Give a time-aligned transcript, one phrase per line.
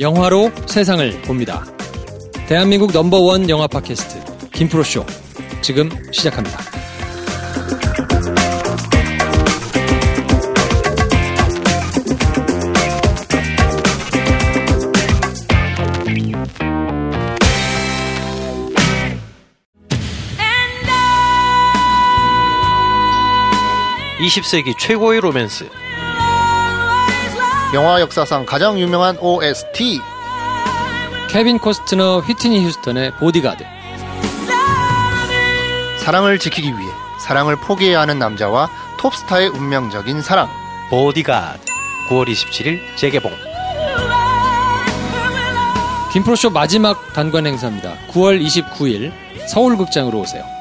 [0.00, 1.64] 영화로 세상을 봅니다.
[2.46, 5.04] 대한민국 넘버원 영화 팟캐스트 김프로쇼
[5.60, 6.67] 지금 시작합니다.
[24.28, 25.68] (20세기) 최고의 로맨스.
[27.74, 30.00] 영화 역사상 가장 유명한 OST
[31.30, 33.64] 케빈 코스트너 휘트니 휴스턴의 보디가드.
[36.00, 38.68] 사랑을 지키기 위해 사랑을 포기해야 하는 남자와
[38.98, 40.48] 톱스타의 운명적인 사랑.
[40.90, 41.60] 보디가드.
[42.08, 43.32] 9월 27일 재개봉.
[46.12, 47.94] 김프로쇼 마지막 단관 행사입니다.
[48.10, 49.12] 9월 29일
[49.48, 50.57] 서울극장으로 오세요.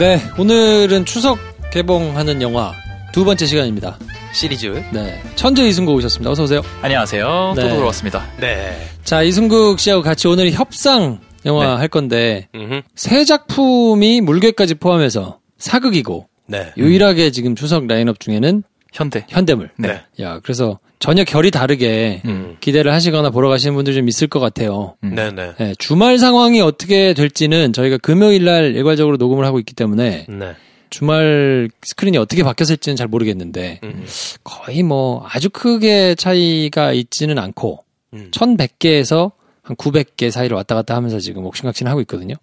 [0.00, 1.38] 네, 오늘은 추석
[1.74, 2.72] 개봉하는 영화
[3.12, 3.98] 두 번째 시간입니다.
[4.32, 6.30] 시리즈 네, 천재 이승국 오셨습니다.
[6.30, 6.62] 어서 오세요.
[6.80, 7.52] 안녕하세요.
[7.54, 7.60] 네.
[7.60, 8.26] 또 돌아왔습니다.
[8.40, 11.72] 네 자, 이승국 씨하고 같이 오늘 협상 영화 네.
[11.74, 12.80] 할 건데 음흠.
[12.94, 18.62] 세 작품이 물개까지 포함해서 사극이고 네 유일하게 지금 추석 라인업 중에는
[18.92, 19.24] 현대.
[19.28, 19.70] 현대물.
[19.76, 20.00] 네.
[20.20, 22.56] 야, 그래서 전혀 결이 다르게 음.
[22.60, 24.96] 기대를 하시거나 보러 가시는 분들 좀 있을 것 같아요.
[25.04, 25.14] 음.
[25.14, 30.54] 네네 네, 주말 상황이 어떻게 될지는 저희가 금요일 날 일괄적으로 녹음을 하고 있기 때문에 네
[30.90, 34.04] 주말 스크린이 어떻게 바뀌었을지는 잘 모르겠는데 음.
[34.44, 38.30] 거의 뭐 아주 크게 차이가 있지는 않고 음.
[38.32, 42.34] 1100개에서 한 900개 사이를 왔다 갔다 하면서 지금 옥신각신 하고 있거든요.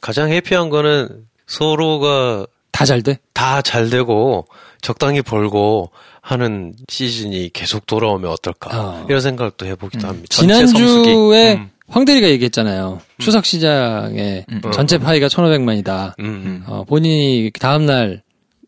[0.00, 3.18] 가장 해피한 거는 서로가 다 잘 돼?
[3.34, 4.46] 다 잘 되고
[4.82, 9.06] 적당히 벌고 하는 시즌이 계속 돌아오면 어떨까 어.
[9.08, 10.26] 이런 생각도 해보기도 합니다.
[10.30, 11.54] 전체 지난주에.
[11.54, 11.70] 음.
[11.88, 13.00] 황대리가 얘기했잖아요.
[13.18, 14.62] 추석 시장에 음.
[14.72, 16.14] 전체 파이가 1,500만이다.
[16.20, 16.64] 음.
[16.66, 18.22] 어, 본인이 다음날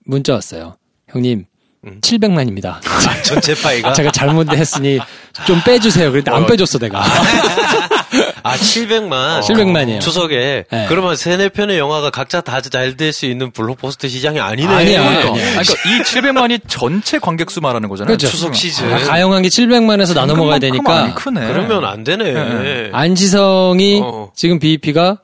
[0.05, 0.77] 문자 왔어요.
[1.09, 1.47] 형님,
[1.87, 2.01] 음.
[2.03, 2.81] 700만입니다.
[3.25, 4.99] 전체 파이가 제가 잘못했으니
[5.47, 6.11] 좀 빼주세요.
[6.11, 6.47] 그랬는데 안 어.
[6.47, 7.03] 빼줬어, 내가.
[8.45, 10.01] 아 700만 700만 이에요.
[10.01, 10.87] 추석에 네.
[10.89, 14.69] 그러면 세네 편의 영화가 각자 다 잘 될 수 있는 블록버스터 시장이 아니네.
[14.73, 15.31] 아니야, 그러니까.
[15.31, 15.59] 아니야.
[15.59, 18.09] 아니, 그러니까 이 700만이 전체 관객 수 말하는 거잖아요.
[18.17, 18.29] 그렇죠.
[18.29, 18.93] 추석 시즌.
[18.93, 21.15] 아, 가용한 게 700만에서 나눠 먹어야 되니까.
[21.15, 21.47] 크네.
[21.47, 22.33] 그러면 안 되네.
[22.33, 22.91] 네.
[22.93, 24.31] 안지성이 어.
[24.35, 25.19] 지금 BEP가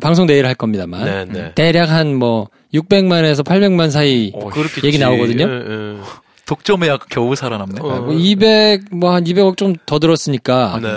[0.00, 1.04] 방송 내일 할 겁니다만.
[1.04, 1.52] 네, 네.
[1.54, 4.50] 대략 한 뭐 600만에서 800만 사이 어.
[4.82, 5.46] 얘기 나오거든요.
[5.48, 5.96] 예, 예.
[6.46, 7.80] 독점에 약 겨우 살아남네.
[7.80, 8.00] 어.
[8.02, 10.88] 뭐 200, 뭐 한 200억 좀 더 들었으니까 네.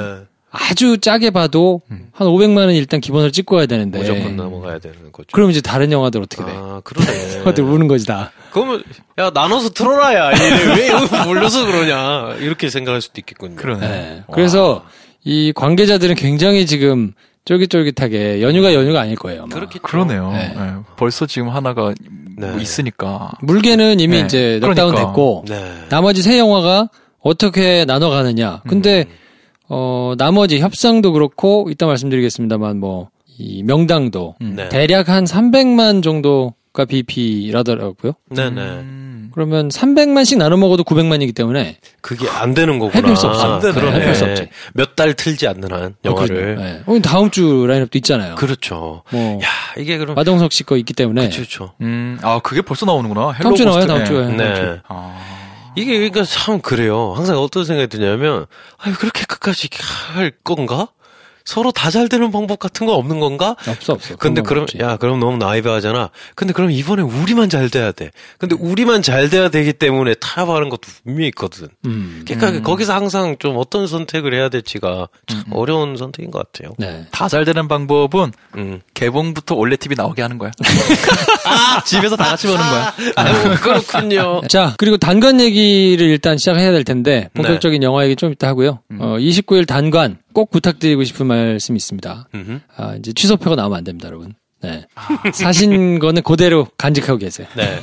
[0.59, 1.81] 아주 짜게 봐도
[2.11, 3.99] 한 500만 원 일단 기본으로 찍고 가야 되는데.
[3.99, 5.27] 무조건 넘어가야 되는 거죠.
[5.31, 6.51] 그럼 이제 다른 영화들 어떻게 돼?
[6.53, 7.39] 아, 그러네.
[7.39, 8.31] 영화들 우는 거지 다.
[8.51, 8.83] 그러면
[9.19, 10.31] 야 나눠서 틀어라 야.
[10.33, 12.35] 얘네 왜 이거 몰려서 그러냐.
[12.39, 13.55] 이렇게 생각할 수도 있겠군요.
[13.55, 13.87] 그러네.
[13.87, 14.23] 네.
[14.33, 14.83] 그래서
[15.23, 17.13] 이 관계자들은 굉장히 지금
[17.45, 19.45] 쫄깃쫄깃하게 연휴가 연휴가 아닐 거예요.
[19.45, 19.81] 그렇겠죠.
[19.83, 20.31] 그러네요.
[20.31, 20.53] 네.
[20.55, 20.73] 네.
[20.97, 21.93] 벌써 지금 하나가
[22.37, 22.47] 네.
[22.51, 23.31] 뭐 있으니까.
[23.41, 24.25] 물개는 이미 네.
[24.25, 25.11] 이제 넉다운 그러니까.
[25.11, 25.85] 됐고 네.
[25.89, 26.89] 나머지 세 영화가
[27.21, 28.61] 어떻게 나눠 가느냐.
[28.67, 29.26] 근데 음.
[29.69, 34.67] 어 나머지 협상도 그렇고 이따 말씀드리겠습니다만 뭐 이 명당도 네.
[34.69, 38.13] 대략 한 300만 정도가 BP라더라고요.
[38.31, 38.61] 네네.
[38.61, 39.29] 음.
[39.31, 42.97] 그러면 300만씩 나눠 먹어도 900만이기 때문에 그게 안 되는 거구나.
[42.97, 43.53] 해볼 수 없어.
[43.53, 43.73] 안 되네.
[43.73, 43.99] 그러네.
[43.99, 44.47] 해볼 수 없지.
[44.73, 46.55] 몇 달 틀지 않는 한 영화를.
[46.55, 46.81] 네.
[46.87, 48.33] 어, 다음 주 라인업도 있잖아요.
[48.33, 49.03] 그렇죠.
[49.11, 51.73] 뭐 야 이게 그럼 마동석 씨 거 있기 때문에 그렇죠.
[51.81, 53.33] 음, 아, 그게 벌써 나오는구나.
[53.33, 53.85] 다음 주에 나와요.
[53.85, 54.13] 다음 고스트.
[54.15, 54.25] 주에.
[54.35, 54.37] 네.
[54.37, 54.61] 다음 주.
[54.63, 54.79] 네.
[54.87, 55.36] 아.
[55.77, 57.13] 이게 그러니까 참 그래요.
[57.15, 58.47] 항상 어떤 생각이 드냐면
[58.79, 59.69] 아 그렇게 끝까지
[60.13, 60.87] 할 건가?
[61.47, 63.55] 서로 다 잘 되는 방법 같은 건 없는 건가?
[63.65, 64.17] 없어 없어.
[64.17, 64.77] 근데 그럼 없지.
[64.81, 66.09] 야 그럼 너무 나이브하잖아.
[66.35, 68.11] 근데 그럼 이번에 우리만 잘 돼야 돼.
[68.37, 71.69] 근데 우리만 잘 돼야 되기 때문에 타협하는 것도 분명히 있거든.
[71.85, 72.25] 음.
[72.27, 76.75] 그러니까 거기서 항상 좀 어떤 선택을 해야 될지가 참 어려운 선택인 것 같아요.
[76.77, 77.05] 네.
[77.11, 78.81] 다잘 되는 방법은 음.
[78.93, 80.51] 개봉부터 원래 TV 나오게 하는 거야.
[81.85, 82.93] 집에서 다 같이 보는 거야.
[83.15, 84.41] 아유, 그렇군요.
[84.49, 88.79] 자, 그리고 단관 얘기를 일단 시작해야 될 텐데, 본격적인 영화 얘기 좀 이따 하고요.
[88.99, 92.27] 어, 29일 단관 꼭 부탁드리고 싶은 말씀이 있습니다.
[92.35, 92.59] 음흠.
[92.75, 94.35] 아, 이제 취소표가 나오면 안 됩니다, 여러분.
[94.61, 94.85] 네.
[95.33, 97.47] 사신 거는 그대로 간직하고 계세요.
[97.55, 97.79] 네.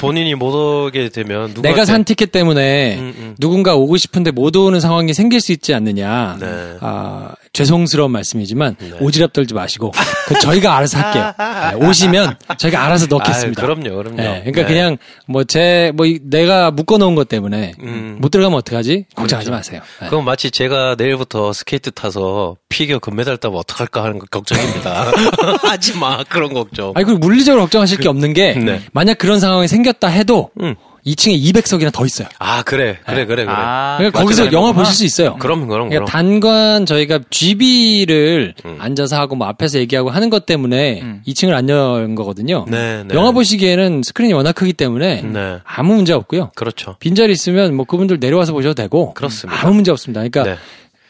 [0.00, 3.36] 본인이 못 오게 되면 누가 내가 산 티켓 때문에 음, 음.
[3.38, 6.38] 누군가 오고 싶은데 못 오는 상황이 생길 수 있지 않느냐.
[6.40, 6.78] 네.
[6.80, 8.90] 아, 죄송스러운 말씀이지만 네.
[8.98, 9.92] 오지랖 떨지 마시고
[10.26, 11.32] 그 저희가 알아서 할게요.
[11.38, 13.62] 네, 오시면 저희가 알아서 넣겠습니다.
[13.62, 14.16] 아유, 그럼요, 그럼요.
[14.16, 14.66] 네, 그러니까 네.
[14.66, 14.96] 그냥
[15.26, 18.18] 뭐제뭐 내가 묶어놓은 것 때문에 음.
[18.20, 19.06] 못 들어가면 어떡하지?
[19.14, 19.80] 걱정하지 마세요.
[20.00, 20.08] 네.
[20.08, 25.12] 그럼 마치 제가 내일부터 스케이트 타서 피겨 금메달 따면 어떡할까 하는 거 걱정입니다.
[25.62, 26.92] 하지 마, 그런 걱정.
[26.94, 28.82] 아니, 그리고 물리적으로 걱정하실 게 없는 게, 네.
[28.92, 30.74] 만약 그런 상황이 생겼다 해도, 음.
[31.06, 32.28] 2층에 200석이나 더 있어요.
[32.38, 33.54] 아, 그래, 그래, 그래, 그래.
[33.56, 34.52] 아, 그러니까 거기서.
[34.52, 35.36] 영화 보실 수 있어요.
[35.38, 36.06] 그럼, 그럼, 그러니까 그럼.
[36.06, 38.76] 단관 저희가 GB를 음.
[38.80, 41.22] 앉아서 하고 뭐 앞에서 얘기하고 하는 것 때문에 음.
[41.26, 42.64] 2층을 안 연 거거든요.
[42.66, 43.14] 네, 네.
[43.14, 45.58] 영화 보시기에는 스크린이 워낙 크기 때문에 네.
[45.64, 46.52] 아무 문제 없고요.
[46.54, 46.96] 그렇죠.
[46.98, 49.60] 빈자리 있으면 뭐 그분들 내려와서 보셔도 되고 그렇습니다.
[49.62, 50.20] 아무 문제 없습니다.
[50.20, 50.56] 그러니까 네.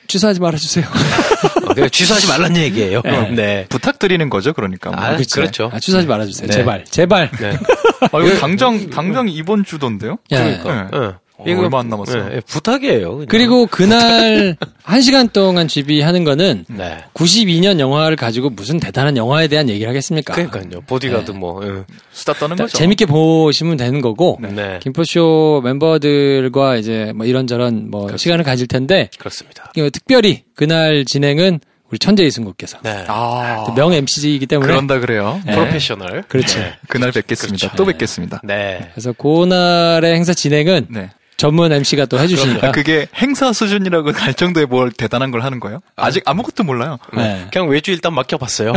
[0.08, 0.87] 취소하지 말아주세요.
[0.87, 3.02] 어, 그냥 취소하지 말란 얘기예요.
[3.05, 3.31] 네.
[3.31, 3.66] 네.
[3.69, 4.90] 부탁드리는 거죠, 그러니까.
[4.90, 4.99] 뭐.
[5.00, 5.70] 아, 그렇죠.
[5.72, 6.49] 아, 취소하지 말아주세요.
[6.49, 6.52] 네.
[6.52, 7.31] 제발, 제발.
[7.38, 7.50] 네.
[8.00, 10.19] 아, 이거 당장, 당장 이번 주던데요?
[10.32, 10.58] 예.
[10.62, 11.20] 그러니까.
[11.46, 11.58] 응.
[11.58, 12.29] 어, 얼마 안 남았어요.
[12.29, 13.11] 네, 부탁이에요.
[13.12, 13.26] 그냥.
[13.29, 17.05] 그리고 그날 한 시간 동안 GB 하는 거는 네.
[17.14, 20.35] 92년 영화를 가지고 무슨 대단한 영화에 대한 얘기를 하겠습니까?
[20.35, 20.81] 그러니까요.
[20.87, 21.62] 보디가드 뭐.
[21.62, 21.85] 응.
[22.12, 22.76] 수다 떠는 거죠.
[22.76, 24.81] 재밌게 보시면 되는 거고 네.
[24.82, 29.73] 김포쇼 멤버들과 이제 뭐 이런저런 뭐 시간을 가질 텐데 그렇습니다.
[29.76, 33.05] 어, 특별히 그날 진행은 우리 천재 이승국께서 네.
[33.08, 35.40] 아, 명 MC이기 때문에 그런다 그래요.
[35.46, 35.52] 네.
[35.52, 36.25] 프로페셔널.
[36.29, 36.61] 그렇죠.
[36.87, 37.69] 그날 뵙겠습니다.
[37.69, 37.76] 그렇죠.
[37.76, 38.40] 또 뵙겠습니다.
[38.44, 38.90] 네.
[38.93, 41.11] 그래서 그날의 행사 진행은 네.
[41.38, 45.79] 전문 MC가 또 해주시니까 아, 그게 행사 수준이라고 갈 정도의 뭘 대단한 걸 하는 거예요?
[45.94, 46.99] 아직 아무것도 몰라요.
[47.17, 47.46] 네.
[47.52, 48.73] 그냥 외주 일단 맡겨봤어요.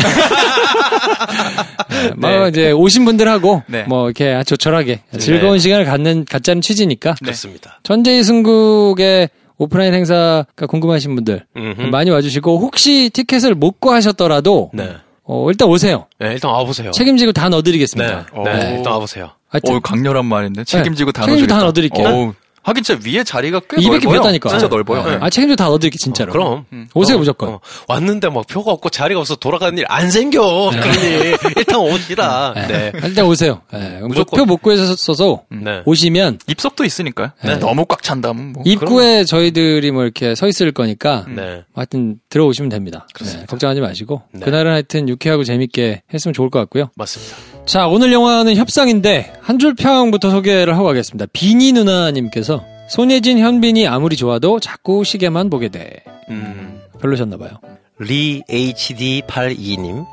[2.18, 3.84] 뭐 이제 오신 분들하고 네.
[3.84, 7.80] 뭐 이렇게 조촐하게 즐거운 시간을 갖는 갖자는 취지니까 그렇습니다.
[7.81, 11.81] 천재 이승국의 오프라인 행사가 궁금하신 분들 음흠.
[11.90, 14.98] 많이 와주시고 혹시 티켓을 못 구하셨더라도 네.
[15.24, 16.06] 어, 일단 오세요.
[16.19, 16.92] 네, 일단 와보세요.
[16.92, 17.50] 책임지고 다 네.
[17.50, 18.28] 넣어드리겠습니다.
[18.46, 18.75] 네.
[18.78, 19.31] 일단 와보세요.
[19.50, 22.02] 하여튼 어 강렬한 말인데 책임지고 다 책임지고 다 넣어주겠다.
[22.04, 22.36] 넣어드릴게요.
[22.63, 24.12] 하긴 진짜 위에 자리가 꽤 200개 넓어요.
[24.12, 24.50] 비었다니까.
[24.50, 25.04] 진짜 넓어요.
[25.04, 25.18] 네.
[25.22, 26.31] 아 책임지고 다 넣어드릴게 진짜로.
[26.31, 26.66] 그럼.
[26.94, 27.50] 오세요 어, 무조건.
[27.50, 27.60] 어.
[27.88, 30.69] 왔는데 막 표가 없고 자리가 없어 돌아가는 일 안 생겨.
[30.72, 32.54] 그러니 일단 오시라.
[32.68, 32.92] 네.
[33.04, 33.62] 일단 오세요.
[33.74, 34.00] 네.
[34.08, 34.38] 무조건.
[34.40, 35.81] 표 못 구해서서 네.
[35.86, 37.31] 오시면 입석도 있으니까요.
[37.44, 37.58] 네.
[37.58, 38.63] 너무 꽉 찬다면 뭐.
[38.66, 41.63] 입구에 저희들이 뭐 이렇게 서 있을 거니까 네.
[41.74, 43.08] 하여튼 들어오시면 됩니다.
[43.24, 44.42] 네, 걱정하지 마시고 네.
[44.42, 46.90] 그날은 하여튼 유쾌하고 재밌게 했으면 좋을 것 같고요.
[46.96, 47.36] 맞습니다.
[47.71, 51.27] 자 오늘 영화는 협상인데 한 줄 평부터 소개를 하고 가겠습니다.
[51.33, 56.03] 비니 누나님께서 손예진 현빈이 아무리 좋아도 자꾸 시계만 보게 돼.
[56.29, 56.81] 음.
[57.00, 57.51] 별로셨나 봐요.
[58.00, 60.06] 리 HD82님.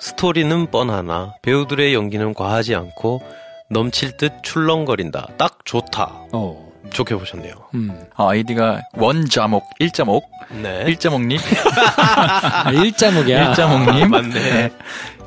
[0.00, 3.22] 스토리는 뻔하나 배우들의 연기는 과하지 않고
[3.70, 5.28] 넘칠 듯 출렁거린다.
[5.38, 6.12] 딱 좋다.
[6.32, 6.70] 어.
[6.90, 7.54] 좋게 보셨네요.
[7.74, 7.98] 음.
[8.16, 10.24] 아, 아이디가 원자목, 일자목,
[10.62, 10.82] 네.
[10.88, 11.38] 일자목님,
[11.96, 13.48] 아, 일자목이야.
[13.50, 14.10] 일자목님.
[14.10, 14.70] 맞네.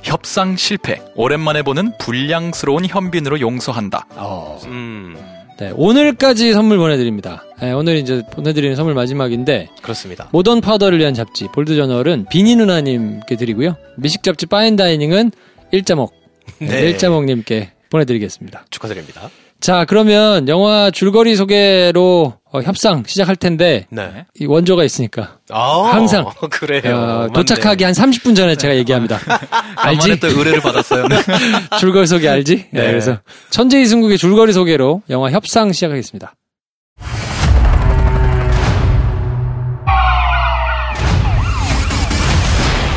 [0.06, 1.02] 협상 실패.
[1.16, 4.06] 오랜만에 보는 불량스러운 현빈으로 용서한다.
[4.12, 4.60] 어.
[4.66, 5.16] 음.
[5.60, 7.44] 네, 오늘까지 선물 보내드립니다.
[7.62, 10.28] 네, 오늘 이제 보내드리는 선물 마지막인데 그렇습니다.
[10.32, 13.76] modern father를 위한 잡지 볼드 저널은 비니 누나님께 드리고요.
[13.98, 15.32] 미식 잡지 파인다이닝은
[15.72, 16.14] 일자목
[16.60, 16.68] 네.
[16.68, 16.82] 네.
[16.82, 18.66] 일자목님께 보내드리겠습니다.
[18.70, 19.30] 축하드립니다.
[19.66, 24.28] 자 그러면 영화 줄거리 소개로 어, 협상 시작할 텐데 네.
[24.40, 26.96] 이 원조가 있으니까 아, 항상, 그래요.
[26.96, 27.28] 어.
[27.34, 29.18] 도착하기 한 30분 전에 제가 얘기합니다.
[29.76, 30.20] 간만에 알지?
[30.20, 31.08] 또 의뢰를 받았어요.
[31.80, 32.68] 줄거리 소개 알지?
[32.70, 32.88] 네, 네.
[32.90, 33.18] 그래서
[33.50, 36.36] 천재 이승국의 줄거리 소개로 영화 협상 시작하겠습니다.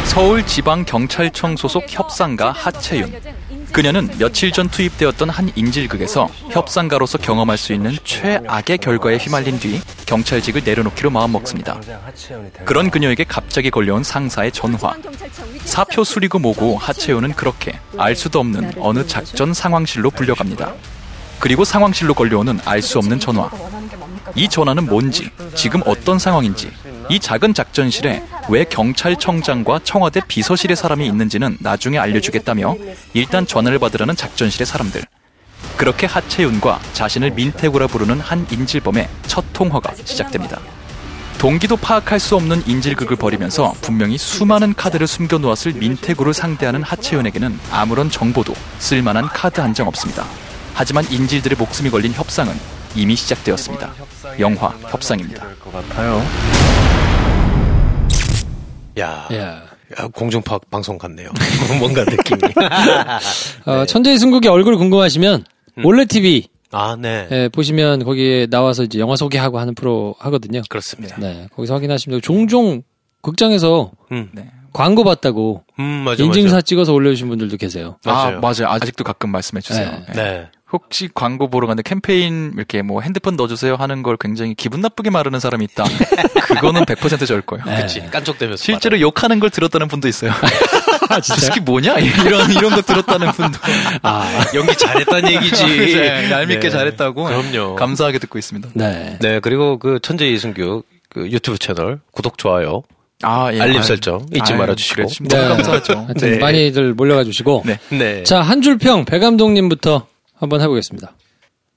[0.04, 3.10] 서울지방경찰청 소속 협상가 하채윤.
[3.72, 10.62] 그녀는 며칠 전 투입되었던 한 인질극에서 협상가로서 경험할 수 있는 최악의 결과에 휘말린 뒤 경찰직을
[10.64, 11.80] 내려놓기로 마음먹습니다.
[12.64, 14.94] 그런 그녀에게 갑자기 걸려온 상사의 전화.
[15.64, 20.72] 사표 수리고 뭐고 하채윤은 그렇게 알 수도 없는 어느 작전 상황실로 불려갑니다.
[21.38, 23.48] 그리고 상황실로 걸려오는 알 수 없는 전화.
[24.34, 26.70] 이 전화는 뭔지, 지금 어떤 상황인지,
[27.10, 32.76] 이 작은 작전실에 왜 경찰청장과 청와대 비서실의 사람이 있는지는 나중에 알려주겠다며
[33.14, 35.02] 일단 전화를 받으라는 작전실의 사람들.
[35.76, 40.60] 그렇게 하채윤과 자신을 민태구라 부르는 한 인질범의 첫 통화가 시작됩니다.
[41.38, 48.54] 동기도 파악할 수 없는 인질극을 벌이면서 분명히 수많은 카드를 숨겨놓았을 민태구를 상대하는 하채윤에게는 아무런 정보도
[48.80, 50.24] 쓸만한 카드 한 장 없습니다.
[50.74, 52.54] 하지만 인질들의 목숨이 걸린 협상은
[52.98, 53.92] 이미 시작되었습니다.
[54.40, 55.46] 영화 협상입니다.
[58.98, 59.38] 야, 예.
[59.38, 61.30] 야, 공중파 방송 같네요.
[61.78, 62.40] 뭔가 느낌이.
[63.64, 65.44] 어, 천재 이승국의 얼굴 궁금하시면
[65.76, 67.26] 몰래 TV 아, 네.
[67.30, 70.60] 예, 보시면 거기에 나와서 이제 영화 소개하고 하는 프로 하거든요.
[70.68, 71.16] 그렇습니다.
[71.18, 72.82] 네, 거기서 확인하시면 되고 종종
[73.22, 74.50] 극장에서 음, 네.
[74.74, 76.62] 광고 봤다고 음, 맞아, 인증사 맞아.
[76.64, 77.96] 찍어서 올려주신 분들도 계세요.
[78.04, 78.36] 맞아요.
[78.36, 78.68] 아, 맞아요.
[78.68, 79.90] 아직도 가끔 말씀해 주세요.
[80.08, 80.12] 네.
[80.12, 80.48] 네.
[80.70, 80.72] 네.
[80.72, 85.40] 혹시 광고 보러 갔는데 캠페인 이렇게 뭐 핸드폰 넣어주세요 하는 걸 굉장히 기분 나쁘게 말하는
[85.40, 85.84] 사람이 있다.
[86.48, 87.64] 그거는 100% 저일 거예요.
[87.64, 87.82] 네.
[87.82, 88.00] 그치.
[88.10, 88.62] 깐족대면서.
[88.62, 90.32] 실제로 욕하는 걸 들었다는 분도 있어요.
[91.10, 91.98] 아, 저 새끼 뭐냐?
[91.98, 93.58] 이런 이런 거 들었다는 분도
[94.02, 94.28] 아.
[94.54, 95.64] 연기 잘했다는 얘기지.
[95.66, 96.70] 네, 얄밉게 네.
[96.70, 97.74] 잘했다고 그럼요.
[97.76, 98.70] 감사하게 듣고 있습니다.
[98.74, 99.16] 네.
[99.20, 102.82] 네, 그리고 그 천재 이승규 그 유튜브 채널 구독, 좋아요,
[103.22, 103.60] 아, 예.
[103.60, 105.02] 알림 아유, 설정 잊지 아유, 말아주시고.
[105.26, 105.48] 그래, 네.
[105.48, 105.92] 감사하죠.
[106.06, 106.38] 하여튼 네.
[106.38, 107.62] 많이들 몰려가 주시고.
[107.64, 107.78] 네.
[107.88, 108.22] 네.
[108.24, 110.06] 자, 한 줄 평 배 감독님부터
[110.38, 111.12] 한번 해보겠습니다.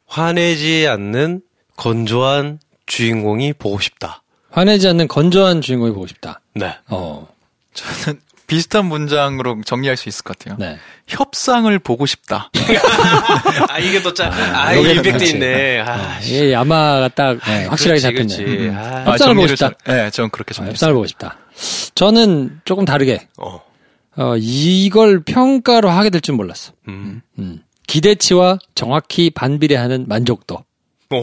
[0.08, 1.42] 화내지 않는
[1.78, 4.24] 건조한 주인공이 보고 싶다.
[4.50, 6.42] 화내지 않는 건조한 주인공이 보고 싶다.
[6.54, 6.76] 네.
[6.90, 7.28] 어,
[7.74, 10.58] 저는 비슷한 문장으로 정리할 수 있을 것 같아요.
[10.60, 10.78] 네.
[11.08, 12.50] 협상을 보고 싶다.
[13.70, 15.24] 아, 이게 또 짜, 아, 요게 이게 또 임팩트.
[15.36, 15.80] 있네.
[15.80, 18.68] 아, 이 야마가 딱 네, 확실하게 그렇지, 잡혔네.
[18.68, 18.76] 음.
[18.78, 19.72] 아, 협상을 보고 싶다.
[19.86, 20.72] 잘- 네, 저는 그렇게 아, 정리했어요.
[20.74, 21.38] 협상을 보고 싶다.
[21.96, 23.62] 저는 조금 다르게 어.
[24.18, 26.74] 어, 이걸 평가로 하게 될 줄 몰랐어.
[26.90, 27.22] 음.
[27.40, 27.64] 음.
[27.92, 30.60] 기대치와 정확히 반비례하는 만족도.
[31.10, 31.18] 오,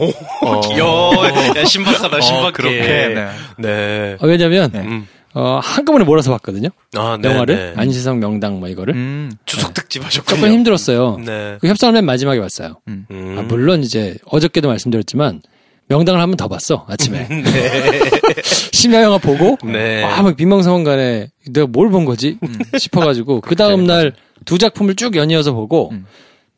[0.45, 0.61] 어.
[0.77, 2.47] 야, 야, 신박하다, 신박해.
[2.47, 3.27] 어, 그렇게, 네.
[3.57, 4.17] 네.
[4.21, 4.81] 어, 왜냐면 네.
[4.81, 5.07] 음.
[5.33, 6.69] 어, 한꺼번에 몰아서 봤거든요.
[6.95, 7.27] 아, 네.
[7.27, 7.73] 영화를 네.
[7.75, 10.37] 안시성 명당 뭐 이거를 음, 추석 특집 하셨군요.
[10.41, 11.17] 조금 힘들었어요.
[11.25, 11.57] 네.
[11.59, 12.75] 그 협상을 맨 마지막에 봤어요.
[12.87, 13.07] 음.
[13.09, 13.35] 음.
[13.39, 15.41] 아, 물론 이제 어저께도 말씀드렸지만
[15.87, 17.27] 명당을 한 번 더 봤어 아침에
[18.73, 20.03] 심야 영화 보고 네.
[20.03, 22.37] 아막 빈망성간에 내가 뭘 본 거지
[22.77, 24.13] 싶어가지고 그 다음 날
[24.45, 26.05] 두 작품을 쭉 연이어서 보고 음.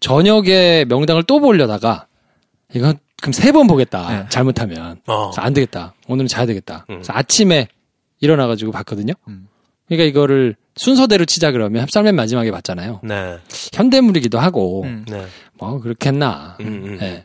[0.01, 2.07] 저녁에 명당을 또 보려다가
[2.73, 4.25] 이건 그럼 세 번 보겠다 네.
[4.29, 5.29] 잘못하면 어.
[5.29, 6.95] 그래서 안 되겠다 오늘은 자야 되겠다 음.
[6.95, 7.67] 그래서 아침에
[8.19, 9.47] 일어나가지고 봤거든요 음.
[9.87, 13.37] 그러니까 이거를 순서대로 치자 그러면 협상 맨 마지막에 봤잖아요 네.
[13.73, 15.05] 현대물이기도 하고 음.
[15.07, 15.25] 네.
[15.53, 17.23] 뭐 그렇겠나 음, 음.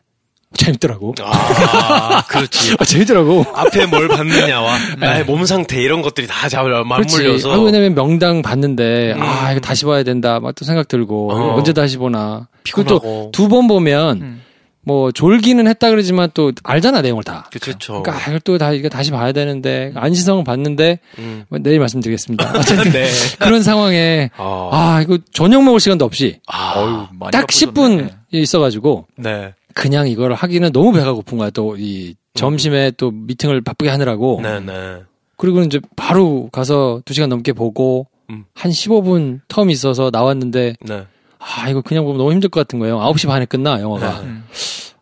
[0.58, 0.64] 예.
[0.64, 2.76] 재밌더라고 아, 그렇지.
[2.80, 6.84] 아, 재밌더라고 앞에 뭘 봤느냐와 나의 몸 상태 이런 것들이 다 그렇지.
[7.16, 9.22] 맞물려서 아, 왜냐면 명당 봤는데, 음.
[9.22, 10.40] 아, 이거 다시 봐야 된다.
[10.40, 11.54] 막 또 생각 들고, 어.
[11.56, 12.48] 언제 다시 보나.
[12.64, 12.98] 피곤하고.
[13.00, 14.42] 그것도 두번 보면, 음.
[14.82, 17.50] 뭐, 졸기는 했다 그러지만 또 알잖아, 내용을 다.
[17.60, 18.02] 그렇죠.
[18.02, 21.44] 그러니까, 아, 이걸 또 다, 이거 다시 봐야 되는데, 안시성은 봤는데, 음.
[21.48, 22.52] 뭐 내일 말씀드리겠습니다.
[22.56, 23.06] 어쨌든 네.
[23.38, 27.72] 그런 상황에, 아, 아, 이거 저녁 먹을 시간도 없이, 아, 딱 바쁘셨네.
[27.72, 29.52] 10분 있어가지고, 네.
[29.76, 31.50] 그냥 이걸 하기는 너무 배가 고픈 거야.
[31.50, 34.40] 또, 이, 점심에 또 미팅을 바쁘게 하느라고.
[34.42, 35.02] 네, 네.
[35.36, 38.44] 그리고 이제 바로 가서 2시간 넘게 보고 음.
[38.54, 41.06] 한 15분 텀이 있어서 나왔는데 네.
[41.38, 42.98] 아 이거 그냥 보면 너무 힘들 것 같은 거예요.
[42.98, 44.20] 9시 반에 끝나 영화가.
[44.20, 44.26] 네.
[44.26, 44.44] 음.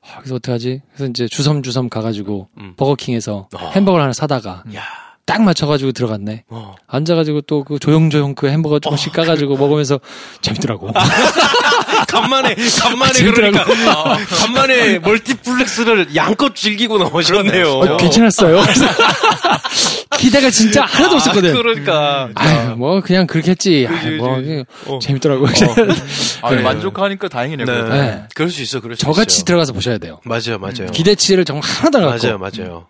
[0.02, 0.83] 아, 그래서 어떡하지?
[0.95, 2.75] 그래서 이제 주섬주섬 가가지고 음.
[2.76, 3.71] 버거킹에서 어.
[3.75, 4.83] 햄버거를 하나 사다가 야.
[5.25, 6.45] 딱 맞춰가지고 들어갔네.
[6.49, 6.75] 어.
[6.87, 9.99] 앉아가지고 또 그 조용조용 그 햄버거 조금씩 까가지고 먹으면서
[10.43, 10.90] 재밌더라고.
[12.14, 13.64] 간만에 간만에 재밌더라고.
[13.64, 17.68] 그러니까 아, 간만에 멀티플렉스를 양껏 즐기고 나오셨네요.
[17.71, 18.62] 어, 괜찮았어요.
[20.18, 21.50] 기대가 진짜 하나도 없었거든.
[21.50, 22.30] 아, 그러니까.
[22.35, 23.87] 아유 뭐 그냥 그렇게 했지.
[23.88, 24.49] 그지, 아유, 뭐 그지.
[24.49, 24.99] 그냥 어.
[25.00, 25.47] 재밌더라고.
[26.42, 26.62] 아, 네.
[26.62, 27.66] 만족하니까 다행이네요.
[27.66, 27.83] 네.
[27.83, 28.23] 네.
[28.35, 28.80] 그럴 수 있어.
[28.80, 29.44] 그럴 수 저같이 있어요.
[29.44, 30.21] 들어가서 보셔야 돼요.
[30.25, 30.90] 맞아요, 맞아요.
[30.92, 32.26] 기대치를 정말 하나도 안 갖고.
[32.26, 32.87] 맞아요, 맞아요.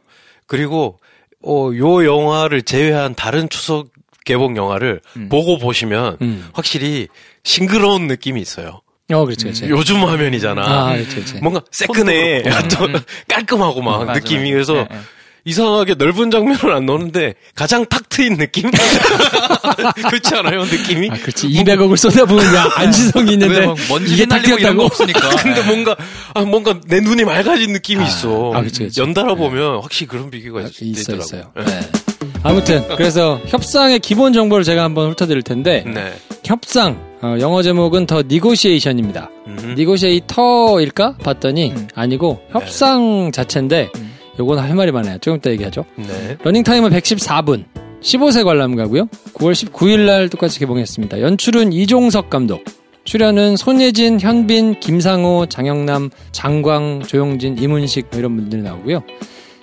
[0.47, 0.99] 그리고
[1.43, 3.89] 어, 요 영화를 제외한 다른 추석
[4.25, 5.29] 개봉 영화를 음.
[5.29, 6.49] 보고 보시면 음.
[6.53, 7.09] 확실히
[7.43, 8.81] 싱그러운 느낌이 있어요.
[9.13, 9.69] 어, 그렇지, 그렇지.
[9.69, 10.63] 요즘 화면이잖아.
[10.63, 11.35] 아, 그렇지, 그렇지.
[11.43, 12.43] 뭔가 새끈해.
[12.79, 12.89] 또
[13.29, 14.45] 깔끔하고 막 맞아, 느낌이.
[14.45, 14.53] 맞아.
[14.53, 15.01] 그래서 네, 네.
[15.47, 18.71] 이상하게 넓은 장면을 안 넣는데 가장 탁 트인 느낌?
[20.09, 21.11] 그렇지 않아요, 느낌이?
[21.11, 21.49] 아, 그렇지.
[21.49, 23.67] 200억을 쏟아부은 야, 안시성이 있는데.
[23.91, 24.83] 먼지 이게 거 튀었다고?
[24.85, 25.29] 없으니까.
[25.37, 25.67] 근데 네.
[25.67, 25.97] 뭔가,
[26.33, 28.53] 아, 뭔가 내 눈이 맑아진 느낌이 있어.
[28.55, 29.01] 아, 그치, 그치.
[29.03, 31.25] 연달아 보면 확실히 그런 비교가 있, 있어요, 있더라고요.
[31.25, 31.53] 있어요.
[31.57, 32.04] 네.
[32.45, 36.13] 아무튼, 그래서 협상의 기본 정보를 제가 한번 훑어드릴 텐데, 네.
[36.45, 39.31] 협상, 어, 영어 제목은 The Negotiation입니다.
[39.47, 39.75] 음.
[39.79, 41.17] Negotiator일까?
[41.23, 41.89] 봤더니, 음.
[41.95, 44.15] 아니고, 협상 자체인데, 음.
[44.39, 45.17] 요건 할 말이 많아요.
[45.19, 45.87] 조금 이따 얘기하죠.
[45.97, 46.37] 네.
[46.43, 47.65] 러닝 타임은 114분.
[48.03, 49.07] 15세 관람가고요.
[49.35, 51.23] 9월 19일 날 똑같이 개봉했습니다.
[51.23, 52.63] 연출은 이종석 감독.
[53.05, 59.03] 출연은 손예진, 현빈, 김상호, 장영남, 장광, 조영진, 이문식 뭐 이런 분들이 나오고요.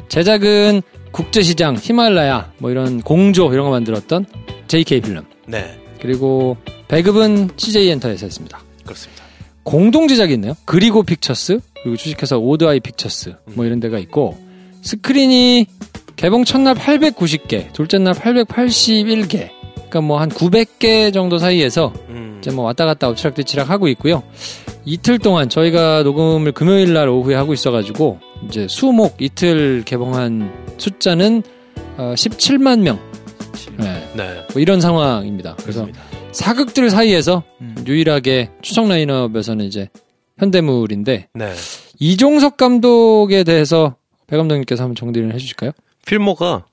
[0.09, 4.25] 제작은 국제시장, 히말라야 뭐 이런 공조 이런 거 만들었던
[4.67, 5.23] JK 필름.
[5.47, 5.77] 네.
[6.01, 8.59] 그리고 배급은 CJ 엔터에서 했습니다.
[8.83, 9.23] 그렇습니다.
[9.63, 10.55] 공동 제작이 있네요.
[10.65, 14.37] 그리고 픽처스 그리고 주식회사 오드아이 픽처스 뭐 이런 데가 있고
[14.81, 15.67] 스크린이
[16.15, 19.49] 개봉 첫날 890개, 둘째 날 881개.
[19.75, 22.37] 그러니까 뭐 한 900개 정도 사이에서 음.
[22.41, 24.23] 이제 뭐 왔다 갔다 엎치락뒤치락 하고 있고요.
[24.85, 31.43] 이틀 동안 저희가 녹음을 금요일 날 오후에 하고 있어가지고 이제 수목 이틀 개봉한 숫자는
[31.97, 32.99] 어, 17만 명.
[33.77, 34.45] 네, 네.
[34.53, 35.55] 뭐 이런 상황입니다.
[35.61, 36.01] 그래서 그렇습니다.
[36.31, 37.75] 사극들 사이에서 음.
[37.85, 39.89] 유일하게 추석 라인업에서는 이제
[40.37, 41.53] 현대물인데 네.
[41.99, 43.95] 이종석 감독에 대해서
[44.27, 45.71] 배 감독님께서 한번 정리를 해주실까요?
[46.05, 46.65] 필모가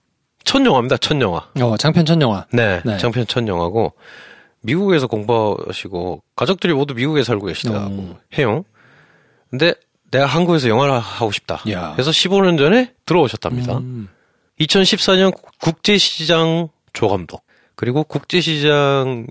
[0.45, 0.97] 첫 영화입니다.
[0.99, 1.49] 첫 영화.
[1.61, 2.47] 어 장편 첫 영화.
[2.53, 2.81] 네.
[2.85, 2.97] 네.
[2.99, 3.93] 장편 첫 영화고
[4.63, 8.15] 미국에서 공부하시고 가족들이 모두 미국에 살고 계시다고 음.
[8.39, 8.65] 해요.
[9.51, 9.75] 근데
[10.11, 11.63] 내가 한국에서 영화를 하고 싶다.
[11.71, 11.93] 야.
[11.95, 13.79] 그래서 15년 전에 들어오셨답니다.
[13.79, 14.09] 음.
[14.61, 19.27] 2014년 국제시장 조감독 그리고 국제시장이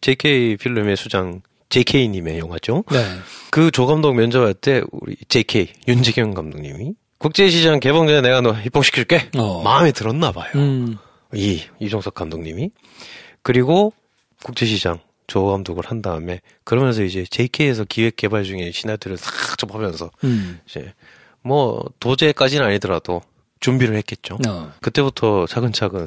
[0.00, 2.84] JK 필름의 수장 JK님의 영화죠.
[2.90, 3.04] 네.
[3.50, 9.62] 그 조감독 면접할 때 우리 JK 윤지경 감독님이 국제시장 개봉 전에 내가 너 입봉시킬게 어.
[9.62, 10.50] 마음에 들었나 봐요.
[10.56, 10.96] 음.
[11.34, 12.70] 이 이종석 감독님이
[13.42, 13.92] 그리고
[14.42, 20.58] 국제시장 조감독을 한 다음에 그러면서 이제 JK에서 기획 개발 중에 시나리오를 싹 접하면서 음.
[20.66, 20.92] 이제
[21.42, 23.22] 뭐 도제까지는 아니더라도
[23.60, 24.38] 준비를 했겠죠.
[24.48, 24.72] 어.
[24.80, 26.06] 그때부터 차근차근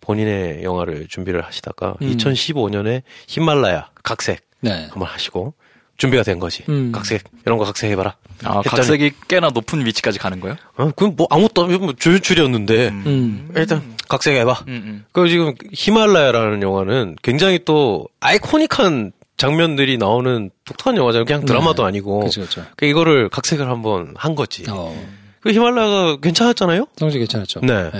[0.00, 2.16] 본인의 영화를 준비를 하시다가 음.
[2.16, 4.86] 2015년에 히말라야 각색 네.
[4.90, 5.52] 한번 하시고
[5.96, 6.64] 준비가 된 거지.
[6.70, 6.92] 음.
[6.92, 8.16] 각색 이런 거 각색해봐라.
[8.44, 10.56] 아, 각색이 꽤나 높은 위치까지 가는 거예요?
[10.76, 13.50] 어, 그럼 뭐 아무것도 없- 뭐 조연출이었는데 음.
[13.54, 14.64] 일단 각색해봐.
[14.68, 15.04] 음, 음.
[15.12, 21.24] 그 지금 히말라야라는 영화는 굉장히 또 아이코닉한 장면들이 나오는 독특한 영화잖아요.
[21.24, 21.88] 그냥 드라마도 네.
[21.88, 22.18] 아니고.
[22.20, 22.66] 그렇죠, 그렇죠.
[22.76, 24.64] 그 이거를 각색을 한번 한 거지.
[24.68, 24.94] 어.
[25.40, 26.86] 그 히말라야가 괜찮았잖아요.
[26.98, 27.60] 성질 괜찮았죠.
[27.60, 27.90] 네.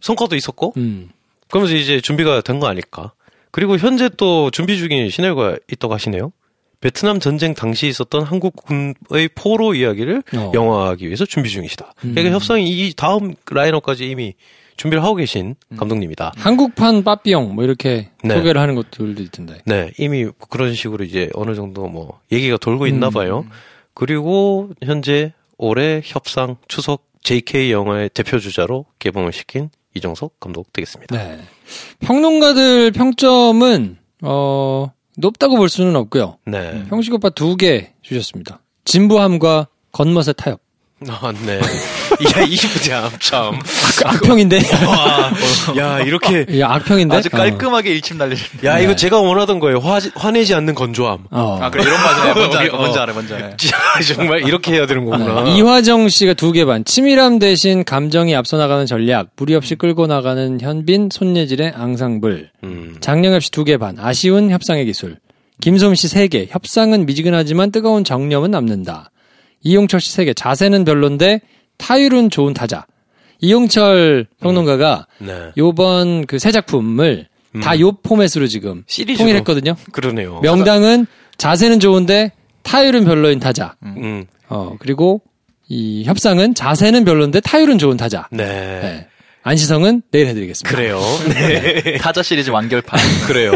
[0.00, 0.74] 성과도 있었고.
[0.76, 1.08] 음.
[1.48, 3.12] 그러면서 이제 준비가 된 거 아닐까.
[3.50, 6.30] 그리고 현재 또 준비 중인 시나리오가 있다고 하시네요.
[6.80, 10.52] 베트남 전쟁 당시 있었던 한국군의 포로 이야기를 어.
[10.54, 11.94] 영화화하기 위해서 준비 중이시다.
[12.04, 12.10] 음.
[12.14, 14.34] 그러니까 협상이 이 다음 라인업까지 이미
[14.76, 16.32] 준비를 하고 계신 감독님이다.
[16.36, 18.34] 한국판 빠삐용 뭐 이렇게 네.
[18.36, 19.60] 소개를 하는 것들도 있던데.
[19.64, 23.12] 네, 이미 그런 식으로 이제 어느 정도 뭐 얘기가 돌고 있나 음.
[23.12, 23.44] 봐요.
[23.94, 31.16] 그리고 현재 올해 협상 추석 JK 영화의 대표 주자로 개봉을 시킨 이정석 감독 되겠습니다.
[31.16, 31.40] 네.
[32.00, 36.36] 평론가들 평점은 어 높다고 볼 수는 없고요.
[36.46, 36.84] 네.
[36.88, 38.60] 형식 오빠 두 개 주셨습니다.
[38.84, 40.60] 진부함과 겉멋의 타협.
[41.08, 41.60] 아, 네.
[42.24, 43.58] 야, 이부장 참.
[44.04, 44.58] 악 평인데.
[44.86, 45.32] 와,
[45.76, 46.46] 야, 이렇게.
[46.48, 47.16] 이 악평인데.
[47.16, 48.40] 아주 깔끔하게 일침 날리는.
[48.64, 48.84] 야, 네.
[48.84, 49.78] 이거 제가 원하던 거예요.
[49.78, 51.24] 화, 화내지 않는 건조함.
[51.30, 51.40] 어.
[51.40, 51.58] 어.
[51.62, 52.34] 아, 그래, 이런 맛이네.
[52.34, 52.76] 뭔지 알아, 어.
[52.78, 53.50] 뭔지 알아, 뭔지 알아.
[54.16, 55.42] 정말 이렇게 해야 되는 거구나.
[55.44, 55.56] 네.
[55.56, 56.84] 이화정 씨가 두 개 반.
[56.84, 59.28] 치밀함 대신 감정이 앞서 나가는 전략.
[59.36, 62.50] 무리 없이 끌고 나가는 현빈, 손예질의 앙상블.
[62.64, 62.96] 음.
[63.00, 63.96] 장영엽 씨 두 개 반.
[63.98, 65.18] 아쉬운 협상의 기술.
[65.60, 66.46] 김솜 씨세 개.
[66.50, 69.10] 협상은 미지근하지만 뜨거운 정념은 남는다.
[69.62, 70.32] 이용철 씨 세 개.
[70.34, 71.40] 자세는 별론데
[71.78, 72.86] 타율은 좋은 타자.
[73.40, 75.50] 이용철 평론가가 네.
[75.58, 77.26] 요번 그 새 작품을
[77.62, 79.18] 다요 포맷으로 지금 시리즈로.
[79.24, 79.76] 통일했거든요.
[79.92, 80.40] 그러네요.
[80.42, 81.06] 명당은
[81.38, 83.74] 자세는 좋은데 타율은 별로인 타자.
[83.84, 84.24] 음.
[84.48, 85.22] 어, 그리고
[85.68, 88.28] 이 협상은 자세는 별론데 타율은 좋은 타자.
[88.30, 88.44] 네.
[88.46, 89.06] 네.
[89.42, 90.74] 안시성은 내일 해드리겠습니다.
[90.76, 91.00] 그래요.
[91.28, 91.98] 네.
[91.98, 92.98] 타자 시리즈 완결판.
[93.28, 93.52] 그래요.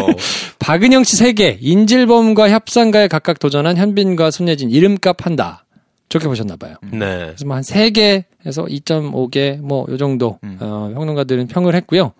[0.61, 5.65] 박은영 씨 3개, 인질범과 협상가에 각각 도전한 현빈과 손예진 이름값 한다.
[6.11, 6.75] 좋게 보셨나 봐요.
[6.83, 7.33] 네.
[7.35, 10.59] 그래서 뭐 한 3개에서 2.5개, 뭐, 요 정도, 음.
[10.61, 12.13] 어, 평론가들은 평을 했고요.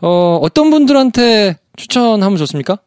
[0.00, 2.78] 어, 어떤 분들한테 추천하면 좋습니까?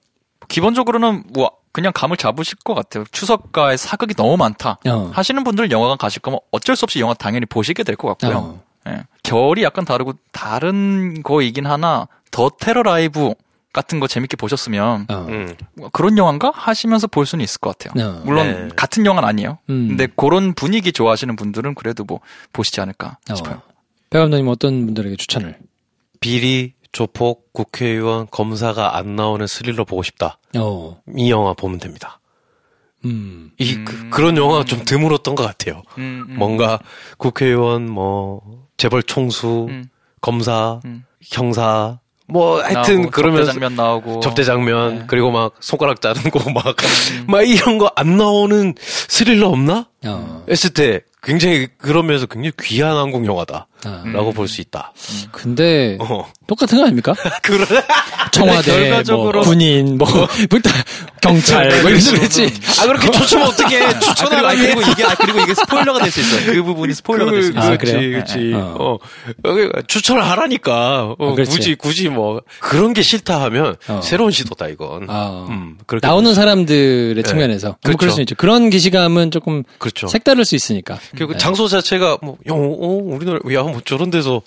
[0.48, 3.06] 기본적으로는 뭐 그냥 감을 잡으실 것 같아요.
[3.12, 4.78] 추석가에 사극이 너무 많다.
[4.88, 5.10] 어.
[5.14, 8.38] 하시는 분들 영화관 가실 거면 어쩔 수 없이 영화 당연히 보시게 될 것 같고요.
[8.38, 8.64] 어.
[8.88, 9.04] 예.
[9.24, 13.34] 결이 약간 다르고 다른 거이긴 하나 더 테러 라이브
[13.76, 15.26] 같은 거 재밌게 보셨으면 어.
[15.28, 15.54] 음.
[15.76, 18.02] 뭐 그런 영화인가 하시면서 볼 수는 있을 것 같아요.
[18.02, 18.22] 어.
[18.24, 18.70] 물론 네.
[18.74, 19.58] 같은 영화는 아니에요.
[19.70, 19.90] 음.
[19.90, 22.22] 근데 그런 분위기 좋아하시는 분들은 그래도 뭐
[22.54, 23.56] 보시지 않을까 싶어요.
[23.56, 23.62] 어.
[24.10, 25.60] 배 감독님 어떤 분들에게 추천을?
[26.22, 30.40] 비리, 조폭, 국회의원, 검사가 안 나오는 스릴러 보고 싶다.
[30.56, 31.02] 어.
[31.18, 32.22] 이 영화 보면 됩니다.
[33.04, 33.52] 음.
[33.60, 35.84] 이 그, 런 영화가 좀 드물었던 것 같아요.
[35.98, 36.38] 음, 음.
[36.38, 36.80] 뭔가
[37.18, 38.42] 국회의원, 뭐
[38.78, 39.90] 재벌 총수, 음.
[40.22, 41.04] 검사, 음.
[41.22, 45.04] 형사, 뭐 하여튼 나오고 그러면서 접대 장면 나오고 접대 장면 네.
[45.08, 49.88] 그리고 막 손가락 자르고 막막 이런 거 안 나오는 스릴러 없나?
[50.06, 50.44] 어.
[50.50, 54.34] 했을 때 굉장히 그러면서 굉장히 귀한 한국 영화다 라고 아.
[54.34, 54.92] 볼수 있다.
[55.32, 56.26] 근데 어.
[56.48, 57.14] 똑같은 거 아닙니까?
[57.44, 57.66] 그래?
[58.32, 60.72] 청와대, 결과적으로- 뭐 군인, 뭐, 뭐 다
[61.22, 62.52] 경찰, 뭐 이런 거지.
[62.82, 66.46] 아 그렇게 추천하면 어떻게 아, 그리고, 이게, 아, 그리고 이게 스포일러가 될 수 있어요.
[66.54, 67.74] 그 부분이 스포일러가 될 수 있어요.
[67.74, 68.10] 아, 그렇지?
[68.10, 68.52] 그렇지.
[68.56, 68.76] 어.
[68.80, 68.98] 어.
[69.46, 71.16] 여기 추천을 하라니까.
[71.18, 71.36] 어, 아.
[71.36, 72.42] 굳이, 굳이 뭐.
[72.60, 74.02] 그런 게 싫다 하면 어.
[74.04, 75.08] 새로운 시도다, 이건.
[75.10, 75.46] 아.
[75.50, 76.34] 음, 그렇게 나오는.
[76.36, 77.24] 사람들의 네.
[77.24, 77.68] 측면에서.
[77.70, 77.98] 뭐 그렇죠.
[77.98, 78.36] 그럴 수 있죠.
[78.36, 80.08] 그런 기시감은 조금 그렇죠.
[80.08, 80.98] 색다를 수 있으니까.
[81.16, 81.38] 그리고 네.
[81.38, 84.42] 장소 자체가 뭐, 야, 어, 어, 우리나라, 야, 뭐 저런 데서,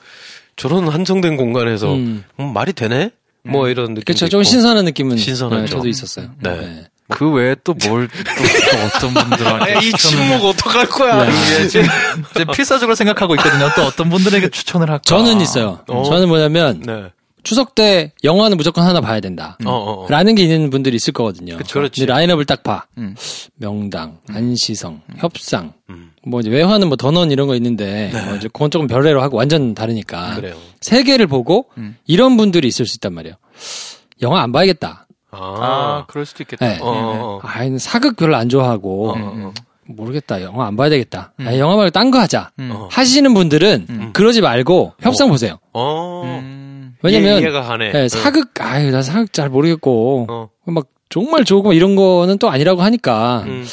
[0.57, 2.25] 저런 한정된 공간에서, 음.
[2.41, 3.11] 음, 말이 되네?
[3.45, 4.05] 뭐 이런 느낌.
[4.05, 4.29] 그렇죠.
[4.29, 5.63] 좀 신선한 느낌은 신선하죠.
[5.63, 6.31] 네, 저도 있었어요.
[6.43, 6.87] 네.
[7.09, 9.79] 그 외에 또 뭘, 또, 또 어떤 분들한테.
[9.81, 11.27] 이 추천을 침묵 어떡할 거야.
[11.69, 11.87] 지금
[12.35, 13.71] 이제 필사적으로 생각하고 있거든요.
[13.75, 15.03] 또 어떤 분들에게 추천을 할까?
[15.05, 15.81] 저는 있어요.
[15.89, 16.05] 어.
[16.05, 17.11] 저는 뭐냐면 네.
[17.45, 19.57] 추석 때 영화는 무조건 하나 봐야 된다.
[19.65, 20.07] 어, 어, 어.
[20.11, 21.57] 라는 게 있는 분들이 있을 거거든요.
[21.57, 22.05] 그렇지.
[22.05, 22.85] 라인업을 딱 봐.
[22.99, 23.15] 음.
[23.57, 26.11] 명당, 안시성, 협상, 음.
[26.29, 29.75] 뭐 이제 외화는 뭐 더넌 이런 거 있는데 뭐 이제 그건 조금 별개로 하고 완전
[29.75, 30.35] 다르니까.
[30.37, 30.55] 그래요.
[30.81, 31.97] 세 개를 보고 음.
[32.07, 33.35] 이런 분들이 있을 수 있단 말이에요.
[34.23, 35.07] 영화 안 봐야겠다.
[35.31, 36.67] 아, 그럴 수도 있겠다.
[36.67, 36.79] 네.
[36.81, 37.41] 어, 어, 어.
[37.43, 39.53] 아, 사극 별로 안 좋아하고 어, 어, 어.
[39.87, 40.43] 모르겠다.
[40.43, 41.33] 영화 안 봐야 되겠다.
[41.41, 41.49] 음.
[41.49, 42.51] 아, 영화 말고 딴 거 하자.
[42.59, 42.71] 음.
[42.73, 42.89] 어.
[42.91, 44.11] 하시는 분들은 음.
[44.13, 45.59] 그러지 말고 협상 보세요.
[45.73, 46.23] 어.
[46.25, 46.95] 음.
[47.03, 47.93] 왜냐면 이해, 가 가네.
[47.95, 50.49] 예, 사극 아유 나 사극 잘 모르겠고 어.
[50.67, 53.65] 막 정말 좋고 이런 거는 또 아니라고 하니까 음.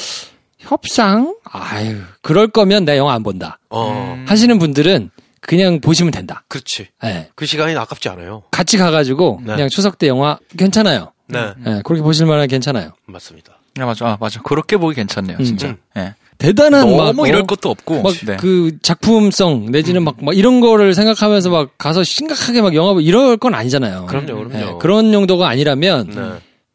[0.65, 3.59] 협상 아유 그럴 거면 내 영화 안 본다.
[3.69, 4.15] 어.
[4.17, 4.25] 음.
[4.27, 6.43] 하시는 분들은 그냥 보시면 된다.
[6.47, 6.87] 그렇지.
[7.03, 7.29] 예.
[7.35, 8.43] 그 시간이 아깝지 않아요.
[8.51, 9.53] 같이 가가지고 네.
[9.53, 11.11] 그냥 추석 때 영화 괜찮아요.
[11.27, 11.53] 네.
[11.65, 12.93] 예, 그렇게 보실 만한 괜찮아요.
[13.05, 13.59] 맞습니다.
[13.79, 14.07] 야, 맞아.
[14.07, 14.41] 아, 맞아.
[14.41, 15.67] 그렇게 보기 괜찮네요, 진짜.
[15.67, 15.77] 음.
[15.97, 16.15] 예.
[16.37, 18.01] 대단한 너무 막 뭐, 이럴 것도 없고.
[18.01, 18.35] 막 네.
[18.37, 23.37] 그 작품성 내지는 막, 막 이런 거를 생각하면서 막 가서 심각하게 막 영화 보 이럴
[23.37, 24.05] 건 아니잖아요.
[24.07, 24.55] 그럼요, 그럼요.
[24.55, 26.21] 예, 그런 용도가 아니라면 네.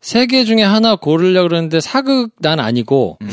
[0.00, 3.30] 세개 중에 하나 고르려 그러는데 사극 난 아니고 음.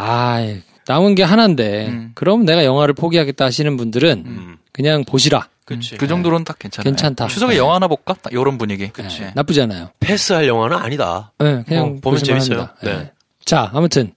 [0.00, 0.56] 아
[0.86, 2.12] 남은 게 하나인데 음.
[2.14, 4.56] 그럼 내가 영화를 포기하겠다 하시는 분들은 음.
[4.72, 5.48] 그냥 보시라.
[5.64, 5.96] 그렇지.
[5.98, 6.84] 그 정도로는 딱 괜찮아요.
[6.84, 7.26] 괜찮다.
[7.26, 7.58] 추석에 네.
[7.58, 8.14] 영화 하나 볼까?
[8.22, 8.88] 딱 요런 분위기.
[8.88, 9.22] 그치.
[9.22, 9.90] 예, 나쁘지 않아요.
[10.00, 11.32] 패스할 영화는 아니다.
[11.42, 12.68] 예, 그냥 어, 보면 재밌어요.
[12.82, 12.90] 네.
[12.90, 13.12] 예.
[13.44, 14.12] 자 아무튼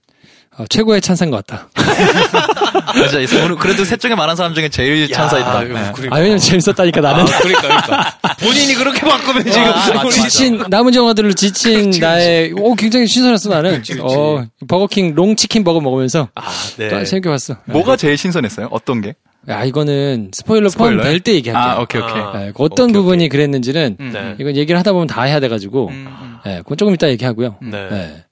[0.58, 1.68] 어, 최고의 찬사인 것 같다.
[2.94, 3.18] 맞아.
[3.20, 5.54] 이 오늘 그래도 셋 중에 많은 사람 중에 제일 찬사했다.
[5.54, 5.92] 야, 네.
[5.94, 6.14] 그러니까.
[6.16, 7.22] 아 왜냐면 재밌었다니까 나는.
[7.22, 8.18] 아, 그러니까, 그러니까.
[8.40, 9.62] 본인이 그렇게 바꾸면 지금.
[9.62, 10.10] 아, 맞아, 맞아.
[10.10, 13.76] 지친 남은 영화들로 지친 나의 오 굉장히 신선했어 나는.
[13.76, 14.04] 그치, 그치.
[14.04, 16.42] 어 버거킹 롱 치킨 버거 먹으면서 아,
[16.76, 16.88] 네.
[16.88, 17.56] 또 재밌게 봤어.
[17.64, 18.68] 뭐가 제일 신선했어요?
[18.70, 19.14] 어떤 게?
[19.48, 20.98] 야 이거는 스포일러 스포일러요?
[21.00, 21.72] 포함 될 때 얘기할게요.
[21.72, 22.14] 아, 오케이, 오케이.
[22.22, 22.46] 아.
[22.46, 24.10] 예, 그 어떤 오케이, 부분이 그랬는지는 음.
[24.12, 24.36] 네.
[24.38, 26.36] 이건 얘기를 하다 보면 다 해야 돼가지고 음, 음.
[26.46, 27.56] 예, 그건 조금 이따 얘기하고요.
[27.62, 27.88] 네.
[27.90, 28.24] 예.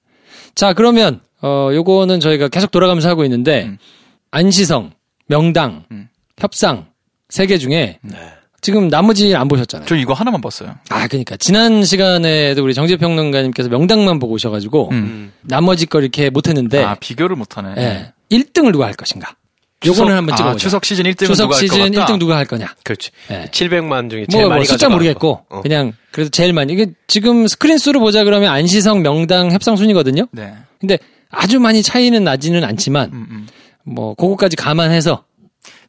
[0.55, 3.77] 자 그러면 어 요거는 저희가 계속 돌아가면서 하고 있는데 음.
[4.31, 4.91] 안시성,
[5.27, 6.07] 명당, 음.
[6.37, 6.87] 협상
[7.29, 8.17] 세 개 중에 네.
[8.61, 9.87] 지금 나머지 안 보셨잖아요.
[9.87, 10.75] 저 이거 하나만 봤어요.
[10.89, 14.95] 아 그러니까 지난 시간에도 우리 정재 평론가님께서 명당만 보고 오셔 가지고 음.
[14.95, 15.33] 음.
[15.41, 17.73] 나머지 걸 이렇게 못 했는데 아, 비교를 못 하네.
[17.77, 19.35] 예, 1등을 누가 할 것인가?
[19.85, 20.55] 요거는 한번 찍어 보자.
[20.55, 22.13] 아, 추석 시즌 1등은 추석 누가 시즌 할것 같다?
[22.13, 22.75] 1등 누가 할 거냐?
[22.83, 23.11] 그렇지.
[23.31, 23.49] 예.
[23.51, 25.45] 700만 중에 제일 뭐, 많이 뭐 숫자 모르겠고 거.
[25.49, 25.61] 어.
[25.61, 30.27] 그냥 그래도 제일 많이 이게 지금 스크린 수로 보자 그러면 안시성 명당 협상 순위거든요.
[30.31, 30.53] 네.
[30.79, 33.47] 근데 아주 많이 차이는 나지는 않지만 음, 음.
[33.83, 35.23] 뭐 그거까지 감안해서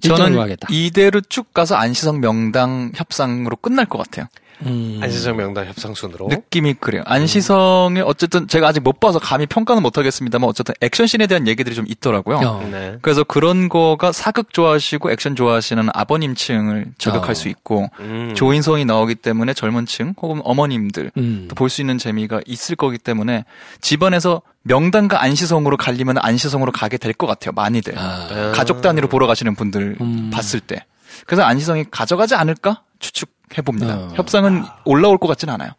[0.02, 0.68] 1등으로 저는 하겠다.
[0.70, 4.26] 이대로 쭉 가서 안시성 명당 협상으로 끝날 것 같아요.
[4.66, 5.00] 음.
[5.02, 6.28] 안시성 명단 협상 순으로.
[6.28, 7.02] 느낌이 그래요.
[7.06, 11.84] 안시성의 어쨌든 제가 아직 못 봐서 감히 평가는 못 하겠습니다만 어쨌든 액션씬에 대한 얘기들이 좀
[11.88, 12.36] 있더라고요.
[12.36, 12.68] 어.
[12.70, 12.96] 네.
[13.02, 17.34] 그래서 그런 거가 사극 좋아하시고 액션 좋아하시는 아버님층을 저격할 어.
[17.34, 18.32] 수 있고 음.
[18.34, 21.48] 조인성이 나오기 때문에 젊은층 혹은 어머님들 음.
[21.54, 23.44] 볼수 있는 재미가 있을 거기 때문에
[23.80, 27.52] 집안에서 명단과 안시성으로 갈리면 안시성으로 가게 될 것 같아요.
[27.52, 28.28] 많이들 아.
[28.30, 28.52] 아.
[28.54, 30.30] 가족 단위로 보러 가시는 분들 음.
[30.32, 30.84] 봤을 때
[31.26, 33.96] 그래서 안시성이 가져가지 않을까 추측 해 봅니다.
[33.96, 34.08] 어.
[34.14, 35.70] 협상은 올라올 것 같진 않아요.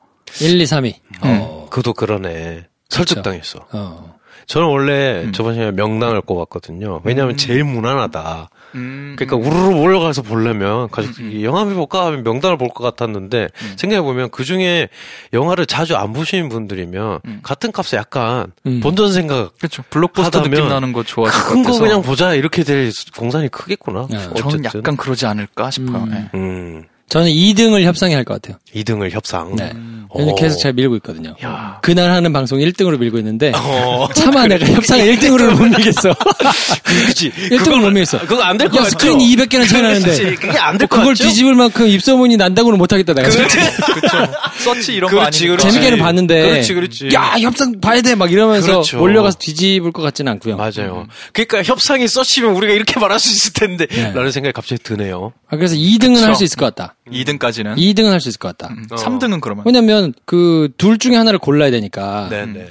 [0.42, 0.96] 1, 2, 3위.
[0.96, 1.20] 음.
[1.42, 1.68] 어.
[1.70, 2.68] 그도 그러네.
[2.90, 3.60] 설득당했어.
[3.72, 4.14] 어.
[4.46, 5.32] 저는 원래 음.
[5.32, 7.02] 저번 시간에 명당을 꼽았거든요.
[7.06, 7.38] 왜냐하면 음.
[7.38, 8.50] 제일 무난하다.
[8.76, 13.74] 음, 그러니까 우르르 몰려가서 보려면 가족들이 영화를 볼까 하면 명당을 볼 것 같았는데 음.
[13.78, 14.90] 생각해보면 그 중에
[15.32, 17.40] 영화를 자주 안 보시는 분들이면 음.
[17.44, 18.80] 같은 값에 약간 음.
[18.82, 19.84] 본전 생각 그렇죠.
[19.92, 24.08] 블록버스터 느낌 나는 거 좋아하실 것큰거 같아서 그냥 보자 이렇게 될 공산이 크겠구나.
[24.10, 24.18] 네.
[24.32, 24.42] 어쨌든.
[24.50, 26.06] 저는 약간 그러지 않을까 싶어요.
[26.34, 26.84] 음.
[27.16, 27.20] 예.
[27.20, 28.60] 음, 저는 2등을 협상이 할것 같아요.
[28.76, 29.56] 2등을 협상.
[29.56, 29.72] 네.
[29.76, 30.06] 음.
[30.16, 30.36] 어.
[30.36, 31.36] 계속 제가 밀고 있거든요.
[31.44, 31.80] 야.
[31.82, 34.08] 그날 하는 방송 1등으로 밀고 있는데 어.
[34.14, 36.14] 차마 내가 협상을 1등으로는 못 밀겠어.
[37.08, 37.32] 그치.
[37.32, 38.20] 1등을 못 밀겠어.
[38.20, 38.90] 그거 안 될것야 같죠?
[38.92, 40.24] 스크린 200개나 차이 나는데 그치.
[40.36, 41.24] 그게 안 될것 그걸 같죠?
[41.24, 43.28] 뒤집을 만큼 입소문이 난다고는 못 하겠다 내가.
[43.30, 43.58] 그렇지.
[43.94, 44.34] 그렇죠.
[44.64, 45.62] 서치 이런 거 그렇지, 아니니까.
[45.64, 45.74] 그렇지.
[45.80, 47.10] 재밌게는 봤는데 그렇지, 그렇지.
[47.14, 48.98] 야 협상 봐야 돼 막 이러면서 그렇죠.
[49.00, 50.56] 몰려가서 뒤집을 것 같지는 않고요.
[50.58, 51.08] 맞아요.
[51.34, 54.12] 그러니까 협상이 써치면 우리가 이렇게 말할 수 있을 텐데 네.
[54.14, 55.34] 라는 생각이 갑자기 드네요.
[55.50, 56.26] 아, 그래서 2등은 그쵸.
[56.28, 56.96] 할수 있을 것 같다.
[57.12, 57.76] 2등까지는.
[57.78, 58.74] 2등은 할 수 있을 것 같다.
[58.74, 58.96] 음, 어.
[58.96, 59.64] 3등은 그러면.
[59.66, 62.28] 왜냐면 그 둘 중에 하나를 골라야 되니까.
[62.30, 62.54] 네, 음.
[62.54, 62.70] 네.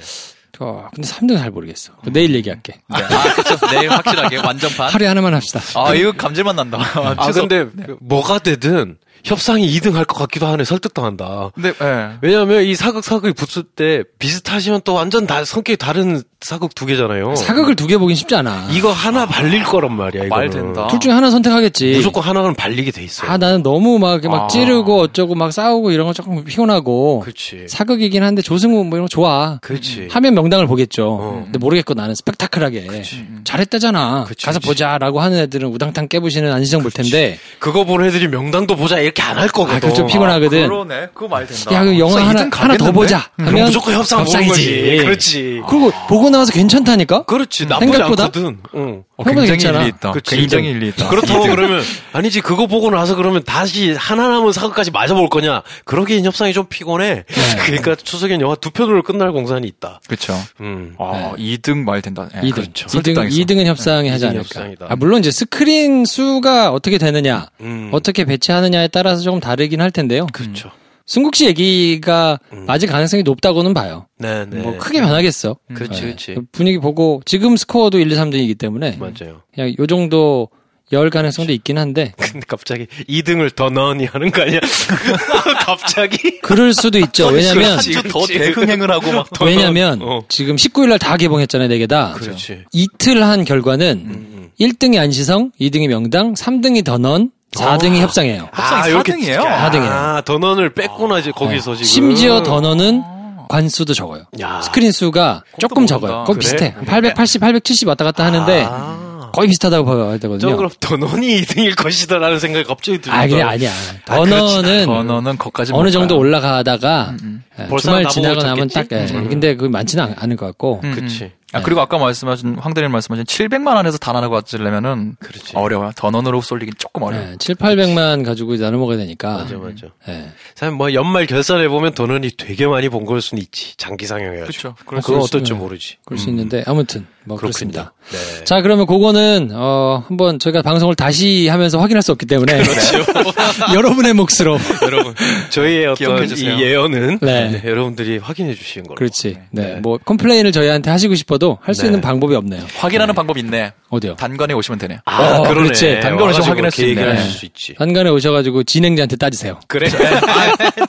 [0.59, 1.91] 어, 근데 3등은 잘 모르겠어.
[2.11, 2.73] 내일 얘기할게.
[2.73, 3.03] 네.
[3.03, 3.57] 아, 그쵸.
[3.71, 4.89] 내일 확실하게 완전판.
[4.91, 5.59] 하루에 하나만 합시다.
[5.75, 6.77] 아, 이거 감질만 난다.
[6.95, 7.29] 아.
[7.33, 7.67] 근데
[7.99, 10.63] 뭐가 되든 협상이 2등 할 것 같기도 하네.
[10.65, 11.51] 설득당한다.
[11.55, 12.09] 근데, 예.
[12.21, 17.35] 왜냐하면 이 사극 사극이 붙을 때 비슷하시면 또 완전 다 성격이 다른 사극 두 개잖아요.
[17.37, 18.67] 사극을 두 개 보긴 쉽지 않아.
[18.71, 20.27] 이거 하나 발릴 거란 말이야.
[20.27, 20.73] 말 이거는.
[20.73, 20.87] 된다.
[20.87, 21.93] 둘 중에 하나 선택하겠지.
[21.95, 23.31] 무조건 하나는 발리게 돼 있어요.
[23.31, 24.47] 아, 나는 너무 막, 이렇게 막 아.
[24.47, 27.21] 찌르고 어쩌고 막 싸우고 이런 거 조금 피곤하고.
[27.21, 27.67] 그렇지.
[27.69, 29.57] 사극이긴 한데 조승우 뭐 이런 거 좋아.
[29.61, 30.09] 그렇지.
[30.11, 31.07] 하면 명당을 보겠죠.
[31.21, 31.41] 어.
[31.45, 32.87] 근데 모르겠고 나는 스펙타클하게.
[32.89, 33.41] 음.
[33.45, 34.25] 잘했다잖아.
[34.27, 34.67] 그치, 가서 그치.
[34.67, 37.37] 보자라고 하는 애들은 우당탕 깨부시는 안시정 볼 텐데.
[37.59, 39.75] 그거 보는 애들이 명당도 보자 이렇게 안 할 거거든.
[39.75, 40.67] 아, 그거 좀 피곤하거든.
[40.67, 41.07] 그러네.
[41.13, 41.73] 그거 말 된다.
[41.73, 42.91] 야, 그 영화 하나, 하나 더?
[42.91, 43.29] 보자.
[43.35, 44.97] 그럼 하면 무조건 협상 거지.
[45.03, 45.61] 그렇지.
[45.67, 47.23] 그리고 보고 나와서 괜찮다니까?
[47.23, 47.65] 그렇지.
[47.65, 48.23] 나쁘지 생각보다?
[48.25, 48.57] 않거든.
[48.75, 49.03] 응.
[49.17, 49.81] 어, 굉장히 괜찮아.
[49.81, 50.11] 일리 있다.
[50.11, 50.35] 그치.
[50.35, 51.07] 굉장히 일리 있다.
[51.09, 51.81] 그렇다고 그러면
[52.13, 55.61] 아니지 그거 보고 나서 그러면 다시 하나 남은 사극까지 맞아 볼 거냐?
[55.85, 57.23] 그러기엔 협상이 좀 피곤해.
[57.65, 59.99] 그러니까 추석엔 영화 두 편으로 끝날 공산이 있다.
[60.07, 60.33] 그쵸.
[60.61, 60.95] 음.
[60.99, 62.27] 아, 2등 말 된다.
[62.35, 62.55] 예, 2등.
[62.55, 62.85] 그렇죠.
[62.87, 63.35] 2등, 설득당했어.
[63.37, 64.43] 2등은 협상이 하지 않을까.
[64.43, 64.85] 협상이다.
[64.89, 67.89] 아, 물론 이제 스크린 수가 어떻게 되느냐, 음.
[67.91, 70.27] 어떻게 배치하느냐에 따라서 조금 다르긴 할 텐데요.
[70.31, 70.71] 그렇죠.
[71.05, 72.65] 승국 씨 얘기가 음.
[72.65, 74.07] 맞을 가능성이 높다고는 봐요.
[74.19, 74.61] 네, 네.
[74.61, 75.57] 뭐 크게 변하겠어.
[75.73, 76.01] 그렇지, 네.
[76.01, 76.35] 그렇지.
[76.53, 79.41] 분위기 보고 지금 스코어도 1, 2, 3등이기 때문에 맞아요.
[79.53, 80.47] 그냥 요 정도
[80.93, 84.59] 열 가능성도 있긴 한데 근데 갑자기 2등을 더 넣으니 하는 거 아니야?
[85.65, 86.39] 갑자기?
[86.41, 87.27] 그럴 수도 있죠.
[87.27, 87.79] 왜냐면
[88.09, 89.99] 더 대흥행을 하고 막더 왜냐면.
[90.01, 90.21] 어.
[90.29, 92.13] 지금 19일 날 다 개봉했잖아요, 네 개 다.
[92.15, 92.63] 그렇지.
[92.71, 94.49] 이틀 한 결과는 음.
[94.59, 98.49] 1등이 안시성, 2등이 명당, 3등이 더넌, 4등이 협상이에요.
[98.51, 99.23] 합성이 이렇게 4등이에요.
[99.41, 99.57] 진짜.
[99.59, 99.91] 사등이에요.
[99.93, 101.77] 아, 더넌을 뺐구나, 이제 거기서 네.
[101.77, 101.85] 지금.
[101.85, 103.03] 심지어 더넌은
[103.49, 104.23] 관수도 적어요.
[104.39, 104.61] 야.
[104.61, 105.85] 스크린 수가 조금.
[105.85, 106.23] 적어요.
[106.25, 106.39] 거의 그래?
[106.39, 106.75] 비슷해.
[106.85, 109.29] 880, 870 왔다 갔다 하는데 아.
[109.33, 110.55] 거의 비슷하다고 봐야 저 되거든요.
[110.57, 113.19] 그럼 더넌이 2등일 것이다라는 생각이 갑자기 들어요.
[113.19, 113.71] 아, 그게 아니야.
[114.07, 114.31] 아, 그렇지.
[114.31, 116.17] 더넌은 번호는 거기까지 어느 못 정도.
[116.17, 118.85] 올라가다가 음, 예, 벌써 주말 지나고 나면 딱?
[118.91, 119.29] 예, 음.
[119.29, 120.81] 근데 그 많지는 않- 않을 것 같고.
[120.83, 120.95] 음, 음.
[120.95, 121.31] 그치.
[121.53, 125.55] 아, 그리고 아까 말씀하신 황대리님 말씀하신 700만 원에서 단 하나 가지려면은 그렇지.
[125.55, 125.91] 어려워요.
[125.95, 127.33] 던원으로 쏠리긴 조금 어려워요.
[127.33, 129.37] 예, 7, 800만 가지고 나눠 먹어야 되니까.
[129.37, 129.87] 맞아, 맞아.
[130.09, 130.31] 예.
[130.55, 133.75] 사실 뭐 연말 결산해 보면 더넌이 되게 많이 번 걸 수는 있지.
[133.77, 134.73] 장기 상영해가지고.
[134.85, 135.01] 그렇죠.
[135.01, 135.97] 그건 어떨지 모르지.
[136.05, 136.31] 그럴 수 음.
[136.31, 137.37] 있는데 아무튼 뭐.
[137.37, 137.93] 그렇습니다.
[138.11, 138.43] 네.
[138.45, 142.61] 자, 그러면 그거는 어 한번 저희가 방송을 다시 하면서 확인할 수 없기 때문에
[143.73, 145.13] 여러분의 몫으로 여러분,
[145.49, 146.23] 저희의 어떤.
[146.29, 147.49] 이 예언은 네.
[147.49, 148.95] 네, 여러분들이 확인해 주시는 걸로.
[148.95, 149.37] 그렇지.
[149.51, 149.61] 네.
[149.61, 149.75] 네.
[149.75, 151.87] 뭐 컴플레인을 저희한테 하시고 싶어도 할수 네.
[151.87, 152.63] 있는 방법이 없네요.
[152.77, 153.73] 확인하는 방법이 있네.
[153.89, 154.15] 어디요?
[154.15, 154.99] 단관에 오시면 되네요.
[155.05, 155.53] 아, 어, 그러네.
[155.67, 155.99] 그렇지.
[156.03, 157.17] 와가지고 확인할 수 있네.
[157.29, 157.75] 수 있지.
[157.77, 159.59] 한간에 오셔가지고 진행자한테 따지세요.
[159.67, 159.87] 그래.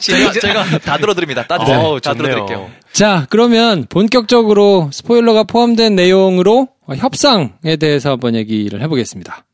[0.01, 1.47] 제가, 제가 다 들어드립니다.
[1.47, 1.79] 따지세요.
[1.79, 2.35] 어우, 다 좋네요.
[2.35, 2.70] 들어드릴게요.
[2.92, 9.44] 자, 그러면 본격적으로 스포일러가 포함된 내용 으로 협상에 대해서 한번 얘기를 해보겠습니다.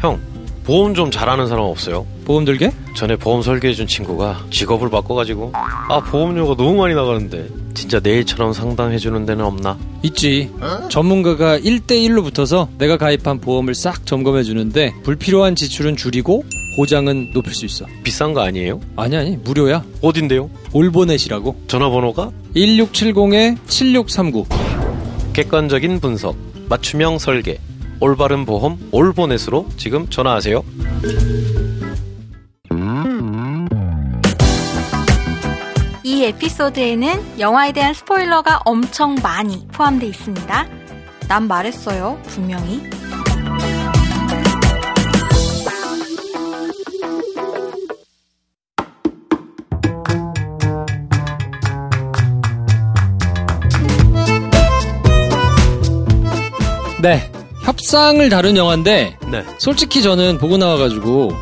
[0.00, 0.20] 형,
[0.64, 2.06] 보험 좀 잘하는 사람 없어요?
[2.24, 2.70] 보험 들게?
[2.94, 9.44] 전에 보험 설계해준 친구가 직업을 바꿔가지고 아 보험료가 너무 많이 나가는데 진짜 내일처럼 상담해주는 데는
[9.44, 9.76] 없나?
[10.02, 10.50] 있지.
[10.90, 16.44] 전문가가 1대1로 붙어서 내가 가입한 보험을 싹 점검해 주는데 불필요한 지출은 줄이고
[16.76, 17.86] 보장은 높일 수 있어.
[18.02, 18.80] 비싼 거 아니에요?
[18.96, 19.84] 아니 아니 무료야.
[20.00, 20.48] 어딘데요?
[20.72, 21.56] 올보넷이라고.
[21.66, 24.46] 전화번호가 1670-7639.
[25.32, 26.36] 객관적인 분석,
[26.68, 27.58] 맞춤형 설계,
[28.00, 30.62] 올바른 보험, 올보넷으로 지금 전화하세요.
[36.04, 40.66] 이 에피소드에는 영화에 대한 스포일러가 엄청 많이 포함되어 있습니다.
[41.28, 42.82] 난 말했어요, 분명히.
[57.02, 57.30] 네.
[57.64, 59.44] 협상을 다룬 영화인데 네.
[59.58, 61.32] 솔직히 저는 보고 나와가지고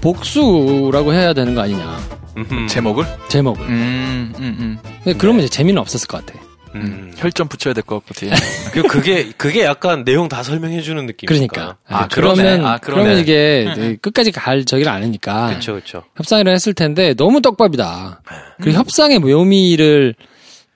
[0.00, 1.98] 복수라고 해야 되는 거 아니냐.
[2.36, 2.66] 음흠.
[2.68, 3.04] 제목을?
[3.28, 3.66] 제목을.
[3.66, 4.78] 음, 음, 음.
[5.04, 6.38] 근데 그러면 이제 재미는 없었을 것 같아.
[6.76, 7.12] 음.
[7.16, 8.30] 혈전 붙여야 될 것 같고, 뒤에.
[8.72, 11.52] 그 그게 그게 약간 내용 다 설명해 주는 느낌이니까.
[11.52, 11.76] 그러니까.
[11.88, 12.64] 아, 네, 그러면.
[12.64, 12.78] 아.
[12.78, 16.04] 그러면 이게 네, 끝까지 갈 저기를 아니니까 그렇죠, 그렇죠.
[16.16, 18.22] 협상을 했을 텐데 너무 떡밥이다.
[18.62, 20.14] 그리고 협상의 묘미를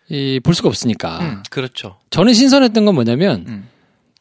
[0.09, 1.21] 이, 볼 수가 없으니까.
[1.21, 1.43] 음.
[1.51, 1.97] 그렇죠.
[2.11, 3.69] 저는 신선했던 건 뭐냐면 음.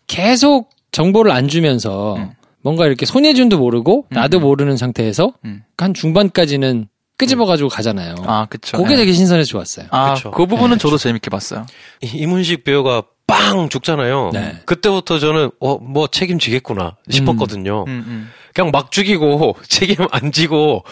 [0.07, 2.31] 계속 정보를 안 주면서 음.
[2.61, 4.41] 뭔가 이렇게 손예준도 모르고 나도 음.
[4.43, 5.63] 모르는 상태에서 음.
[5.77, 6.87] 한 중반까지는
[7.17, 8.15] 끄집어가지고 가잖아요.
[8.25, 8.77] 아, 그쵸.
[8.77, 8.97] 그게 네.
[8.97, 9.87] 되게 신선해서 좋았어요.
[9.91, 10.31] 아, 그쵸.
[10.31, 11.65] 그 부분은 저도 재밌게 봤어요.
[12.01, 14.31] 이- 이문식 배우가 빵 죽잖아요.
[14.33, 14.59] 네.
[14.65, 17.85] 그때부터 저는 어 뭐 책임지겠구나 싶었거든요.
[17.87, 18.29] 음, 음.
[18.53, 20.83] 그냥 막 죽이고 책임 안 지고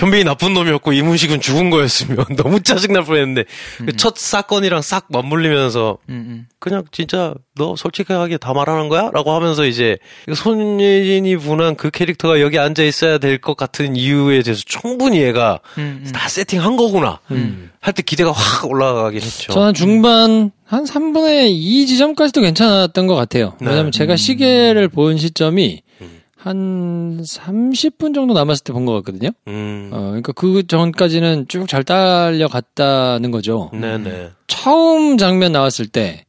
[0.00, 3.44] 현빈이 나쁜 놈이었고 이문식은 죽은 거였으면 너무 짜증날 뻔했는데
[3.86, 6.46] 그첫 사건이랑 싹 맞물리면서 음, 음.
[6.58, 9.10] 그냥 진짜 너 솔직하게 다 말하는 거야?
[9.12, 9.98] 라고 하면서 이제
[10.34, 16.02] 손예진이 분한 그 캐릭터가 여기 앉아 있어야 될 것 같은 이유에 대해서 충분히 얘가 음,
[16.04, 16.12] 음.
[16.12, 17.70] 다 세팅한 거구나 음.
[17.80, 19.52] 할때 기대가 확 올라가긴 했죠.
[19.52, 23.54] 저는 중반 한 3분의 2 지점까지도 괜찮았던 것 같아요.
[23.60, 23.70] 네.
[23.70, 25.82] 왜냐면 제가 시계를 본 시점이
[26.42, 29.30] 한 30분 정도 남았을 때 본 것 같거든요.
[29.48, 29.90] 음.
[29.92, 33.70] 어, 그러니까 그 전까지는 쭉 잘 딸려갔다는 거죠.
[33.72, 34.30] 네네.
[34.46, 36.24] 처음 장면 나왔을 때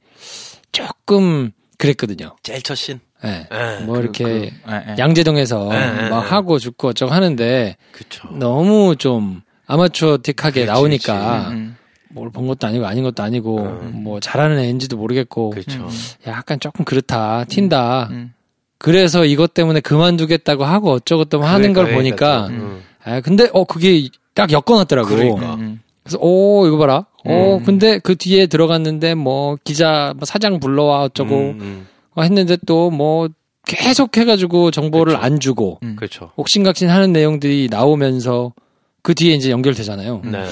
[0.71, 2.36] 조금 그랬거든요.
[2.43, 3.00] 제일 첫 신.
[3.24, 3.47] 예.
[3.52, 3.86] 예.
[3.86, 4.95] 뭐 이렇게 그, 예, 예.
[4.97, 6.30] 양재동에서 예, 예, 막 예.
[6.30, 8.28] 하고 죽고 어쩌고 하는데 그쵸.
[8.34, 11.78] 너무 좀 아마추어틱하게 그렇지, 나오니까 음,
[12.10, 14.02] 뭘본 것도 아니고 아닌 것도 아니고 음.
[14.04, 15.54] 뭐 잘하는 애인지도 모르겠고.
[15.56, 15.88] 음,
[16.28, 18.30] 약간 조금 그렇다 튄다.
[18.81, 18.83] 음.
[18.83, 22.81] 그래서 이것 때문에 그만두겠다고 하고 어쩌고저쩌고 하는 걸 그러니까, 보니까 그러니까 좀, 음.
[23.03, 25.07] 아 근데 어 그게 딱 엮어놨더라고.
[25.07, 25.55] 그러니까.
[25.55, 27.05] 음, 그래서 오 이거 봐라.
[27.25, 27.63] 오 음.
[27.63, 31.87] 근데 그 뒤에 들어갔는데 뭐 기자 뭐 사장 불러와 어쩌고 음, 음.
[32.15, 33.29] 어, 했는데 또 뭐
[33.65, 35.23] 계속 해가지고 정보를 그쵸.
[35.25, 35.95] 안 주고 음.
[35.95, 36.31] 그쵸.
[36.35, 38.53] 옥신각신 하는 내용들이 나오면서
[39.03, 40.21] 그 뒤에 이제 연결되잖아요.
[40.25, 40.43] 네.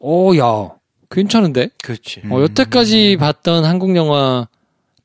[0.00, 0.70] 오야
[1.10, 1.70] 괜찮은데?
[1.82, 2.22] 그렇지.
[2.24, 2.32] 음.
[2.32, 4.48] 어, 여태까지 봤던 한국 영화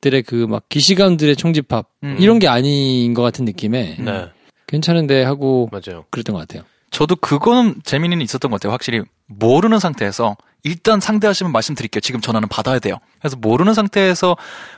[0.02, 2.18] 들의 그 막 기시감들의 총집합 음.
[2.20, 4.28] 이런 게 아닌 것 같은 느낌에 네.
[4.68, 6.06] 괜찮은데 하고 맞아요.
[6.12, 6.64] 그랬던 것 같아요.
[6.92, 8.72] 저도 그거는 재미는 있었던 것 같아요.
[8.74, 12.00] 확실히 모르는 상태에서 일단 상대하시면 말씀드릴게요.
[12.02, 12.98] 지금 전화는 받아야 돼요.
[13.20, 14.36] 그래서 모르는 상태에서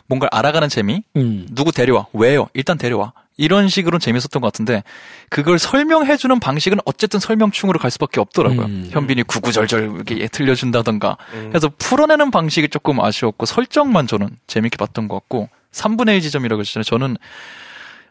[0.07, 1.47] 뭔가를 알아가는 재미, 음.
[1.51, 2.47] 누구 데려와, 왜요?
[2.53, 3.13] 일단 데려와.
[3.37, 4.83] 이런 식으로 재밌었던 것 같은데
[5.29, 8.65] 그걸 설명해주는 방식은 어쨌든 설명충으로 갈 수밖에 없더라고요.
[8.65, 8.87] 음.
[8.89, 11.49] 현빈이 구구절절 이렇게 들려준다던가 음.
[11.49, 16.83] 그래서 풀어내는 방식이 조금 아쉬웠고 설정만 저는 재밌게 봤던 것 같고 3분의 1 지점이라고 했잖아요.
[16.83, 17.17] 저는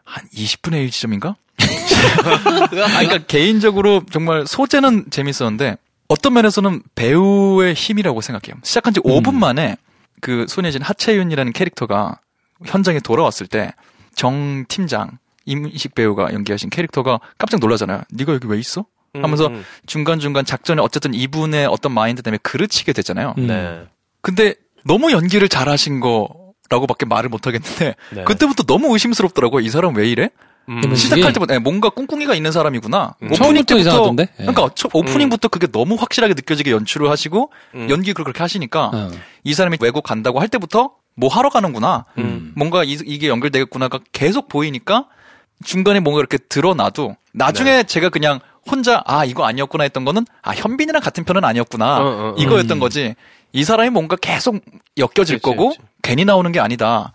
[0.05, 1.35] 한 20분의 1 지점인가?
[1.59, 8.59] 아, 그러니까 개인적으로 정말 소재는 재밌었는데 어떤 면에서는 배우의 힘이라고 생각해요.
[8.63, 9.75] 시작한 지 5분 만에
[10.21, 12.19] 그 손예진 하채윤이라는 캐릭터가
[12.65, 13.73] 현장에 돌아왔을 때
[14.17, 18.01] 정 팀장 임식 배우가 연기하신 캐릭터가 깜짝 놀라잖아요.
[18.11, 18.85] 네가 여기 왜 있어?
[19.13, 23.33] 하면서 음, 중간중간 작전에 어쨌든 이분의 어떤 마인드 때문에 그르치게 되잖아요.
[23.37, 23.47] 음.
[23.47, 23.87] 네.
[24.21, 28.23] 근데 너무 연기를 잘하신 거라고밖에 말을 못 하겠는데 네.
[28.25, 29.61] 그때부터 너무 의심스럽더라고요.
[29.61, 30.29] 이 사람 왜 이래?
[30.69, 30.95] 음.
[30.95, 33.15] 시작할 때부터 네, 뭔가 꿍꿍이가 있는 사람이구나.
[33.23, 33.31] 음.
[33.31, 34.23] 오프닝 때부터 이상하던데?
[34.23, 34.45] 예.
[34.45, 37.89] 그러니까 첫 오프닝부터 그게 너무 확실하게 느껴지게 연출을 하시고 음.
[37.89, 39.11] 연기를 그렇게 하시니까 어.
[39.43, 42.05] 이 사람이 외국 간다고 할 때부터 뭐 하러 가는구나.
[42.17, 42.53] 음.
[42.55, 45.07] 뭔가 이, 게 연결되겠구나가 계속 보이니까
[45.63, 47.83] 중간에 뭔가 이렇게 드러나도 나중에 네.
[47.83, 52.05] 제가 그냥 혼자 아 이거 아니었구나 했던 거는 아 현빈이랑 같은 편은 아니었구나 어, 어,
[52.05, 52.35] 어.
[52.37, 52.79] 이거였던 음.
[52.79, 53.15] 거지
[53.53, 54.59] 이 사람이 뭔가 계속
[54.97, 55.79] 엮여질 그렇지, 거고 그렇지.
[56.03, 57.13] 괜히 나오는 게 아니다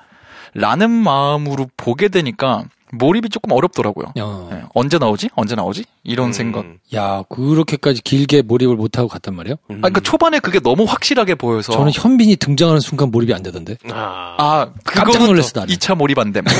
[0.54, 4.50] 라는 마음으로 보게 되니까 몰입이 조금 어렵더라고요 어.
[4.52, 6.32] 예, 언제 나오지 언제 나오지 이런 음.
[6.32, 9.56] 생각 야, 그렇게까지 길게 몰입을 못 하고 갔단 말이에요?
[9.70, 9.76] 음.
[9.76, 13.76] 아, 그러니까 초반에 그게 너무 확실하게 보여서 저는 현빈이 등장하는 순간 몰입이 안 되던데.
[13.90, 14.36] 아.
[14.38, 15.74] 아, 깜짝 그거는 놀랐어, 나는.
[15.74, 16.44] 2차 몰입 안 됨.
[16.44, 16.52] 네,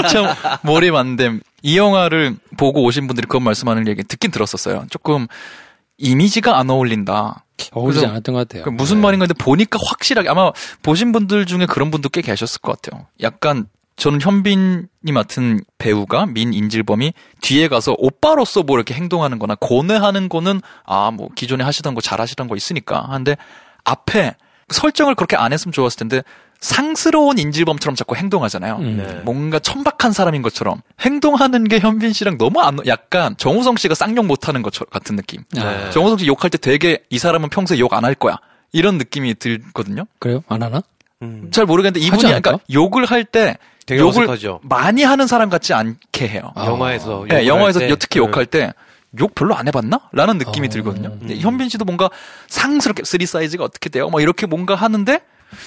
[0.00, 1.40] 2차 몰입 안 됨.
[1.62, 4.86] 이 영화를 보고 오신 분들이 그런 말씀하는 얘기 듣긴 들었었어요.
[4.90, 5.26] 조금
[5.98, 7.44] 이미지가 안 어울린다.
[7.72, 8.62] 어울리지 않았던 것 같아요.
[8.62, 10.52] 그 무슨 말인가 근데 보니까 확실하게 아마
[10.82, 13.06] 보신 분들 중에 그런 분도 꽤 계셨을 것 같아요.
[13.20, 13.66] 약간
[13.98, 21.10] 저는 현빈이 맡은 배우가 민인질범이 뒤에 가서 오빠로서 뭐 이렇게 행동하는 거나 고뇌하는 거는 아,
[21.10, 23.02] 뭐 기존에 하시던 거 잘하시던 거 있으니까.
[23.08, 23.36] 하는데
[23.84, 24.34] 앞에
[24.68, 26.22] 설정을 그렇게 안 했으면 좋았을 텐데
[26.60, 28.76] 상스러운 인질범처럼 자꾸 행동하잖아요.
[28.76, 28.96] 음.
[28.98, 29.14] 네.
[29.24, 34.62] 뭔가 천박한 사람인 것처럼 행동하는 게 현빈 씨랑 너무 안 약간 정우성 씨가 쌍욕 못하는
[34.62, 35.42] 것 같은 느낌.
[35.56, 38.36] 아, 정우성 씨 욕할 때 되게 이 사람은 평소에 욕 안 할 거야.
[38.72, 40.04] 이런 느낌이 들거든요.
[40.18, 40.42] 그래요?
[40.48, 40.82] 안 하나?
[41.22, 41.48] 음.
[41.52, 42.22] 잘 모르겠는데 이분이?
[42.22, 43.56] 그러니까 욕을 할 때
[43.88, 44.60] 되게 욕을 어색하죠.
[44.62, 46.52] 많이 하는 사람 같지 않게 해요.
[46.54, 46.66] 아.
[46.66, 47.24] 영화에서.
[47.28, 47.96] 네, 영화에서 할 때.
[47.96, 48.72] 특히 욕할 때
[49.18, 50.00] 욕 별로 안 해봤나?
[50.12, 50.70] 라는 느낌이 어.
[50.70, 51.08] 들거든요.
[51.22, 51.28] 음.
[51.40, 52.10] 현빈 씨도 뭔가
[52.48, 54.10] 상스럽게 three 사이즈가 어떻게 돼요?
[54.10, 55.20] 막 이렇게 뭔가 하는데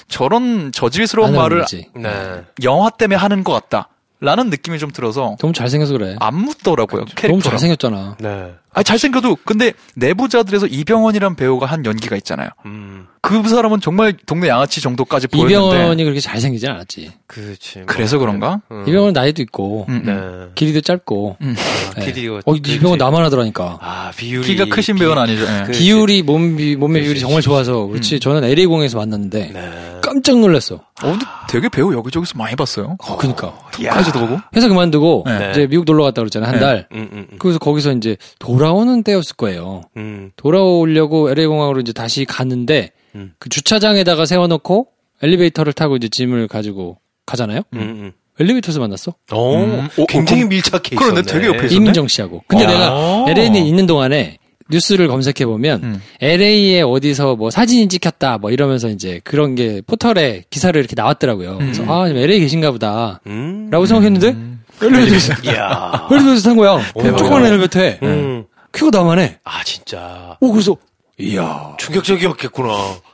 [0.07, 1.65] 저런 저질스러운 안 말을.
[1.95, 2.43] 네.
[2.61, 3.89] 영화 때문에 하는 것 같다.
[4.23, 6.15] 라는 느낌이 좀 들어서 너무 잘생겨서 그래.
[6.19, 7.01] 안 묻더라고요.
[7.01, 7.41] 너무 캐릭터랑.
[7.41, 8.17] 잘생겼잖아.
[8.19, 8.51] 네.
[8.73, 12.49] 아, 잘생겨도 근데 내부자들에서 이병헌이란 배우가 한 연기가 있잖아요.
[12.65, 13.07] 음.
[13.21, 17.11] 그 사람은 정말 동네 양아치 정도까지 보였는데 이병헌이 그렇게 잘생기진 않았지.
[17.25, 17.83] 그렇지.
[17.87, 18.61] 그래서 그런가?
[18.71, 18.83] 음.
[18.87, 20.45] 이병헌은 나이도 있고, 음, 음.
[20.45, 20.51] 네.
[20.55, 21.37] 길이도 짧고.
[21.41, 21.55] 음.
[21.57, 22.05] 아, 네.
[22.05, 22.41] PD가.
[22.45, 23.79] 어, 이병헌 나만 하더라니까.
[23.81, 24.45] 아, 비율이.
[24.47, 25.43] 키가 크신 배우는 아니죠.
[25.43, 25.63] 예.
[25.65, 27.41] 그- 비율이, 몸, 그렇지, 비율이 정말.
[27.41, 27.87] 좋아서.
[27.87, 28.19] 그렇지.
[28.19, 29.71] 저는 LA공에서 만났는데, 네.
[30.11, 30.75] 깜짝 놀랐어.
[30.75, 32.97] 어, 근데 되게 배우 여기저기서 많이 봤어요.
[32.99, 33.57] 어, 그니까.
[33.71, 34.37] 까지도 보고.
[34.53, 35.51] 회사 그만두고, 네.
[35.51, 36.49] 이제 미국 놀러 갔다 그랬잖아요.
[36.51, 36.59] 한 네.
[36.59, 36.87] 달.
[36.91, 37.37] 음, 음, 음.
[37.39, 39.83] 그래서 거기서 이제 돌아오는 때였을 거예요.
[39.95, 40.31] 음.
[40.35, 43.33] 돌아오려고 LA공항으로 이제 다시 갔는데, 음.
[43.39, 44.87] 그 주차장에다가 세워놓고,
[45.23, 47.61] 엘리베이터를 타고 이제 짐을 가지고 가잖아요?
[47.73, 48.11] 음, 음.
[48.39, 49.13] 엘리베이터에서 만났어.
[49.31, 49.87] 오, 음.
[49.97, 51.31] 오, 굉장히 어, 밀착해 그러네, 있었네.
[51.31, 51.75] 되게 옆에 있었네.
[51.75, 52.43] 이민정 씨하고.
[52.47, 52.67] 근데 아.
[52.67, 54.39] 내가 LA에 있는 동안에
[54.71, 56.01] 뉴스를 검색해 보면 음.
[56.21, 61.57] LA에 어디서 뭐 사진이 찍혔다 뭐 이러면서 이제 그런 게 포털에 기사를 이렇게 나왔더라고요.
[61.59, 61.89] 그래서 음.
[61.91, 63.21] 아 지금 LA 계신가 보다.
[63.27, 63.69] 음.
[63.69, 64.63] 라고 생각했는데 음.
[64.81, 66.07] 엘리베이터에서 이야.
[66.09, 66.79] 엘리베이터에서 탄 거야.
[66.93, 67.99] 조그만 엘리베이터에.
[68.01, 68.45] 음.
[68.73, 69.37] 큐가 나만 해.
[69.43, 70.37] 아, 진짜.
[70.39, 70.75] 오 그래서
[71.19, 71.73] 이야.
[71.77, 72.69] 충격적이었겠구나.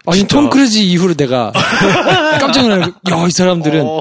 [0.08, 0.36] 아니 진짜.
[0.36, 1.52] 톰 크루즈 이후로 내가
[2.40, 4.00] 깜짝 놀라고 야이 사람들은 어,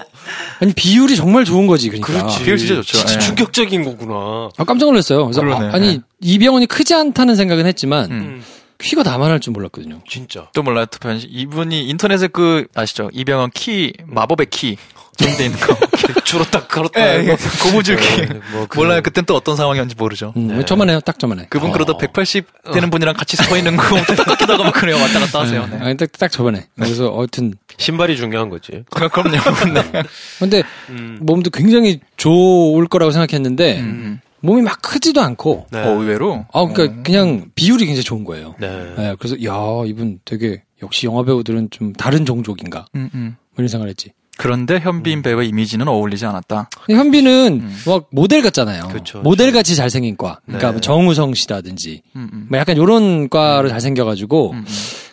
[0.60, 2.12] 아니 비율이 정말 좋은 거지 그러니까.
[2.12, 2.44] 그렇지.
[2.44, 2.98] 비율 진짜 좋죠.
[2.98, 3.18] 진짜 예.
[3.18, 4.48] 충격적인 거구나.
[4.56, 5.24] 아 깜짝 놀랐어요.
[5.24, 5.66] 그래서 그러네.
[5.72, 8.42] 아, 니 이병헌이 크지 않다는 생각은 했지만 음.
[8.78, 8.82] 음.
[8.82, 10.00] 키가 나만할 줄 몰랐거든요.
[10.08, 10.48] 진짜.
[10.54, 10.86] 또 몰라요.
[10.86, 11.28] 또 변신.
[11.32, 13.10] 이분이 인터넷에 그 아시죠?
[13.12, 14.76] 이병헌 키 마법의 키
[15.16, 15.74] 정돼 있는 거.
[16.24, 17.00] 줄었다 늘었다.
[17.00, 17.36] 예, 예.
[17.62, 18.16] 고무줄 키.
[18.26, 19.00] 네, 뭐 그- 몰라요.
[19.00, 20.34] 그땐 또 어떤 상황이었는지 모르죠.
[20.36, 20.64] 음, 네.
[20.66, 21.00] 저만 해요.
[21.04, 21.46] 딱 저만 해.
[21.48, 21.72] 그분 어.
[21.72, 24.96] 그러다 180 되는 분이랑 같이 서 있는 거 똑같기도 하고 막 그래요.
[24.96, 25.66] 왔다 갔다 하세요.
[25.70, 25.78] 네.
[25.80, 26.66] 아니, 딱, 딱 저만 해.
[26.74, 28.84] 그래서 어쨌든 신발이 중요한 거지.
[28.90, 29.30] 그- 그럼요.
[29.72, 30.02] 네.
[30.38, 31.18] 근데 음.
[31.22, 34.20] 몸도 굉장히 좋을 거라고 생각했는데 음.
[34.40, 35.80] 몸이 막 크지도 않고 네.
[35.80, 36.46] 어, 의외로.
[36.52, 38.54] 아 그러니까 그냥 비율이 굉장히 좋은 거예요.
[38.58, 38.94] 네.
[38.96, 43.36] 네, 그래서 야 이분 되게 역시 영화 배우들은 좀 다른 종족인가 음, 음.
[43.38, 44.12] 뭐 이런 생각을 했지.
[44.38, 46.68] 그런데 현빈 배우의 이미지는 어울리지 않았다.
[46.90, 47.76] 현빈은 음.
[47.86, 48.88] 막 모델 같잖아요.
[48.88, 50.40] 그쵸, 모델 같이 잘생긴 과.
[50.44, 50.72] 그러니까 네.
[50.72, 52.46] 뭐 정우성 씨라든지 음, 음.
[52.50, 54.64] 뭐 약간 요런 과로 잘생겨가지고 음, 음.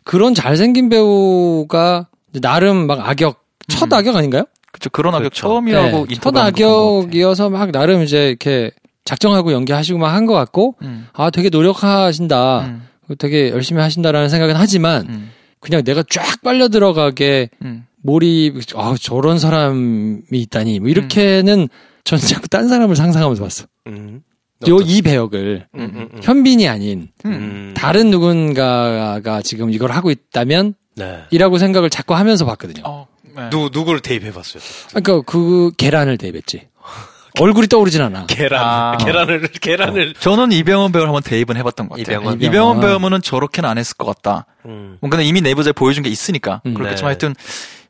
[0.03, 2.07] 그런 잘생긴 배우가
[2.41, 3.93] 나름 막 악역 첫 음.
[3.93, 4.43] 악역 아닌가요?
[4.74, 4.89] 그쵸.
[4.89, 5.47] 그런 악역 그렇죠.
[5.47, 8.71] 처음이라고 네, 인터뷰 첫 악역이어서 막 나름 이제 이렇게
[9.05, 11.07] 작정하고 연기하시고 막한것 같고 음.
[11.13, 12.59] 아 되게 노력하신다.
[12.61, 12.87] 음.
[13.17, 15.31] 되게 열심히 하신다라는 생각은 하지만 음.
[15.59, 17.85] 그냥 내가 쫙 빨려 들어가게 음.
[18.01, 21.67] 몰입 아 저런 사람이 있다니 뭐 이렇게는
[22.03, 23.65] 전 자꾸 딴 사람을 상상하면서 봤어.
[23.87, 24.21] 음.
[24.67, 26.21] 요이 배역을 음, 음, 음.
[26.23, 27.73] 현빈이 아닌 음.
[27.75, 31.23] 다른 누군가가 지금 이걸 하고 있다면 네.
[31.31, 32.83] 이라고 생각을 자꾸 하면서 봤거든요.
[32.85, 33.49] 어, 네.
[33.49, 34.61] 누 누구를 대입해봤어요?
[34.89, 36.67] 그러니까 그 계란을 대입했지.
[37.39, 38.25] 얼굴이 떠오르진 않아.
[38.27, 38.97] 계란, 아.
[38.97, 40.13] 계란을 계란을.
[40.19, 42.17] 저는 이병헌 배우를 한번 대입은 해봤던 것 같아요.
[42.19, 42.34] 이병헌.
[42.41, 42.79] 이병헌 이병헌.
[42.81, 44.45] 배우면은 저렇게는 안 했을 것 같다.
[44.65, 44.97] 음.
[45.01, 46.73] 뭔가 이미 내부자에 보여준 게 있으니까 음.
[46.75, 47.13] 그렇겠지만 네.
[47.13, 47.36] 하여튼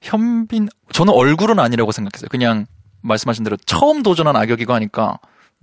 [0.01, 2.27] 현빈 저는 얼굴은 아니라고 생각했어요.
[2.29, 2.65] 그냥
[3.01, 5.19] 말씀하신 대로 처음 도전한 악역이고 하니까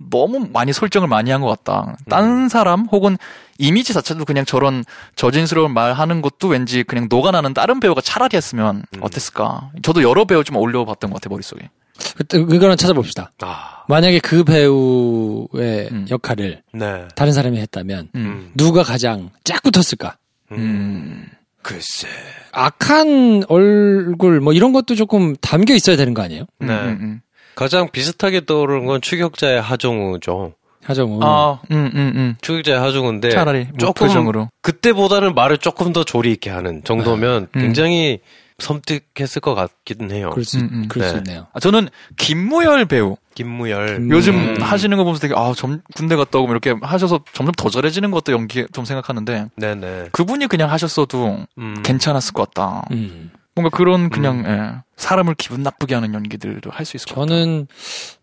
[0.09, 1.95] 너무 많이 설정을 많이 한 것 같다.
[2.09, 3.17] 딴 사람 혹은
[3.59, 4.83] 이미지 자체도 그냥 저런
[5.15, 8.99] 저진스러운 말 하는 것도 왠지 그냥 녹아나는 다른 배우가 차라리 했으면 음.
[9.03, 9.69] 어땠을까.
[9.83, 11.69] 저도 여러 배우 좀 올려봤던 것 같아요 머릿속에.
[12.15, 13.31] 그때 그거는 찾아봅시다.
[13.41, 16.05] 아, 만약에 그 배우의 음.
[16.09, 17.07] 역할을 네.
[17.15, 18.21] 다른 사람이 했다면 음.
[18.21, 18.51] 음.
[18.55, 20.17] 누가 가장 짝 붙었을까?
[20.51, 21.27] 음.
[21.61, 22.07] 글쎄.
[22.51, 26.45] 악한 얼굴 뭐 이런 것도 조금 담겨 있어야 되는 거 아니에요?
[26.61, 26.73] 음, 네.
[26.73, 27.21] 음, 음.
[27.55, 30.53] 가장 비슷하게 떠오르는 건 추격자의 하정우죠.
[30.83, 31.19] 하정우.
[31.21, 32.35] 아, 음, 음, 음.
[32.41, 34.49] 추격자의 하정우인데 차라리 뭐 조금 표정으로.
[34.61, 37.61] 그때보다는 말을 조금 더 조리 있게 하는 정도면 음.
[37.61, 38.19] 굉장히
[38.61, 40.29] 섬뜩했을 것 같긴 해요.
[40.31, 40.85] 그럴 수, 음, 음.
[40.87, 41.19] 그럴 수 네.
[41.27, 41.47] 있네요.
[41.53, 43.97] 아, 저는 김무열 배우 김무열.
[43.97, 44.61] 김- 요즘 음.
[44.61, 48.31] 하시는 거 보면서 되게 아, 점, 군대 갔다 오고 이렇게 하셔서 점점 더 잘해지는 것도
[48.31, 50.09] 연기 좀 생각하는데 네네.
[50.11, 51.75] 그분이 그냥 하셨어도 음.
[51.83, 52.85] 괜찮았을 것 같다.
[52.91, 53.31] 음.
[53.55, 57.27] 뭔가 그런 그냥 예, 사람을 기분 나쁘게 하는 연기들도 할 수 있을 것 같다.
[57.29, 57.67] 저는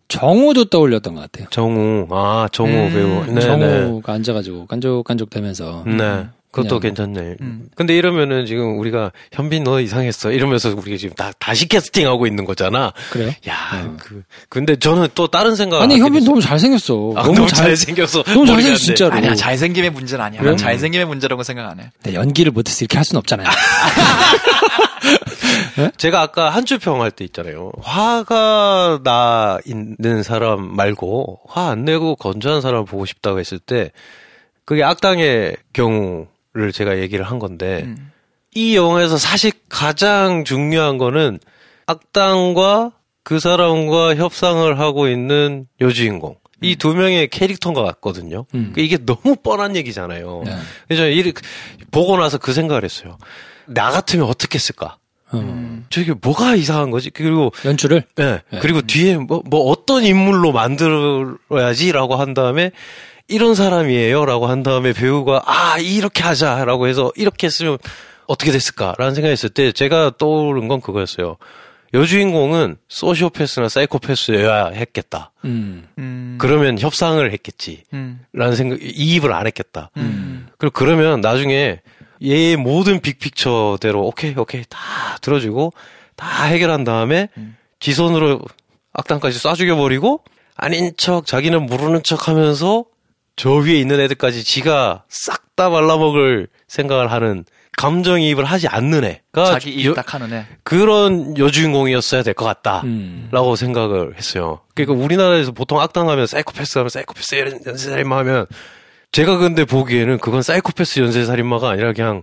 [0.09, 1.49] 정우도 떠올렸던 것 같아요.
[1.51, 2.07] 정우.
[2.11, 3.27] 아, 정우 음, 배우.
[3.27, 3.41] 네네.
[3.43, 6.27] 정우가 앉아가지고 깐족깐족 되면서 네.
[6.51, 7.37] 그것도 괜찮네.
[7.43, 7.69] 음.
[7.77, 10.33] 근데 이러면은 지금 우리가 현빈 너 이상했어.
[10.33, 12.93] 이러면서 우리가 지금 다, 다시 캐스팅하고 있는 거잖아.
[13.11, 13.31] 그래요?
[13.49, 13.97] 야, 어.
[14.01, 15.83] 그, 근데 저는 또 다른 생각.
[15.83, 17.13] 아니 현빈 너무 잘생겼어.
[17.17, 18.23] 아, 너무, 너무, 잘 잘생겨서.
[18.25, 18.85] 너무 잘생겼어 안 돼.
[18.85, 19.13] 진짜로.
[19.15, 20.41] 아니야 잘생김의 문제는 아니야.
[20.41, 20.53] 그래요?
[20.53, 21.91] 난 잘생김의 문제라고 생각 안 해.
[22.03, 23.47] 근데 연기를 못해서 이렇게 할 수는 없잖아요.
[25.97, 27.71] 제가 아까 한줄평할 때 있잖아요.
[27.83, 33.91] 화가 나 있는 사람 말고 화 안 내고 건조한 사람을 보고 싶다고 했을 때
[34.65, 36.27] 그게 악당의 경우
[36.59, 38.11] 를 제가 얘기를 한 건데 음.
[38.53, 41.39] 이 영화에서 사실 가장 중요한 거는
[41.87, 42.91] 악당과
[43.23, 46.37] 그 사람과 협상을 하고 있는 여주인공.
[46.61, 48.45] 이두 명의 캐릭터인 것 같거든요.
[48.55, 48.73] 음.
[48.77, 50.43] 이게 너무 뻔한 얘기잖아요.
[50.45, 50.57] 네.
[50.89, 51.33] 그래서 저는 이
[51.93, 53.17] 보고 나서 그 생각을 했어요.
[53.67, 54.97] 나 같으면 어떻게 했을까?
[55.31, 55.83] 어.
[55.91, 57.11] 저게 뭐가 이상한 거지?
[57.11, 58.41] 그리고 연출을 예.
[58.51, 58.59] 네.
[58.61, 62.73] 그리고 뒤에 뭐, 뭐 어떤 인물로 만들어야지라고 한 다음에
[63.29, 67.79] 이런 사람이에요 라고 한 다음에 배우가 아 이렇게 하자 라고 해서 이렇게 했으면
[68.27, 71.37] 어떻게 됐을까 라는 생각했을 때 제가 떠오른 건 그거였어요.
[71.95, 75.33] 여주인공은 소시오패스나 사이코패스여야 했겠다.
[75.45, 75.89] 음.
[75.99, 76.37] 음.
[76.39, 77.85] 그러면 협상을 했겠지.
[77.95, 78.21] 음.
[78.33, 79.91] 라는 생각, 이입을 안 했겠다.
[79.97, 80.49] 음.
[80.59, 81.81] 그리고 그러면 나중에
[82.23, 84.79] 얘의 모든 빅픽처대로 오케이 오케이 다
[85.23, 85.73] 들어주고
[86.17, 87.57] 다 해결한 다음에 음.
[87.81, 88.41] 지손으로
[88.93, 90.23] 악당까지 쏴 죽여버리고
[90.57, 92.85] 아닌 척 자기는 모르는 척 하면서
[93.39, 97.45] 저 위에 있는 애들까지 지가 싹 다 말라먹을 생각을 하는
[97.79, 100.47] 감정이입을 하지 않는 애가 자기 여- 일딱 하는 애.
[100.63, 102.83] 그런 여주인공이었어야 될 것 같다.
[102.85, 103.27] 음.
[103.33, 104.61] 라고 생각을 했어요.
[104.77, 107.35] 그러니까 우리나라에서 보통 악당 하면 사이코패스 하면 사이코패스
[107.67, 108.47] 연쇄살인마 하면
[109.11, 112.23] 제가 근데 보기에는 그건 사이코패스 연쇄살인마가 아니라 그냥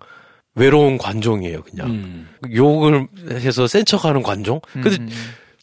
[0.55, 1.88] 외로운 관종이에요, 그냥.
[1.89, 2.30] 음.
[2.53, 4.61] 욕을 해서 센 척하는 관종?
[4.72, 5.09] 근데 음.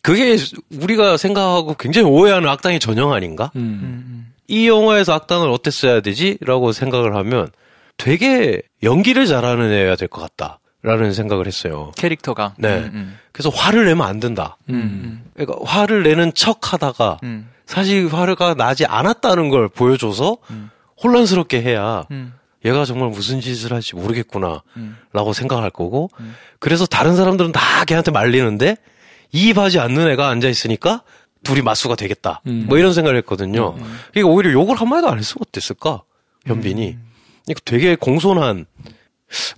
[0.03, 0.37] 그게
[0.79, 3.51] 우리가 생각하고 굉장히 오해하는 악당의 전형 아닌가?
[3.57, 4.22] 음.
[4.53, 4.57] 음.
[4.57, 6.39] 이 영화에서 악당을 어땠어야 되지?
[6.41, 7.49] 라고 생각을 하면
[7.97, 10.59] 되게 연기를 잘하는 애야 될 것 같다.
[10.85, 11.93] 라는 생각을 했어요.
[11.97, 12.55] 캐릭터가.
[12.59, 12.79] 네.
[12.93, 13.17] 음.
[13.31, 14.57] 그래서 화를 내면 안 된다.
[14.69, 15.25] 음.
[15.35, 17.49] 그러니까 화를 내는 척 하다가 음.
[17.67, 20.71] 사실 화가 나지 않았다는 걸 보여줘서 음.
[21.03, 22.35] 혼란스럽게 해야 음.
[22.65, 24.97] 얘가 정말 무슨 짓을 할지 모르겠구나 음.
[25.13, 26.35] 라고 생각할 거고 음.
[26.59, 28.77] 그래서 다른 사람들은 다 걔한테 말리는데
[29.31, 31.03] 이입하지 않는 애가 앉아 있으니까
[31.45, 32.41] 둘이 맞수가 되겠다.
[32.47, 32.67] 음.
[32.69, 33.75] 뭐 이런 생각을 했거든요.
[33.79, 33.99] 음.
[34.13, 36.03] 그러니까 오히려 욕을 한마디도 안 했으면 어땠을까?
[36.47, 36.97] 현빈이.
[37.45, 38.67] 그러니까 되게 공손한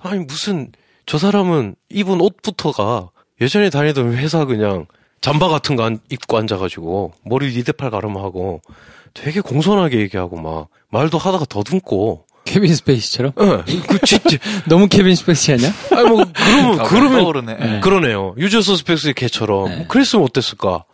[0.00, 0.72] 아니 무슨
[1.06, 3.10] 저 사람은 입은 옷부터가
[3.40, 4.86] 예전에 다니던 회사 그냥
[5.20, 8.60] 잠바 같은 거 안- 입고 앉아가지고 머리 리드팔 가름하고
[9.14, 12.26] 되게 공손하게 얘기하고 막 말도 하다가 더듬고.
[12.44, 13.32] 케빈 스페이시처럼?
[13.40, 14.36] 예, 그 진짜
[14.68, 15.70] 너무 케빈 스페이시 아니야?
[15.92, 17.54] 아니 뭐 그러면 아, 그러면 떠오르네.
[17.54, 17.80] 네.
[17.80, 18.34] 그러네요.
[18.36, 19.68] Usual Suspects의 걔처럼.
[19.68, 19.86] 네.
[19.88, 20.84] 그랬으면 어땠을까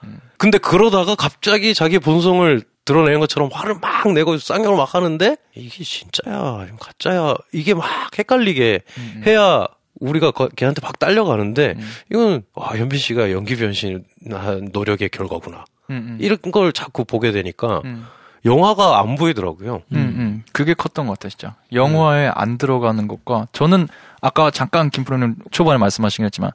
[0.40, 6.66] 근데 그러다가 갑자기 자기 본성을 드러내는 것처럼 화를 막 내고 쌍욕을 막 하는데 이게 진짜야
[6.80, 7.84] 가짜야 이게 막
[8.18, 9.22] 헷갈리게 음.
[9.26, 9.66] 해야
[10.00, 11.90] 우리가 거- 걔한테 막 딸려가는데 음.
[12.10, 15.94] 이건 와 현빈 씨가 연기 변신한 노력의 결과구나 음.
[15.94, 16.18] 음.
[16.22, 18.06] 이런 걸 자꾸 보게 되니까 음.
[18.46, 19.82] 영화가 안 보이더라고요.
[19.92, 20.42] 음, 음.
[20.52, 21.56] 그게 컸던 것 같아요, 진짜.
[21.74, 23.86] 영화에 안 들어가는 것과 저는
[24.22, 26.50] 아까 잠깐 김프로님 초반에 말씀하신 게 했지만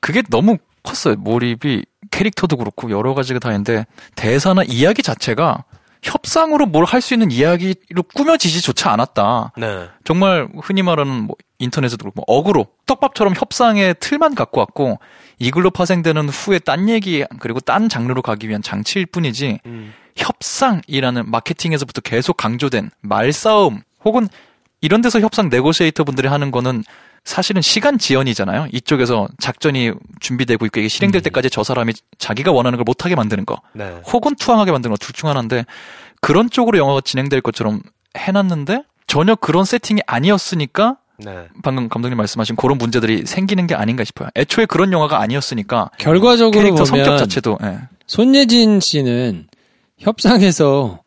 [0.00, 1.16] 그게 너무 컸어요.
[1.16, 5.64] 몰입이 캐릭터도 그렇고 여러 가지가 다 있는데 대사나 이야기 자체가
[6.02, 9.52] 협상으로 뭘 할 수 있는 이야기로 꾸며지지조차 않았다.
[9.56, 9.88] 네.
[10.04, 15.00] 정말 흔히 말하는 뭐 인터넷에도 그렇고 어그로 떡밥처럼 협상의 틀만 갖고 왔고
[15.40, 19.92] 이글로 파생되는 후에 딴 얘기 그리고 딴 장르로 가기 위한 장치일 뿐이지 음.
[20.16, 24.28] 협상이라는 마케팅에서부터 계속 강조된 말싸움 혹은
[24.80, 26.84] 이런 데서 협상 네고시에이터 분들이 하는 거는
[27.24, 28.68] 사실은 시간 지연이잖아요.
[28.72, 33.60] 이쪽에서 작전이 준비되고 있고 이게 실행될 때까지 저 사람이 자기가 원하는 걸 못하게 만드는 거
[33.74, 34.00] 네.
[34.12, 35.64] 혹은 투항하게 만드는 거 둘 중 하나인데
[36.20, 37.80] 그런 쪽으로 영화가 진행될 것처럼
[38.16, 41.48] 해놨는데 전혀 그런 세팅이 아니었으니까 네.
[41.62, 44.28] 방금 감독님 말씀하신 그런 문제들이 생기는 게 아닌가 싶어요.
[44.36, 47.78] 애초에 그런 영화가 아니었으니까 결과적으로 캐릭터 보면 성격 자체도 예.
[48.06, 49.48] 손예진 씨는
[49.98, 51.00] 협상에서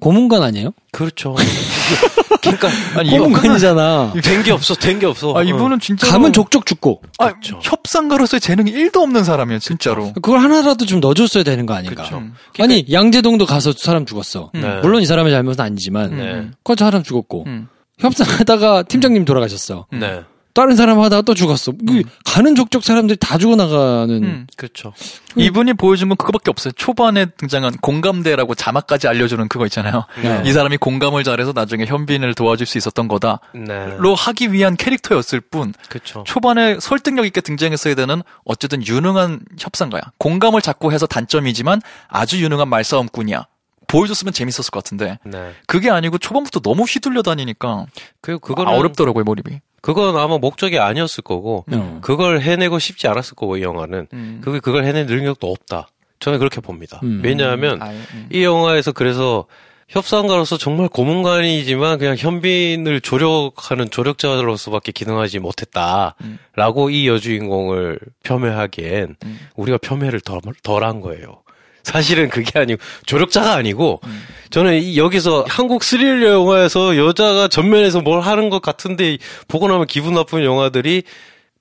[0.00, 0.70] 고문관 아니에요?
[0.92, 1.34] 그렇죠.
[2.40, 4.12] 그러니까 아니 이거 고문관이잖아.
[4.22, 5.34] 된 게 없어, 된 게 없어.
[5.36, 7.58] 아 이분은 진짜 감은 족족 죽고 아, 그렇죠.
[7.62, 10.12] 협상가로서의 재능이 1도 없는 사람이에요, 진짜로.
[10.14, 12.02] 그걸 하나라도 좀 넣어줬어야 되는 거 아닌가?
[12.04, 12.18] 그쵸.
[12.18, 12.34] 음.
[12.60, 14.50] 아니 양재동도 가서 사람 죽었어.
[14.54, 14.60] 음.
[14.60, 14.80] 네.
[14.82, 16.50] 물론 이 사람의 잘못은 아니지만 네.
[16.64, 17.68] 거기서 사람 죽었고 음.
[17.98, 19.86] 협상하다가 팀장님 돌아가셨어.
[19.92, 20.22] 네.
[20.58, 21.70] 다른 사람 하다가 또 죽었어.
[21.86, 24.46] 그 가는 족족 사람들이 다 죽어나가는 음.
[24.56, 24.92] 그렇죠.
[25.36, 26.72] 이분이 보여준 건 그거밖에 없어요.
[26.72, 30.04] 초반에 등장한 공감대라고 자막까지 알려주는 그거 있잖아요.
[30.20, 30.42] 네.
[30.44, 33.96] 이 사람이 공감을 잘해서 나중에 현빈을 도와줄 수 있었던 거다로 네.
[34.16, 36.24] 하기 위한 캐릭터였을 뿐 그렇죠.
[36.26, 40.02] 초반에 설득력 있게 등장했어야 되는 어쨌든 유능한 협상가야.
[40.18, 43.46] 공감을 자꾸 해서 단점이지만 아주 유능한 말싸움꾼이야.
[43.86, 45.52] 보여줬으면 재밌었을 것 같은데 네.
[45.68, 47.86] 그게 아니고 초반부터 너무 휘둘려 다니니까
[48.20, 49.60] 그 아, 그거는 어렵더라고요 몰입이.
[49.80, 51.98] 그건 아마 목적이 아니었을 거고 어.
[52.02, 54.40] 그걸 해내고 싶지 않았을 거고 이 영화는 음.
[54.42, 55.88] 그게 그걸 해낼 능력도 없다.
[56.20, 57.00] 저는 그렇게 봅니다.
[57.04, 57.20] 음.
[57.22, 58.28] 왜냐하면 아예, 음.
[58.32, 59.46] 이 영화에서 그래서
[59.88, 69.38] 협상가로서 정말 고문관이지만 그냥 현빈을 조력하는 조력자로서밖에 기능하지 못했다라고 이 여주인공을 폄훼하기엔 음.
[69.56, 71.42] 우리가 폄훼를 덜, 덜한 거예요.
[71.88, 74.22] 사실은 그게 아니고 조력자가 아니고 음.
[74.50, 79.16] 저는 이- 여기서 한국 스릴러 영화에서 여자가 전면에서 뭘 하는 것 같은데
[79.48, 81.02] 보고 나면 기분 나쁜 영화들이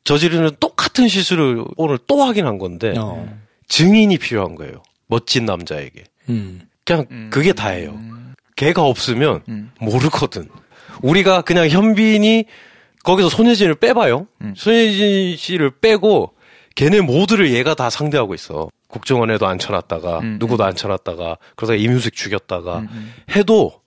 [0.03, 3.27] 저지르는 똑같은 실수를 오늘 또 확인한 건데 어.
[3.69, 4.83] 증인이 필요한 거예요.
[5.07, 6.03] 멋진 남자에게.
[6.29, 6.61] 음.
[6.85, 7.29] 그냥 음.
[7.31, 7.97] 그게 다예요.
[8.57, 9.71] 걔가 없으면 음.
[9.79, 10.47] 모르거든.
[11.01, 12.45] 우리가 그냥 현빈이
[13.03, 14.27] 거기서 손예진을 빼봐요.
[14.41, 14.53] 음.
[14.57, 16.33] 손예진 씨를 빼고
[16.75, 18.69] 걔네 모두를 얘가 다 상대하고 있어.
[18.87, 23.13] 국정원에도 앉혀놨다가 음, 누구도 앉혀놨다가 그러다가 이뮤식 죽였다가 음, 음.
[23.35, 23.81] 해도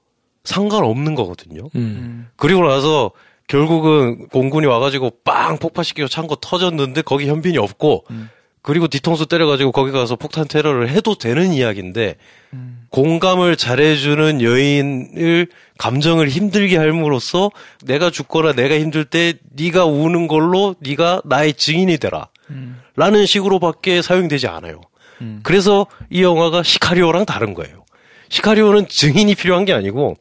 [0.44, 1.64] 상관없는 거거든요.
[1.74, 1.80] 음.
[1.80, 2.28] 음.
[2.36, 3.10] 그리고 나서
[3.46, 8.30] 결국은 공군이 와가지고 빵 폭파시키고 창고 터졌는데 거기 현빈이 없고 음.
[8.62, 12.16] 그리고 뒤통수 때려가지고 거기 가서 폭탄 테러를 해도 되는 이야기인데
[12.52, 12.86] 음.
[12.90, 15.48] 공감을 잘해주는 여인을
[15.78, 17.50] 감정을 힘들게 함으로써
[17.84, 22.80] 내가 죽거나 내가 힘들 때 네가 우는 걸로 네가 나의 증인이 되라 음.
[22.96, 24.82] 라는 식으로밖에 사용되지 않아요.
[25.20, 25.40] 음.
[25.42, 27.84] 그래서 이 영화가 시카리오랑 다른 거예요.
[28.28, 30.16] 시카리오는 증인이 필요한 게 아니고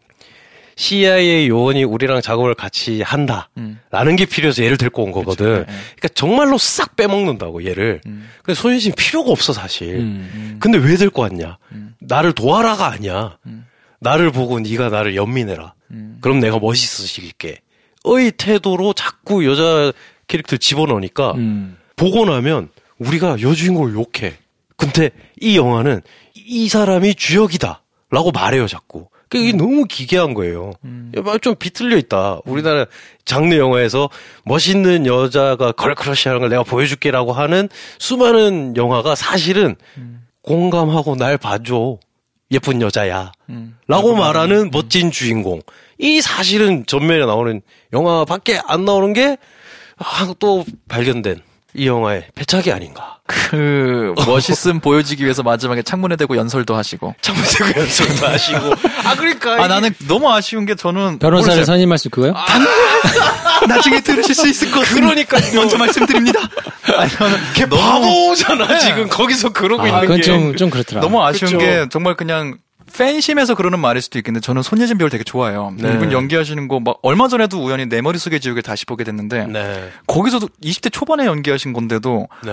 [0.80, 3.50] CIA 요원이 우리랑 작업을 같이 한다.
[3.58, 3.80] 음.
[3.92, 5.46] 라는 게 필요해서 얘를 데리고 온 거거든.
[5.46, 5.66] 그쵸, 예.
[5.66, 8.00] 그러니까 정말로 싹 빼먹는다고 얘를.
[8.06, 8.30] 음.
[8.44, 9.96] 근데 손예진 필요가 없어 사실.
[9.96, 10.58] 음.
[10.62, 11.58] 근데 왜 데리고 왔냐?
[11.74, 11.96] 음.
[12.00, 13.38] 나를 도와라가 아니야.
[13.46, 13.66] 음.
[14.00, 15.74] 나를 보고 네가 나를 연민해라.
[15.92, 16.18] 음.
[16.22, 17.60] 그럼 내가 멋있어질게.
[18.06, 19.92] 의 태도로 자꾸 여자
[20.28, 21.78] 캐릭터 를 집어넣으니까 음.
[21.98, 22.70] 보고 나면
[23.00, 24.38] 우리가 여주인공을 욕해.
[24.80, 26.02] 근데 이 영화는
[26.34, 27.84] 이 사람이 주역이다.
[28.12, 29.08] 라고 말해요, 자꾸.
[29.30, 30.72] 그게 이게 너무 기괴한 거예요.
[30.84, 31.12] 음.
[31.16, 32.40] 야, 좀 비틀려 있다.
[32.46, 32.86] 우리나라
[33.26, 34.10] 장르 영화에서
[34.46, 37.70] 멋있는 여자가 걸크러쉬하는 걸 내가 보여줄게 라고 하는
[38.00, 40.26] 수많은 영화가 사실은 음.
[40.42, 42.00] 공감하고 날 봐줘.
[42.52, 43.32] 예쁜 여자야.
[43.50, 43.78] 음.
[43.88, 45.62] 라고 말하는 멋진 주인공.
[46.00, 47.62] 이 사실은 전면에 나오는
[47.94, 49.38] 영화밖에 안 나오는 게,
[49.98, 51.42] 아, 또 발견된
[51.76, 53.18] 이 영화의 패착이 아닌가.
[53.28, 57.14] 그 멋있음 보여주기 위해서 마지막에 창문에 대고 연설도 하시고.
[57.22, 58.74] 참으세요, 연습도 하시고.
[59.06, 59.64] 아, 그러니까.
[59.64, 61.64] 아 나는 너무 아쉬운 게 저는 변호사를.
[61.66, 62.34] 선임할 수 있고요.
[63.68, 66.40] 나중에 들으실 수 있을 것 같으니 그러니까 먼저 말씀드립니다.
[66.98, 68.80] 아니, 저는 걔 너무- 바보잖아, 네.
[68.80, 69.08] 지금.
[69.10, 70.24] 거기서 그러고 아, 있는 그건 게.
[70.24, 71.02] 좀, 좀 그렇더라.
[71.02, 71.58] 너무 아쉬운 그쵸.
[71.60, 72.58] 게 정말 그냥
[72.96, 75.74] 팬심에서 그러는 말일 수도 있겠는데 저는 손예진 배우를 되게 좋아해요.
[75.78, 75.94] 네.
[75.94, 79.90] 이분 연기하시는 거 막 얼마 전에도 우연히 내 머릿속의 지우개 다시 보게 됐는데 네.
[80.08, 82.52] 거기서도 20대 초반에 연기하신 건데도 네.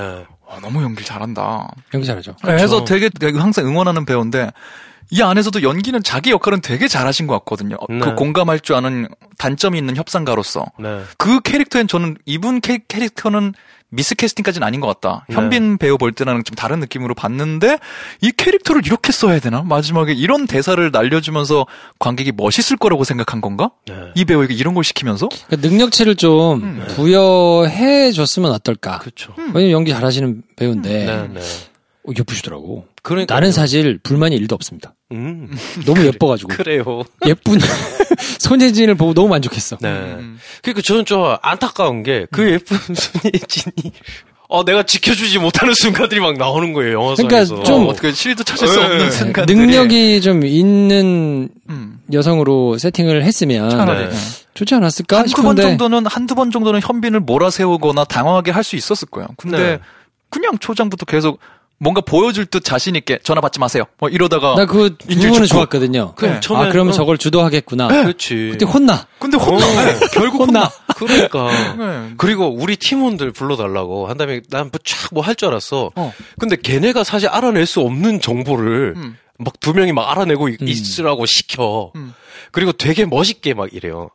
[0.49, 1.69] 와, 너무 연기 잘한다.
[1.95, 2.37] 연기 잘하죠.
[2.45, 4.51] 네, 해서 되게, 되게 항상 응원하는 배우인데
[5.11, 7.77] 이 안에서도 연기는 자기 역할은 되게 잘하신 것 같거든요.
[7.81, 8.01] 어, 네.
[8.01, 9.07] 그 공감할 줄 아는
[9.39, 11.03] 단점이 있는 협상가로서 네.
[11.19, 13.55] 그 캐릭터엔 저는 이분 캐, 캐릭터는
[13.91, 15.25] 미스캐스팅까지는 아닌 것 같다.
[15.29, 15.35] 네.
[15.35, 17.79] 현빈 배우 볼 때랑 좀 다른 느낌으로 봤는데
[18.21, 19.63] 이 캐릭터를 이렇게 써야 되나?
[19.63, 21.67] 마지막에 이런 대사를 날려주면서
[21.99, 23.71] 관객이 멋있을 거라고 생각한 건가?
[23.87, 23.95] 네.
[24.15, 25.29] 이 배우에게 이런 걸 시키면서?
[25.47, 26.85] 그러니까 능력치를 좀 음.
[26.89, 28.99] 부여해 줬으면 어떨까?
[28.99, 29.35] 그렇죠.
[29.55, 31.41] 왜냐면 연기 잘하시는 배우인데 네, 네.
[31.41, 32.87] 어, 예쁘시더라고.
[33.07, 34.95] 그러니까 나는 사실 불만이 일도 없습니다.
[35.13, 35.49] 음,
[35.87, 37.03] 너무 예뻐가지고 그래요.
[37.27, 37.59] 예쁜
[38.41, 39.77] 손예진을 보고 너무 만족했어.
[39.81, 39.89] 네.
[39.89, 40.39] 음.
[40.63, 43.93] 그러니까 저는 좀 안타까운 게 그 예쁜 손예진이
[44.49, 47.55] 어 내가 지켜주지 못하는 순간들이 막 나오는 거예요 영화상에서.
[47.55, 48.85] 그러니까 좀 어, 어떻게 실드 찾을 수 네.
[48.85, 49.57] 없는 네, 순간들이.
[49.59, 51.99] 능력이 좀 있는 음.
[52.13, 54.09] 여성으로 세팅을 했으면 차라리.
[54.09, 54.17] 네.
[54.55, 59.29] 좋지 않았을까 한두 번 정도는 한두 번 정도는 현빈을 몰아세우거나 당황하게 할 수 있었을 거예요.
[59.37, 59.79] 근데 네.
[60.31, 61.39] 그냥 초장부터 계속
[61.79, 63.85] 뭔가 보여줄 듯 자신 있게 전화 받지 마세요.
[63.99, 65.47] 뭐 이러다가 나 그 부분은.
[65.47, 66.15] 좋았거든요.
[66.15, 66.97] 그냥 아 처음에 그러면 어.
[66.97, 67.89] 저걸 주도하겠구나.
[67.89, 68.49] 그렇지.
[68.53, 69.07] 그때 혼나.
[69.19, 69.67] 근데 혼나.
[69.67, 69.85] 어.
[69.85, 70.71] 네, 결국 혼나.
[70.97, 71.51] 그러니까.
[71.77, 72.15] 네.
[72.17, 75.91] 그리고 우리 팀원들 불러달라고 한 다음에 난쫙뭐 할 줄 알았어.
[75.95, 76.13] 어.
[76.39, 79.19] 근데 걔네가 사실 알아낼 수 없는 정보를 음.
[79.39, 80.69] 막두 명이 막 알아내고 있- 음.
[80.69, 81.93] 있으라고 시켜.
[81.95, 82.15] 음.
[82.53, 84.09] 그리고 되게 멋있게 막 이래요.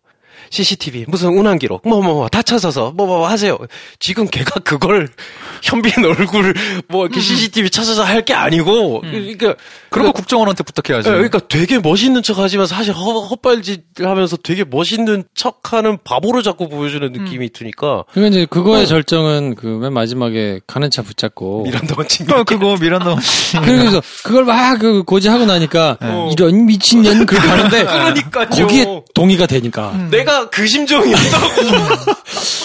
[0.51, 3.57] CCTV 무슨 운항 기록 뭐 뭐 뭐 다 찾아서 뭐뭐 하세요.
[3.99, 5.07] 지금 걔가 그걸
[5.63, 6.53] 현빈 얼굴
[6.87, 9.55] 뭐 이렇게 CCTV 찾아서 할 게 아니고 그러니까
[9.89, 11.07] 그런 거 국정원한테 부탁해야지.
[11.09, 16.41] 예, 그러니까 되게 멋있는 척 하지만 사실 헛, 헛발질 하면서 되게 멋있는 척 하는 바보로
[16.43, 18.85] 자꾸 보여주는 느낌이 드니까 그러니까 이제 그거의 어.
[18.85, 23.57] 절정은 그 맨 마지막에 가는 차 붙잡고 미란다 원친 어, 그거 미란다 원씨.
[23.63, 26.29] 그래서 그걸 막 그 고지하고 나니까 어.
[26.31, 28.47] 이런 미친년 그 가는데 그러니까요.
[28.49, 31.45] 거기에 동의가 되니까 내가 그 심정이었다고.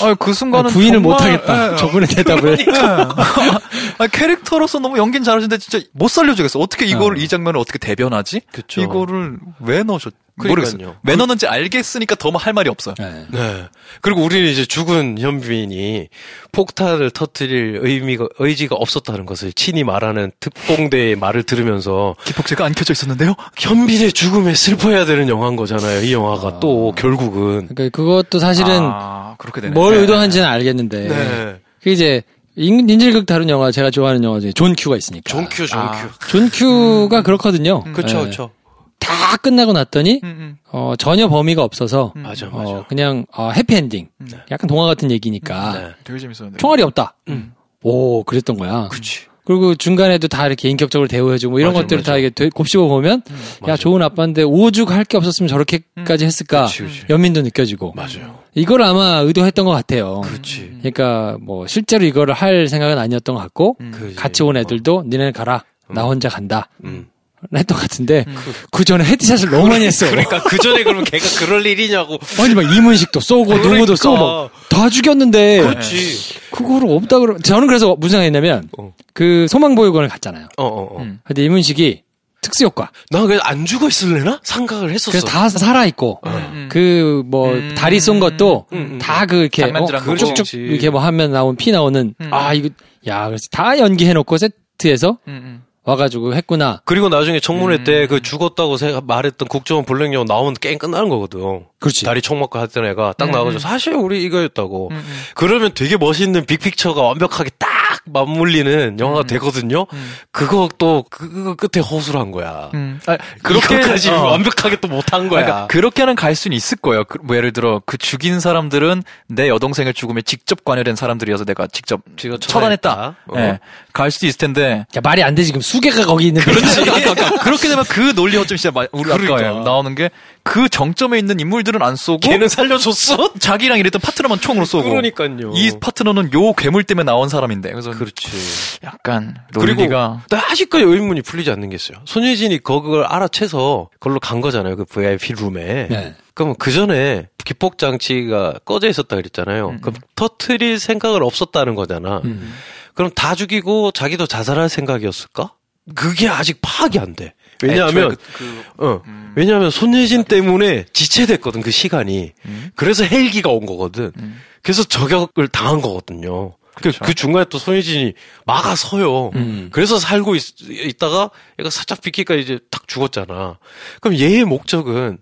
[0.07, 1.73] 아, 그 순간은 부인을 정말- 못하겠다.
[1.73, 1.77] 예.
[1.77, 2.59] 저분의 대답을
[3.99, 6.59] 아, 캐릭터로서 너무 연기는 잘하시는데 진짜 못 살려주겠어.
[6.59, 8.43] 어떻게 이거를 이 장면을 어떻게 대변하지?
[8.53, 8.81] 그쵸.
[8.83, 10.13] 이거를 왜 넣으셨?
[10.13, 10.26] 그러니까요.
[10.37, 10.97] 모르겠어요.
[11.03, 12.95] 왜 넣는지 알겠으니까 더 할 말이 없어요.
[12.99, 13.25] 네.
[13.33, 13.65] 네.
[14.03, 16.09] 그리고 우리는 이제 죽은 현빈이
[16.53, 23.35] 폭탄을 터뜨릴 의미가, 의지가 없었다는 것을 친히 말하는 특공대의 말을 들으면서 기폭제가 안 켜져 있었는데요.
[23.59, 26.03] 현빈의 죽음에 슬퍼해야 되는 영화인 거잖아요.
[26.03, 27.69] 이 영화가 또 결국은.
[27.69, 29.73] 그러니까 그것도 사실은 아, 그렇게 되네.
[29.73, 30.01] 뭘 네.
[30.03, 31.57] 의도한지는 알겠는데 네.
[31.83, 32.23] 그 이제
[32.57, 36.09] 인- 인질극 다룬 영화 제가 좋아하는 영화 중에 존 큐가 있으니까 존 큐, 존 아.
[36.21, 36.29] 큐.
[36.29, 37.83] 존 큐가 그렇거든요.
[37.93, 38.25] 그쵸, 네.
[38.31, 38.51] 그쵸.
[38.99, 40.57] 다 끝나고 났더니 음, 음.
[40.73, 42.87] 어, 전혀 범인이 없어서 맞아, 어, 맞아.
[42.89, 44.09] 그냥 어, 해피엔딩.
[44.51, 45.89] 약간 동화 같은 얘기니까 네.
[46.05, 46.59] 되게 재밌었는데.
[46.59, 47.15] 총알이 없다.
[47.29, 47.53] 음.
[47.83, 48.89] 오 그랬던 거야.
[48.91, 49.27] 그치.
[49.45, 52.13] 그리고 중간에도 다 이렇게 인격적으로 대우해주고 뭐 이런 맞아, 것들을 맞아.
[52.13, 53.77] 다 이게 되- 곱씹어 보면 야 맞아.
[53.77, 57.05] 좋은 아빠인데 오죽 할 게 없었으면 저렇게까지 했을까 그치, 그치.
[57.09, 58.41] 연민도 느껴지고 맞아요.
[58.57, 60.23] 이걸 아마 의도했던 것 같아요.
[60.23, 60.79] 그렇지.
[60.81, 63.77] 그러니까 뭐 실제로 이거를 할 생각은 아니었던 것 같고.
[64.17, 67.07] 같이 온 애들도 니네 가라 나 혼자 간다 음.
[67.55, 68.25] 했던 것 같은데
[68.71, 70.09] 그 전에 헤드샷을 너무 많이 했어.
[70.09, 72.19] 그러니까 그 전에 그러면 걔가 그럴 일이냐고.
[72.41, 73.97] 아니 막 이문식도 쏘고 누구도 그러니까.
[73.97, 76.39] 쏘고 다 죽였는데 그렇지.
[76.51, 78.93] 그거를 없다 그러 저는 그래서 무슨 생각했냐면 어.
[79.13, 80.49] 그 소망보육원을 갔잖아요.
[80.57, 81.03] 어, 어, 어.
[81.03, 81.21] 음.
[81.25, 82.03] 근데 이문식이
[82.43, 84.41] 특수 효과 나 그래서 안 죽어 있을래나?
[84.45, 85.11] 생각을 했었어.
[85.11, 86.69] 그래서 다 살아 있고 음.
[86.71, 87.75] 그뭐 음.
[87.77, 88.99] 다리 쏜 것도 음, 음.
[88.99, 89.87] 다그 이렇게 어.
[90.17, 90.57] 쭉쭉 그렇지.
[90.57, 92.29] 이렇게 뭐 하면 나온 피 나오는 음.
[92.33, 92.69] 아 이거
[93.07, 95.63] 야 그래서 다 연기해 놓고 세트에서 음, 음.
[95.87, 96.83] 와가지고 했구나.
[96.85, 101.65] 그리고 나중에 청문회 때그 죽었다고 세- 말했던 국정원 블랙영 나오면 게임 끝나는 거거든.
[101.79, 102.05] 그렇지.
[102.05, 103.61] 다리 총 맞고 했던 애가 딱 음, 나와가지고 음.
[103.61, 104.89] 사실 우리 이거였다고.
[104.91, 105.23] 음, 음.
[105.35, 107.69] 그러면 되게 멋있는 빅픽처가 완벽하게 딱
[108.07, 109.27] 맞물리는 영화가 음.
[109.27, 109.87] 되거든요.
[109.93, 110.13] 음.
[110.33, 112.71] 그거 또 그, 그거 끝에 허술한 거야.
[112.75, 113.01] 음.
[113.07, 114.23] 아, 그렇게 그렇게까지 어.
[114.31, 115.45] 완벽하게 또 못한 거야.
[115.45, 117.05] 그러니까 그렇게는 갈 수는 있을 거예요.
[117.05, 122.01] 그, 뭐 예를 들어 그 죽인 사람들은 내 여동생의 죽음에 직접 관여된 사람들이어서 내가 직접
[122.41, 123.17] 처단했다.
[123.29, 123.35] 어.
[123.39, 123.61] 예.
[123.93, 124.87] 갈 수도 있을 텐데.
[124.97, 126.51] 야 말이 안 돼 지금 수 개가 거기 있는데.
[126.51, 126.81] 그렇지.
[126.83, 129.61] 그러니까 그렇게 되면 그 논리 허점 진짜 마- 우리 아까 그러니까.
[129.65, 130.11] 나오는 게
[130.49, 133.33] 그 정점에 있는 인물들은 안 쏘고 걔는 살려줬어?
[133.41, 135.51] 자기랑 이랬던 파트너만 총으로 쏘고 그러니까요.
[135.57, 138.79] 이 파트너는 요 괴물 때문에 나온 사람인데 그래서 그렇지.
[138.85, 141.99] 약간 그리고 논리가 나 아직까지 의문이 풀리지 않는 게 있어요.
[142.05, 144.77] 손예진이 그걸 알아채서 그걸로 간 거잖아요.
[144.77, 145.89] 그 VIP 룸에.
[145.91, 146.15] 네.
[146.33, 149.69] 그러면 그 전에 기폭 장치가 꺼져 있었다 그랬잖아요.
[149.71, 152.21] 음, 그럼 터트릴 생각을 없었다는 거잖아.
[152.25, 152.55] 음.
[152.95, 155.51] 그럼 다 죽이고 자기도 자살할 생각이었을까?
[155.95, 157.35] 그게 아직 파악이 안 돼.
[157.63, 159.03] 왜냐하면 애초에 그, 그, 어.
[159.07, 159.33] 음.
[159.37, 162.33] 왜냐하면 손예진 때문에 지체됐거든 그 시간이.
[162.45, 162.71] 음.
[162.75, 164.13] 그래서 헬기가 온 거거든.
[164.19, 164.41] 음.
[164.63, 166.55] 그래서 저격을 당한 거거든요.
[166.75, 167.05] 그, 그렇죠.
[167.05, 168.13] 그 중간에 또 손예진이
[168.45, 169.31] 막아서요.
[169.35, 169.71] 음.
[169.73, 173.59] 그래서 살고 있, 다가 얘가 살짝 비키니까 이제 탁 죽었잖아.
[174.01, 175.19] 그럼 얘의 목적은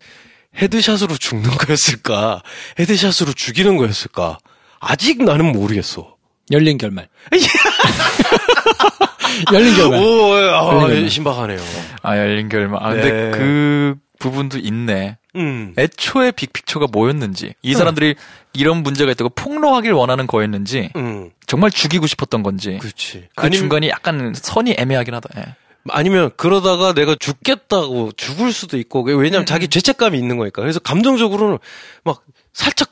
[0.56, 2.42] 헤드샷으로 죽는 거였을까?
[2.78, 4.38] 헤드샷으로 죽이는 거였을까?
[4.80, 6.16] 아직 나는 모르겠어.
[6.50, 7.08] 열린 결말.
[9.52, 10.00] 열린 결말.
[10.00, 11.08] 오, 아, 그러니까.
[11.08, 11.58] 신박하네요.
[12.02, 12.82] 아 열린 결말.
[12.82, 13.30] 아 근데 네.
[13.32, 15.18] 그 부분도 있네.
[15.36, 15.74] 음.
[15.76, 18.14] 애초에 빅픽처가 뭐였는지, 이 사람들이
[18.52, 21.30] 이런 문제가 있다고 폭로하길 원하는 거였는지, 음.
[21.46, 23.28] 정말 죽이고 싶었던 건지, 그렇지.
[23.34, 25.40] 그 아니면- 중간이 약간 선이 애매하긴 하다.
[25.40, 25.54] 예.
[25.90, 31.58] 아니면 그러다가 내가 죽겠다고 죽을 수도 있고 왜냐면 음, 자기 죄책감이 있는 거니까 그래서 감정적으로는
[32.04, 32.22] 막
[32.54, 32.88] 살짝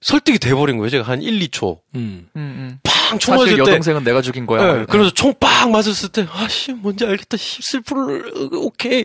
[0.00, 2.28] 설득이 돼버린 거예요 제가 한 1, 2초 음.
[2.36, 2.78] 음, 음.
[3.10, 4.80] 팡총 사실 맞을 때 여동생은 내가 죽인 거야.
[4.80, 7.36] 예, 그래서 총빡 맞았을 때 아씨 뭔지 알겠다.
[7.36, 9.04] 씨, 슬플 오케이.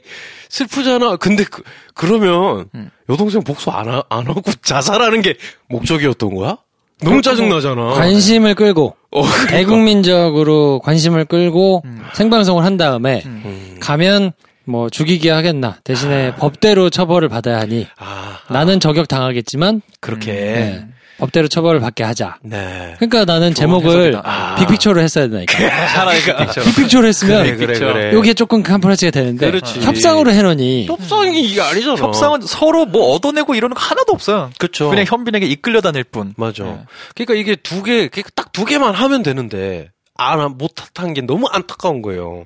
[0.49, 1.17] 슬프잖아.
[1.17, 2.89] 근데 그, 그러면 음.
[3.09, 5.35] 여동생 복수 안, 하, 안 하고 자살하는 게
[5.69, 6.57] 목적이었던 거야?
[7.03, 7.93] 너무 짜증 나잖아.
[7.93, 9.47] 관심을 끌고 어, 그러니까.
[9.57, 11.83] 대국민적으로 관심을 끌고
[12.13, 13.77] 생방송을 한 다음에 음.
[13.79, 14.33] 가면
[14.65, 15.77] 뭐 죽이게 하겠나.
[15.83, 17.87] 대신에 법대로 처벌을 받아야 하니.
[17.97, 20.31] 아, 아, 나는 저격 당하겠지만 그렇게.
[20.31, 20.87] 네,
[21.21, 22.37] 법대로 처벌을 받게 하자.
[22.43, 22.95] 네.
[22.99, 24.19] 그러니까 나는 제목을.
[24.23, 24.55] 아.
[24.55, 25.53] 빅픽처로 했어야 되니까.
[25.93, 26.19] 차라리
[26.65, 29.79] 빅픽처로 했으면 그래 그래 그래 요게 조금 컴프레스가 되는데 그렇지.
[29.81, 34.49] 협상으로 해놓으니 협상이 이게 아니잖아 협상은 서로 뭐 얻어내고 이러는 거 하나도 없어요.
[34.59, 36.33] 그쵸 그냥 현빈에게 이끌려 다닐 뿐.
[36.37, 36.63] 맞아.
[36.63, 36.79] 네.
[37.15, 42.43] 그러니까 이게 두 개, 딱 두 개만 하면 되는데, 안, 못한 게 너무 안타까운 거예요.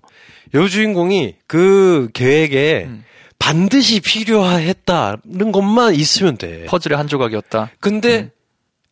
[0.54, 3.04] 여주인공이 그 계획에 음.
[3.40, 6.66] 반드시 필요했다는 것만 있으면 돼.
[6.66, 7.72] 퍼즐의 한 조각이었다.
[7.80, 8.30] 근데 음.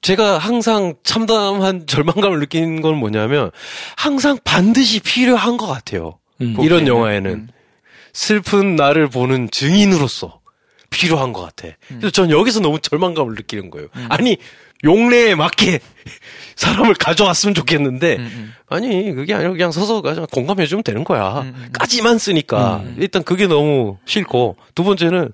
[0.03, 3.49] 제가 항상 참담한 절망감을 느낀 건 뭐냐면,
[3.97, 6.19] 항상 반드시 필요한 것 같아요.
[6.41, 6.49] 음.
[6.49, 6.87] 이런 보기에는.
[6.87, 7.31] 영화에는.
[7.31, 7.47] 음.
[8.13, 10.39] 슬픈 나를 보는 증인으로서
[10.91, 11.67] 필요한 것 같아.
[11.89, 11.97] 음.
[11.99, 13.87] 그래서 전 여기서 너무 절망감을 느끼는 거예요.
[14.09, 14.37] 아니
[14.83, 15.79] 용례에 맞게
[16.55, 18.53] 사람을 가져왔으면 좋겠는데 음, 음.
[18.69, 21.41] 아니 그게 아니라 그냥 서서 그냥 공감해주면 되는 거야.
[21.41, 21.69] 음, 음.
[21.73, 25.31] 까지만 쓰니까 일단 그게 너무 싫고 두 번째는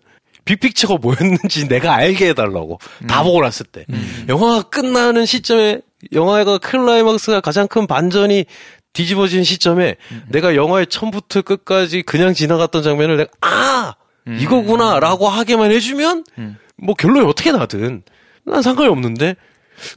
[0.49, 3.07] 빅픽처가 뭐였는지 내가 알게 해달라고 음.
[3.07, 3.85] 다 보고 났을 때
[4.27, 5.81] 영화가 끝나는 시점에
[6.11, 8.45] 영화가 클라이막스가 가장 큰 반전이
[8.93, 10.23] 뒤집어진 시점에 음.
[10.29, 13.95] 내가 영화의 처음부터 끝까지 그냥 지나갔던 장면을 내가 아
[14.27, 16.57] 이거구나라고 하게만 해주면 음.
[16.77, 18.03] 뭐 결론이 어떻게 나든
[18.45, 19.35] 난 상관이 없는데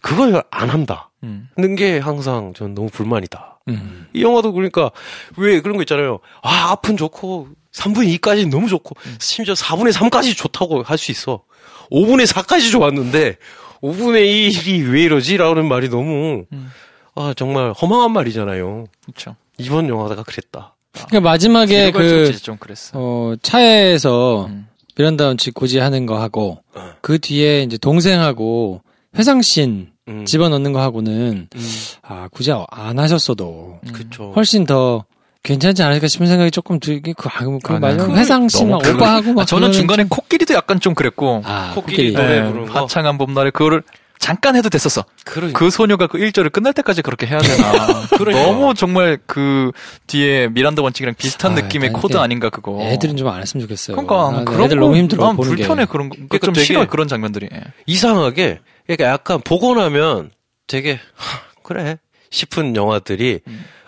[0.03, 1.11] 그걸 안 한다.
[1.23, 1.49] 음.
[1.57, 3.52] 는게 항상 전 너무 불만이다.
[3.69, 4.07] 음.
[4.13, 4.91] 이 영화도 그러니까
[5.37, 6.19] 왜 그런 거 있잖아요.
[6.43, 11.43] 아, 앞은 좋고 3분의 2까지는 너무 좋고 심지어 4분의 3까지 좋다고 할 수 있어.
[11.91, 13.37] 5분의 4까지 좋았는데
[13.83, 16.71] 5분의 1이 왜 이러지라는 말이 너무 음.
[17.15, 18.87] 아, 정말 허망한 말이잖아요.
[19.05, 19.37] 그렇죠.
[19.59, 20.75] 이번 영화가 그랬다.
[20.93, 21.99] 그러니까 마지막에 그
[22.33, 22.91] 그, 좀 그랬어.
[22.95, 24.67] 어, 차에서 음.
[24.97, 26.93] 미란다 원치 고지하는 거 하고 어.
[27.01, 28.83] 그 뒤에 이제 동생하고
[29.17, 30.25] 회상씬 음.
[30.25, 31.61] 집어넣는 거 하고는 음.
[32.03, 34.33] 아 굳이 안 하셨어도 그쵸.
[34.35, 35.05] 훨씬 더
[35.45, 39.33] 괜찮지 않을까 싶은 생각이 조금 들긴 그, 아, 그 아, 그걸 회상씬 막 너무 오빠하고
[39.33, 41.43] 막 아, 저는 중간에 좀- 코끼리도 약간 좀 그랬고.
[41.45, 42.81] 아 코끼리 코끼리 노래 예, 부르는 거?
[42.83, 43.83] 화창한 봄날에 그거를
[44.21, 45.05] 잠깐 해도 됐었어.
[45.25, 45.59] 그러니까.
[45.59, 47.73] 그 소녀가 그 1절을 끝날 때까지 그렇게 해야 되나.
[48.17, 48.47] 그러니까.
[48.47, 49.73] 너무 정말 그
[50.07, 52.81] 뒤에 미란다 원칙이랑 비슷한 아, 느낌의 그러니까 코드 아닌가 그거.
[52.81, 53.97] 애들은 좀 안 했으면 좋겠어요.
[53.97, 55.91] 그러니까 나- 그런 애들 거 너무 힘들어 난 보는 불편해 게.
[55.91, 56.15] 그런 거.
[56.15, 57.49] 그러니까 좀 되게- 싫어 그런 장면들이.
[57.53, 57.61] 예.
[57.87, 60.30] 이상하게 그러니까 약간 보고 나면
[60.66, 61.99] 되게 하, 그래
[62.30, 63.41] 싶은 영화들이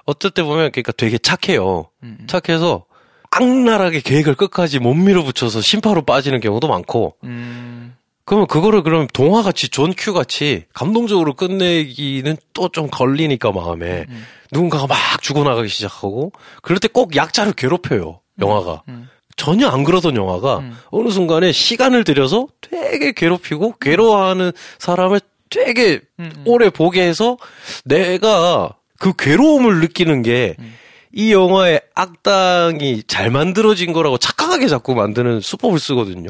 [0.04, 1.88] 어떨 때 보면 그러니까 되게 착해요.
[2.02, 2.26] 음, 음.
[2.26, 2.84] 착해서
[3.30, 9.68] 악랄하게 계획을 끝까지 못 밀어붙여서 신파로 빠지는 경우도 많고 음, 그러면 그거를 그럼 동화 같이
[9.68, 14.24] 존큐 같이 감동적으로 끝내기는 또 좀 걸리니까 마음에 음.
[14.52, 16.30] 누군가가 막 죽어나가기 시작하고
[16.62, 19.08] 그럴 때 꼭 약자를 괴롭혀요 영화가 음.
[19.36, 20.76] 전혀 안 그러던 영화가 음.
[20.90, 25.20] 어느 순간에 시간을 들여서 되게 괴롭히고 괴로워하는 사람을
[25.50, 26.42] 되게 음, 음.
[26.44, 27.36] 오래 보게 해서
[27.84, 30.74] 내가 그 괴로움을 느끼는 게 음.
[31.12, 36.28] 이 영화의 악당이 잘 만들어진 거라고 착각하게 자꾸 만드는 수법을 쓰거든요.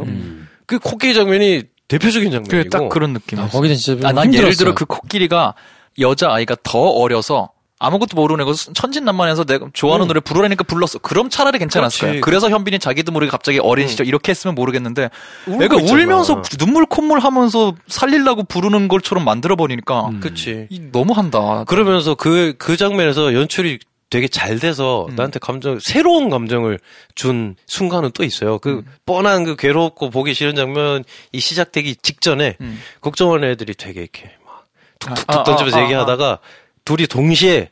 [0.66, 2.68] 그 코끼리 장면이 대표적인 장면이고.
[2.68, 3.38] 딱 그런 느낌.
[3.38, 4.46] 아, 거기는 진짜 아, 난 힘들었어요.
[4.46, 5.54] 예를 들어 그 코끼리가
[6.00, 7.50] 여자 아이가 더 어려서
[7.84, 10.08] 아무것도 모르는 애고 천진난만해서 내가 좋아하는 음.
[10.08, 10.98] 노래 부르라니까 불렀어.
[10.98, 12.10] 그럼 차라리 괜찮았을.
[12.10, 12.20] 거야.
[12.20, 13.88] 그래서 현빈이 자기도 모르게 갑자기 어린 음.
[13.88, 15.10] 시절 이렇게 했으면 모르겠는데
[15.46, 15.92] 있잖아.
[15.92, 20.20] 울면서 눈물 콧물 하면서 살리려고 부르는 것처럼 만들어 버리니까 음.
[20.20, 20.68] 그치.
[20.92, 21.64] 너무 한다.
[21.66, 23.78] 그러면서 그, 그 장면에서 연출이
[24.10, 25.16] 되게 잘 돼서 음.
[25.16, 26.78] 나한테 감정, 새로운 감정을
[27.16, 28.58] 준 순간은 또 있어요.
[28.60, 28.84] 그 음.
[29.04, 31.04] 뻔한 그 괴롭고 보기 싫은 장면이
[31.36, 32.80] 시작되기 직전에 음.
[33.00, 34.66] 걱정하는 애들이 되게 이렇게 막
[35.00, 36.38] 툭툭툭 아, 아, 던지면서 아, 아, 얘기하다가
[36.84, 37.70] 둘이 동시에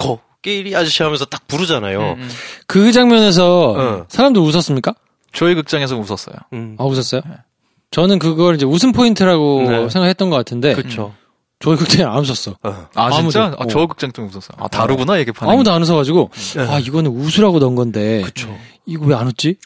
[0.00, 2.00] 코끼리 아저씨 하면서 딱 부르잖아요.
[2.00, 2.30] 음, 음.
[2.66, 4.04] 그 장면에서 어.
[4.08, 4.94] 사람들 웃었습니까?
[5.32, 6.34] 저희 극장에서 웃었어요.
[6.52, 6.76] 음.
[6.78, 7.22] 아 웃었어요?
[7.92, 9.88] 저는 그걸 이제 웃음 포인트라고 네.
[9.90, 11.12] 생각했던 것 같은데 그쵸.
[11.60, 12.56] 저희 극장에 안 웃었어.
[12.62, 12.88] 어.
[12.94, 13.10] 아.
[13.10, 13.46] 진짜?
[13.46, 13.56] 어.
[13.58, 14.56] 아, 저 극장 좀 웃었어요.
[14.58, 15.54] 아 다르구나 이게 반응이.
[15.54, 16.62] 아무도 안 웃어가지고 네.
[16.68, 18.48] 아 이거는 웃으라고 넣은 건데 그쵸.
[18.86, 19.56] 이거 왜 안 웃지?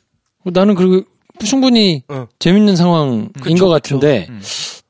[0.44, 1.02] 나는 그리고
[1.44, 2.26] 충분히 어.
[2.38, 4.40] 재밌는 상황인 그쵸, 것 같은데 음.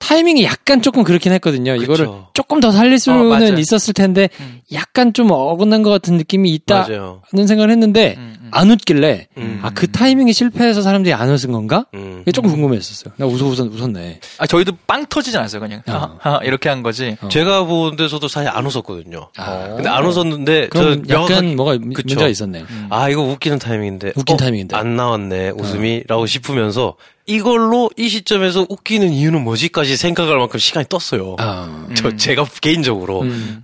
[0.05, 1.73] 타이밍이 약간 조금 그렇긴 했거든요.
[1.79, 1.83] 그쵸.
[1.83, 3.55] 이거를 조금 더 살릴 수는 맞아요.
[3.55, 4.61] 있었을 텐데 음.
[4.75, 7.23] 약간 좀 어긋난 것 같은 느낌이 있다는 맞아요.
[7.31, 8.49] 생각을 했는데 음, 음.
[8.53, 9.61] 안 웃길래 음.
[9.63, 11.87] 아그 타이밍이 실패해서 사람들이 안 웃은 건가?
[11.95, 12.19] 음.
[12.21, 13.15] 이게 조금 궁금했었어요.
[13.17, 14.21] 나 웃어 웃었, 웃었네.
[14.39, 15.83] 아, 저희도 빵 터지진 않았어요, 그냥.
[15.89, 16.19] 어.
[16.21, 17.17] 하, 하, 이렇게 한 거지.
[17.23, 17.29] 어.
[17.29, 19.31] 제가 본 데서도 사실 안 웃었거든요.
[19.39, 19.69] 아.
[19.75, 22.03] 근데 안 웃었는데 그럼 저 약간 뭐가 그쵸.
[22.09, 22.65] 문제가 있었네.
[22.91, 24.77] 아 이거 웃기는 타이밍인데 웃긴 어, 타이밍인데.
[24.77, 26.97] 안 나왔네 웃음이라고 싶으면서
[27.27, 31.37] 이걸로 이 시점에서 웃기는 이유는 뭐지까지 생각할 만큼 시간이 떴어요.
[31.39, 33.63] 아, 저 제가 개인적으로 음.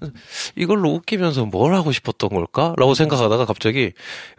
[0.57, 3.93] 이걸로 웃기면서 뭘 하고 싶었던 걸까라고 생각하다가 갑자기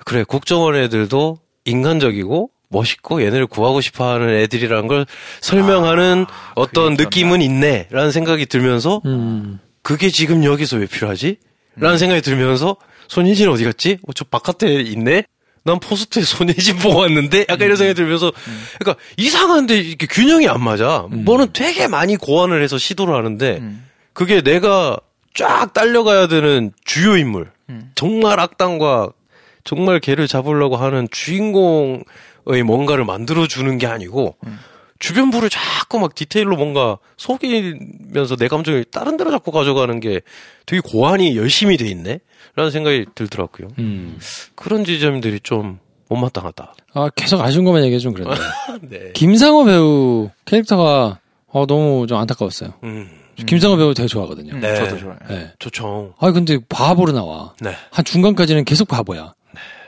[0.06, 5.06] 그래 국정원 애들도 인간적이고 멋있고 얘네를 구하고 싶어하는 애들이라는 걸
[5.42, 9.60] 설명하는 어떤 느낌은 있네라는 생각이 들면서 음.
[9.84, 11.38] 그게 지금 여기서 왜 필요하지?
[11.76, 12.76] 라는 생각이 들면서
[13.08, 13.98] 손예진 어디 갔지?
[14.08, 15.26] 어, 저 바깥에 있네?
[15.64, 17.42] 난 포스트에 손예진 보고 왔는데?
[17.50, 18.32] 약간 이런 생각이 들면서
[18.80, 21.06] 그러니까 이상한데 이렇게 균형이 안 맞아.
[21.10, 23.86] 뭐는 되게 많이 고안을 해서 시도를 하는데 음.
[24.14, 24.98] 그게 내가
[25.34, 27.52] 쫙 딸려가야 되는 주요 인물.
[27.70, 27.92] 음.
[27.96, 29.12] 정말 악당과
[29.64, 34.60] 정말 걔를 잡으려고 하는 주인공의 뭔가를 만들어주는 게 아니고 음.
[35.02, 40.22] 주변부를 자꾸 막 디테일로 뭔가 속이면서 내 감정을 다른 데로 자꾸 가져가는 게
[40.66, 42.20] 되게 고안이 열심히 돼 있네?
[42.56, 43.70] 라는 생각이 들더라고요.
[43.80, 44.20] 음.
[44.56, 46.76] 그런 지점들이 좀 못마땅하다.
[46.94, 48.36] 아, 계속 아쉬운 것만 얘기해 좀 그랬네.
[48.84, 49.12] 네.
[49.14, 52.74] 김상호 배우 캐릭터가 어, 너무 좀 안타까웠어요.
[52.84, 53.10] 음.
[53.48, 54.54] 김상호 배우 되게 좋아하거든요.
[54.54, 54.76] 음, 네.
[54.76, 55.18] 저도 좋아요.
[55.30, 55.52] 네.
[55.58, 56.14] 좋죠.
[56.20, 57.56] 아, 근데 바보로 나와.
[57.60, 57.76] 네.
[57.90, 59.34] 한 중간까지는 계속 바보야.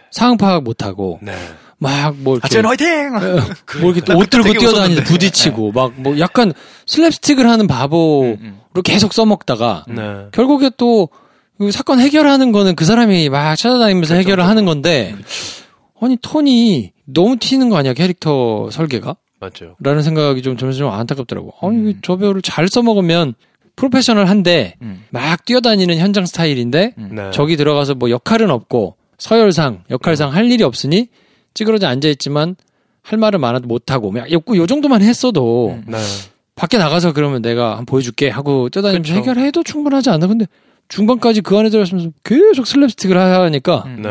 [0.09, 1.35] 상황 파악 못하고 네.
[1.83, 3.11] 막뭐 이렇게 아재는 화이팅!
[3.81, 5.03] 뭐 이렇게 옷 들고 웃었는데.
[5.03, 6.53] 부딪히고 막 뭐 약간
[6.85, 10.25] 슬랩스틱을 하는 바보로 음, 계속 써먹다가 네.
[10.31, 15.15] 결국에 또그 사건 해결하는 거는 그 사람이 막 찾아다니면서 해결을 하는 건데
[16.01, 19.15] 아니 톤이 너무 튀는 거 아니야 캐릭터 설계가?
[19.39, 19.75] 맞죠.
[19.79, 21.53] 라는 생각이 좀 점점 안타깝더라고.
[21.61, 23.33] 아니 이저 배우를 잘 써먹으면
[23.75, 25.03] 프로페셔널한데 음.
[25.09, 27.09] 막 뛰어다니는 현장 스타일인데 음.
[27.13, 27.31] 네.
[27.31, 31.07] 저기 들어가서 뭐 역할은 없고 서열상 역할상 할 일이 없으니
[31.53, 32.55] 찌그러져 앉아 있지만
[33.01, 35.83] 할 말은 많아도 못하고 뭐 요, 요 정도만 했어도 음.
[35.87, 35.97] 네.
[36.55, 39.19] 밖에 나가서 그러면 내가 한번 보여줄게 하고 뛰어다니면서 그쵸.
[39.19, 40.45] 해결해도 충분하지 않나 근데
[40.87, 44.01] 중반까지 그 안에 들어있으면서 계속 슬랩스틱을 하니까 음.
[44.01, 44.09] 네.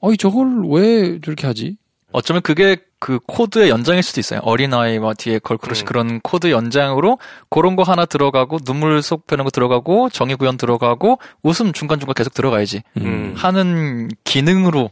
[0.00, 1.76] 어이 저걸 왜 저렇게 하지?
[2.12, 4.40] 어쩌면 그게 그 코드의 연장일 수도 있어요.
[4.42, 5.86] 어린아이와 뒤에 girl crush 음.
[5.86, 7.18] 그런 코드 연장으로
[7.48, 12.34] 그런 거 하나 들어가고 눈물 쏙 빼는 거 들어가고 정의 구현 들어가고 웃음 중간중간 계속
[12.34, 13.34] 들어가야지 음.
[13.36, 14.90] 하는 기능으로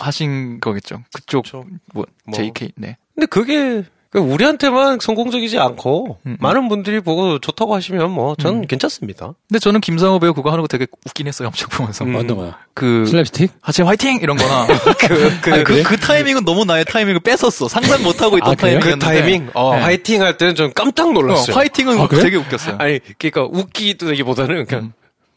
[0.00, 1.02] 하신 거겠죠.
[1.12, 1.64] 그쪽 그쵸.
[1.92, 2.36] 뭐, 뭐.
[2.36, 2.96] JK 네.
[3.14, 6.36] 근데 그게 그 우리한테만 성공적이지 않고 음, 음.
[6.38, 8.66] 많은 분들이 보고 좋다고 하시면 뭐전 음.
[8.68, 9.34] 괜찮습니다.
[9.48, 11.48] 근데 저는 김상호 배우 그거 하는 거 되게 웃긴 했어요.
[11.48, 12.14] 엄청 보면서 음.
[12.14, 12.56] 어떤 거야?
[12.74, 13.48] 그 슬랩스틱?
[13.60, 14.66] 하체 화이팅 이런 거나
[15.00, 15.82] 그, 그, 아, 그, 그래?
[15.82, 17.66] 그 타이밍은 너무 나의 타이밍을 뺏었어.
[17.66, 18.78] 상상 못 하고 있던 아, 그래요?
[18.78, 19.82] 그 타이밍이었는데 타이밍, 어, 네.
[19.82, 21.56] 화이팅 할 때는 좀 깜짝 어, 놀랐어요.
[21.56, 22.22] 화이팅은 아, 그래?
[22.22, 22.76] 되게 웃겼어요.
[22.78, 24.92] 아니, 그러니까 웃기기보다는 그냥 음.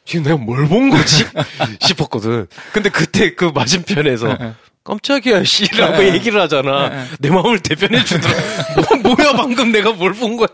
[0.08, 1.26] 지금 내가 뭘 본 거지
[1.82, 2.48] 싶었거든.
[2.72, 4.38] 근데 그때 그 맞은편에서
[4.84, 7.06] 깜짝이야 씨라고 얘기를 하잖아.
[7.20, 8.34] 내 마음을 대변해 주더라.
[9.04, 10.48] 뭐, 뭐야 방금 내가 뭘 본 거야.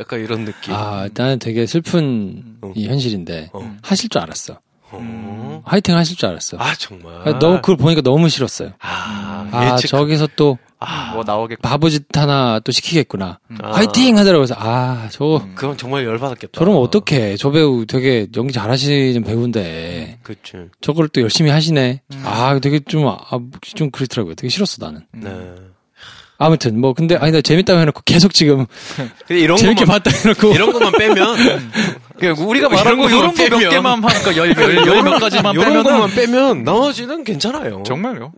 [0.00, 0.74] 약간 이런 느낌.
[0.74, 2.72] 아 나는 되게 슬픈 음.
[2.74, 3.76] 이 현실인데 어.
[3.82, 4.58] 하실 줄 알았어.
[4.90, 5.62] 어.
[5.64, 6.56] 화이팅 하실 줄 알았어.
[6.58, 7.38] 아 정말.
[7.38, 8.72] 너무 그걸 보니까 너무 싫었어요.
[8.80, 9.86] 아, 아 예측.
[9.88, 11.62] 저기서 또 아, 뭐 나오겠고.
[11.62, 13.38] 바보짓 하나 또 시키겠구나.
[13.62, 13.70] 아.
[13.72, 16.58] 화이팅 하더라고 그래서 아 저거 그건 정말 열받았겠다.
[16.58, 17.36] 저러면 어떡해.
[17.36, 20.68] 저 배우 되게 연기 잘하시는 배우인데 그치.
[20.80, 22.02] 저걸 또 열심히 하시네.
[22.24, 23.16] 아 되게 좀, 아,
[23.62, 24.34] 좀 그렇더라고요.
[24.34, 25.06] 되게 싫었어 나는.
[25.12, 25.30] 네.
[26.38, 28.66] 아무튼 뭐 근데 아니 나 재밌다고 해놓고 계속 지금
[29.26, 31.36] 근데 이런 재밌게 것만, 봤다 해놓고 이런 것만 빼면
[32.18, 33.68] 그러니까 우리가 말한 거 이런 거 몇.
[33.70, 37.82] 개만 하니까 열열몇 가지만 이런 빼면 것만 빼면 나머지는 괜찮아요.
[37.84, 38.32] 정말요.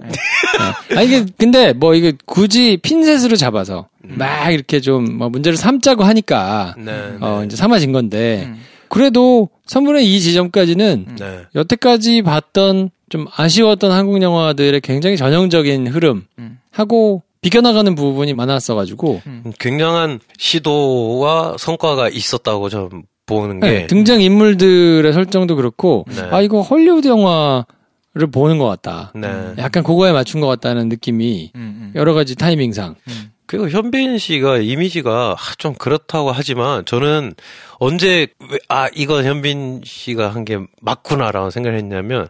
[0.96, 4.14] 아니 이게 근데 뭐 이게 굳이 핀셋으로 잡아서 음.
[4.16, 7.16] 막 이렇게 좀 뭐 문제를 삼자고 하니까 네.
[7.20, 8.60] 어 이제 삼아진 건데 음.
[8.88, 11.40] 그래도 3분의 2 지점까지는 네.
[11.54, 16.58] 여태까지 봤던 좀 아쉬웠던 한국 영화들의 굉장히 전형적인 흐름 음.
[16.70, 19.22] 하고 비껴나가는 부분이 많았어가지고
[19.58, 26.22] 굉장한 시도와 성과가 있었다고 좀 보는 네, 게 등장 인물들의 설정도 그렇고 네.
[26.30, 29.12] 아 이거 헐리우드 영화를 보는 것 같다.
[29.14, 29.28] 네.
[29.58, 31.92] 약간 그거에 맞춘 것 같다는 느낌이 음, 음.
[31.94, 33.30] 여러 가지 타이밍상 음.
[33.46, 37.34] 그리고 현빈 씨가 이미지가 하, 좀 그렇다고 하지만 저는
[37.78, 42.28] 언제 왜, 아 이건 현빈 씨가 한 게 맞구나라고 생각을 했냐면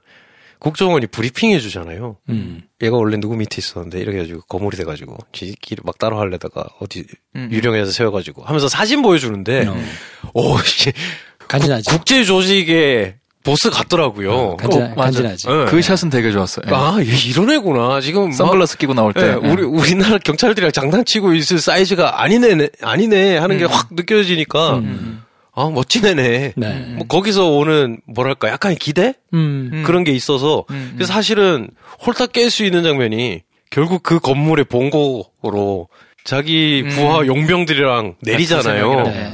[0.59, 2.16] 국정원이 브리핑 해 주잖아요.
[2.28, 2.62] 음.
[2.82, 7.04] 얘가 원래 누구 밑에 있었는데 이렇게 해가지고 거물이 돼가지고 지끼리 막 따로 하려다가 어디
[7.36, 7.48] 음.
[7.52, 9.76] 유령에서 세워가지고 하면서 사진 보여주는데 어,
[10.32, 10.92] 오씨
[11.46, 11.90] 간지나지.
[11.90, 14.32] 국제 조직의 보스 같더라고요.
[14.32, 14.94] 어, 간지, 어.
[14.94, 15.46] 간지나지.
[15.46, 15.64] 네.
[15.66, 16.66] 그 샷은 되게 좋았어요.
[16.68, 16.74] 예.
[16.74, 18.00] 아, 얘 이런 애구나.
[18.00, 19.22] 지금 막 선글라스 끼고 나올 때.
[19.22, 19.32] 예, 예.
[19.32, 23.70] 우리 우리나라 경찰들이랑 장난치고 있을 사이즈가 아니네 아니네 하는 게 음.
[23.70, 25.22] 확 느껴지니까 음.
[25.59, 26.52] 아, 멋진 애네.
[26.56, 26.94] 네.
[26.96, 29.70] 뭐 거기서 오는 뭐랄까 약간의 기대 음.
[29.72, 29.82] 음.
[29.84, 31.68] 그런 게 있어서 음, 그래서 사실은
[32.06, 35.88] 홀딱 깰 수 있는 장면이 결국 그 건물의 본고로
[36.22, 36.90] 자기 음.
[36.90, 39.02] 부하 용병들이랑 내리잖아요.
[39.02, 39.32] 네.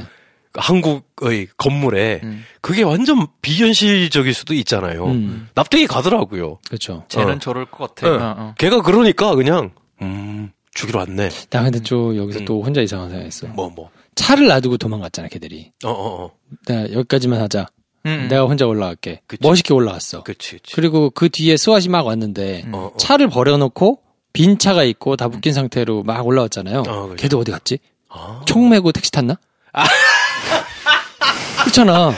[0.55, 2.43] 한국의 건물에 음.
[2.61, 5.05] 그게 완전 비현실적일 수도 있잖아요.
[5.05, 5.47] 음.
[5.53, 6.57] 납득이 가더라고요.
[6.67, 7.03] 그렇죠.
[7.09, 7.39] 쟤는 어.
[7.39, 8.09] 저럴 것 같아.
[8.09, 8.15] 네.
[8.23, 8.55] 어, 어.
[8.57, 9.71] 걔가 그러니까 그냥
[10.01, 11.29] 음 죽이러 왔네.
[11.51, 12.45] 나 근데 좀 여기서 음.
[12.45, 13.47] 또 혼자 이상한 생각했어.
[13.47, 13.89] 뭐 뭐.
[14.15, 15.71] 차를 놔두고 도망갔잖아, 걔들이.
[15.83, 16.31] 어 어 어.
[16.67, 17.67] 나 여기까지만 하자.
[18.05, 18.27] 음.
[18.29, 19.21] 내가 혼자 올라갈게.
[19.27, 19.41] 그치.
[19.47, 20.23] 멋있게 올라갔어.
[20.23, 20.75] 그치 그치.
[20.75, 22.73] 그리고 그 뒤에 스왓이 막 왔는데 음.
[22.73, 22.97] 어, 어.
[22.97, 23.99] 차를 버려놓고
[24.31, 26.79] 빈 차가 있고 다 묶인 상태로 막 올라왔잖아요.
[26.81, 27.15] 어, 그렇죠.
[27.15, 27.79] 걔도 어디 갔지?
[28.09, 28.41] 아.
[28.45, 29.37] 총 메고 택시 탔나?
[31.83, 32.13] 그렇잖아.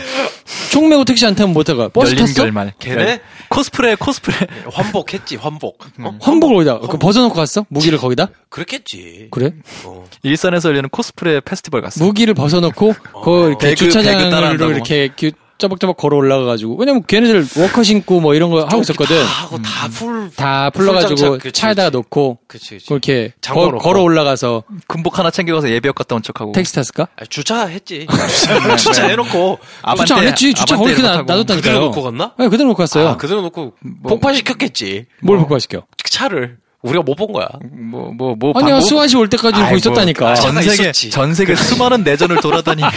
[0.72, 1.90] 총 메고 택시 안 타면 못 타가.
[1.90, 2.44] 버스 열린 탔어?
[2.44, 2.74] 결말.
[2.80, 4.36] 걔네 코스프레 코스프레.
[4.72, 5.84] 환복했지 환복.
[6.00, 6.18] 어?
[6.22, 6.80] 환복을 어디다?
[6.88, 7.66] 그 벗어놓고 갔어?
[7.70, 8.28] 무기를 거기다?
[8.50, 9.30] 그랬겠지.
[9.32, 9.54] 그래?
[9.86, 10.06] 어.
[10.22, 12.04] 일산에서 열리는 코스프레 페스티벌 갔어.
[12.04, 12.94] 무기를 벗어놓고
[13.24, 14.72] 그 이렇게 배그, 주차장으로.
[14.72, 19.18] 이렇게 기- 쪼박쪼박 걸어 올라가가지고 왜냐면 걔네들 워커 신고 뭐 이런 거 하고 있었거든.
[19.18, 20.30] 다 하고 다 풀.
[20.36, 21.98] 다 풀러가지고 그치, 차에다가 그치.
[21.98, 22.88] 놓고 그치 그치.
[22.88, 23.72] 그렇게 거-.
[23.78, 26.52] 걸어 올라가서 군복 하나 챙겨가서 예비역 갔다 온 척하고.
[26.52, 27.08] 택시 탔을까?
[27.16, 28.08] 아, 주차했지.
[28.08, 29.60] 주차, 주차 해놓고
[29.98, 30.54] 주차 안 했지.
[30.54, 31.80] 주차 거기 그냥 그대로 놔뒀다니까요.
[31.80, 32.34] 놓고 갔나?
[32.38, 33.08] 네, 그대로 놓고 갔어요.
[33.10, 33.74] 아, 그대로 놓고
[34.08, 35.06] 폭파시켰겠지.
[35.22, 35.84] 뭘 폭파시켜?
[36.04, 36.58] 차를
[36.88, 37.48] 우리가 못 본 거야.
[37.72, 38.52] 뭐 뭐 뭐.
[38.56, 38.88] 아니야, 방법?
[38.88, 40.26] SWAT이 올 때까지 아이, 거기 있었다니까.
[40.26, 41.10] 뭐, 전 세계 있었지.
[41.10, 42.90] 전 세계 수많은 내전을 돌아다니며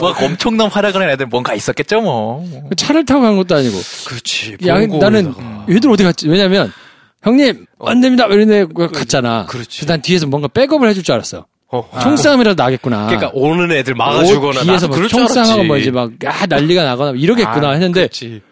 [0.00, 2.44] 막 엄청난 활약을 한 애들 뭔가 있었겠죠 뭐.
[2.76, 3.76] 차를 타고 간 것도 아니고.
[4.06, 4.56] 그렇지.
[4.66, 5.34] 야, 나는
[5.70, 6.28] 얘들 어디 갔지?
[6.28, 6.72] 왜냐면
[7.22, 8.26] 형님 안 됩니다.
[8.26, 9.46] 이런데 갔잖아.
[9.46, 9.86] 그렇지.
[9.86, 11.46] 난 뒤에서 뭔가 백업을 해줄 줄 알았어.
[11.72, 11.88] 어.
[12.02, 13.06] 총싸움이라도 나겠구나.
[13.06, 15.64] 그러니까 오는 애들 막아주거나 옷 뒤에서 막 총싸움하고.
[15.64, 18.42] 뭐 이제 막 야, 난리가 나거나 이러겠구나 아, 했는데 그렇지.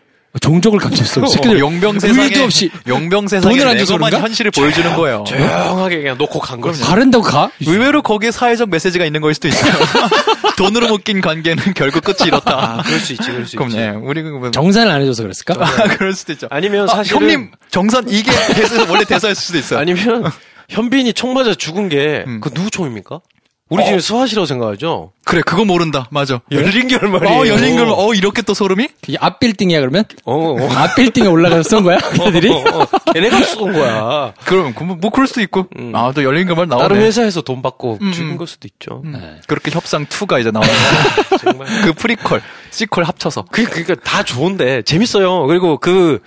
[0.41, 1.26] 종족을 감췄어.
[1.26, 4.20] 새끼들 어, 용병 세상에 의도 없이 용병 세상에 돈을 안 줘서 그런가?
[4.20, 5.24] 현실을 보여주는 거예요.
[5.26, 6.83] 조용하게 그냥 놓고 간 거지.
[6.83, 7.51] 가른다고 가?
[7.61, 9.72] 의외로 거기에 사회적 메시지가 있는 걸 수도 있어요.
[10.59, 12.79] 돈으로 묶인 관계는 결국 끝이 이렇다.
[12.79, 13.79] 아, 그럴 수 있지, 그럴 수 그럼 있지.
[13.79, 15.55] 네, 우리 그 정산을 안 해줘서 그랬을까?
[15.59, 16.47] 아, 그럴 수도 있죠.
[16.51, 19.81] 아니면 아, 사실은 형님 정산 이게 대사, 원래 대사였을 수도 있어요.
[19.81, 20.31] 아니면
[20.68, 22.41] 현빈이 총 맞아 죽은 게 음.
[22.41, 23.20] 그 누구 총입니까?
[23.69, 25.12] 우리 집에 수화시라고 생각하죠.
[25.25, 26.07] 그래 그거 모른다.
[26.11, 26.41] 맞아.
[26.51, 27.39] 열린 결말이에요.
[27.39, 28.89] 어 열린 걸어 이렇게 또 소름이?
[29.07, 30.05] 이게 앞 빌딩이야 그러면?
[30.25, 30.69] 어, 어.
[30.73, 31.99] 앞 빌딩에 올라가서 쏜 거야?
[32.16, 32.51] 걔들이?
[32.51, 33.12] 어, 어, 어.
[33.12, 34.33] 걔네가 쏜 거야.
[34.45, 35.66] 그럼 그 뭐, 뭐 그럴 수도 있고.
[35.79, 35.93] 음.
[35.95, 36.83] 아 또 열린 결말 나오네.
[36.89, 38.37] 다른 회사에서 돈 받고 음, 죽은 음.
[38.39, 39.03] 걸 수도 있죠.
[39.05, 39.12] 음.
[39.12, 39.41] 네.
[39.47, 41.37] 그렇게 협상 2가 이제 나오는 거.
[41.39, 41.66] 정말.
[41.83, 42.41] 그 프리퀄,
[42.71, 43.45] 시퀄 합쳐서.
[43.53, 45.47] 그, 그니까 다 좋은데, 재밌어요.
[45.47, 46.21] 그리고 그,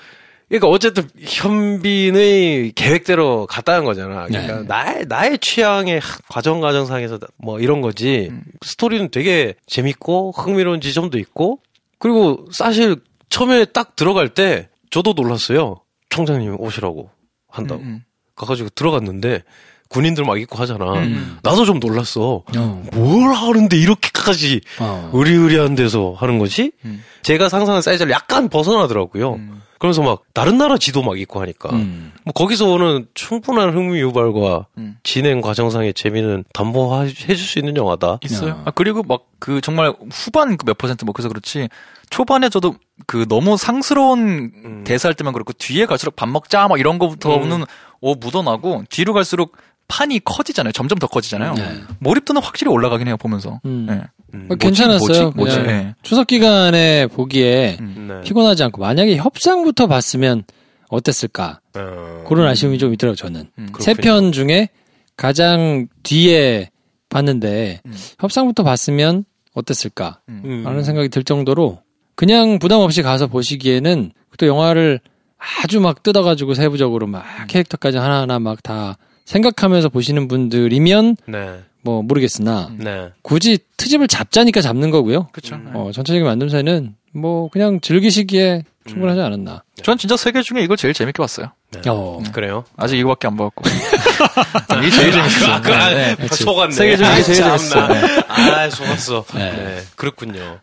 [0.52, 4.26] 그러니까 어쨌든 현빈의 계획대로 갔다는 거잖아.
[4.26, 4.64] 그러니까 네.
[4.68, 8.28] 나의 나의 취향의 과정 과정상에서 뭐 이런 거지.
[8.30, 8.44] 음.
[8.62, 11.60] 스토리는 되게 재밌고 흥미로운 지점도 있고
[12.00, 12.98] 그리고 사실
[13.30, 15.78] 처음에 딱 들어갈 때 저도 놀랐어요.
[16.10, 17.10] 총장님 오시라고
[17.48, 17.82] 한다고.
[17.84, 18.04] 음,
[18.36, 19.44] 가가지고 들어갔는데
[19.88, 21.00] 군인들 막 입고 하잖아.
[21.00, 21.38] 음.
[21.44, 22.44] 나도 좀 놀랐어.
[22.58, 22.84] 어.
[22.92, 25.12] 뭘 하는데 이렇게까지 어.
[25.14, 26.74] 의리의리한 데서 하는 거지?
[26.84, 27.02] 음.
[27.22, 29.36] 제가 상상한 사이즈를 약간 벗어나더라고요.
[29.36, 29.62] 음.
[29.82, 32.14] 그러면서 막 다른 나라 지도 막 입고 하니까 음.
[32.24, 34.98] 뭐 거기서 오는 충분한 흥미 유발과 음.
[35.02, 38.20] 진행 과정상의 재미는 담보해줄 수 있는 영화다.
[38.24, 38.52] 있어요.
[38.52, 38.62] 야.
[38.66, 41.68] 아, 그리고 막 그 정말 후반 그몇 퍼센트 뭐 그래서 그렇지
[42.12, 42.76] 초반에 저도
[43.08, 44.84] 그 너무 상스러운 음.
[44.86, 47.66] 대사할 때만 그렇고 뒤에 갈수록 밥 먹자 막 이런 거부터는
[48.02, 49.58] 오 묻어나고 뒤로 갈수록
[49.88, 50.72] 판이 커지잖아요.
[50.72, 51.54] 점점 더 커지잖아요.
[51.54, 51.82] 네.
[52.00, 53.60] 몰입도는 확실히 올라가긴 해요 보면서.
[53.66, 53.86] 음.
[53.90, 54.02] 네.
[54.34, 54.48] 음.
[54.50, 55.32] 어, 괜찮았어요.
[55.32, 55.38] 뭐지?
[55.38, 55.62] 뭐지?
[55.64, 55.96] 네.
[56.02, 58.08] 추석 기간에 보기에 음.
[58.10, 58.22] 네.
[58.22, 60.44] 피곤하지 않고 만약에 협상부터 봤으면
[60.90, 61.60] 어땠을까?
[61.76, 62.24] 어.
[62.28, 63.50] 그런 아쉬움이 좀 있더라고요, 저는.
[63.58, 63.68] 음.
[63.80, 64.70] 세편 중에
[65.18, 66.70] 가장 뒤에
[67.10, 67.94] 봤는데 음.
[68.20, 70.22] 협상부터 봤으면 어땠을까?
[70.30, 70.64] 음.
[70.64, 71.82] 라는 생각이 들 정도로
[72.16, 75.00] 그냥 부담 없이 가서 보시기에는 또 영화를
[75.38, 77.48] 아주 막 뜯어가지고 세부적으로 막 음.
[77.48, 78.98] 캐릭터까지 하나하나 막다
[79.32, 81.60] 생각하면서 보시는 분들이면 네.
[81.84, 82.80] 뭐 모르겠으나 음.
[82.84, 83.10] 네.
[83.22, 85.30] 굳이 트집을 잡자니까 잡는 거고요.
[85.32, 85.58] 그렇죠.
[85.74, 89.64] 어, 전체적인 만듦새는 뭐 그냥 즐기시기에 충분하지 않았나.
[89.84, 91.52] 전 진짜 세계 중에 이걸 제일 재밌게 봤어요.
[91.88, 92.20] 어.
[92.34, 92.66] 그래요?
[92.78, 93.64] 아직 이거밖에 안 봤고.
[94.80, 95.54] 이게 제일 재밌었어요.
[95.54, 96.16] 아, 그, 아, 네.
[96.16, 96.44] 그치.
[96.44, 96.72] 속았네.
[96.74, 97.88] 세계 중에 이게 제일 아, 재밌어.
[97.88, 98.02] 참나.
[98.28, 99.26] 아, 속았어.
[99.36, 99.52] 네.
[99.52, 99.78] 네.
[99.96, 100.60] 그렇군요.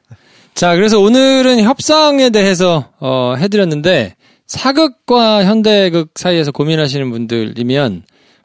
[0.54, 4.16] 자, 그래서 오늘은 협상에 대해서 어, 해드렸는데
[4.46, 8.02] 사극과 현대극 사이에서 고민하시는 분들이면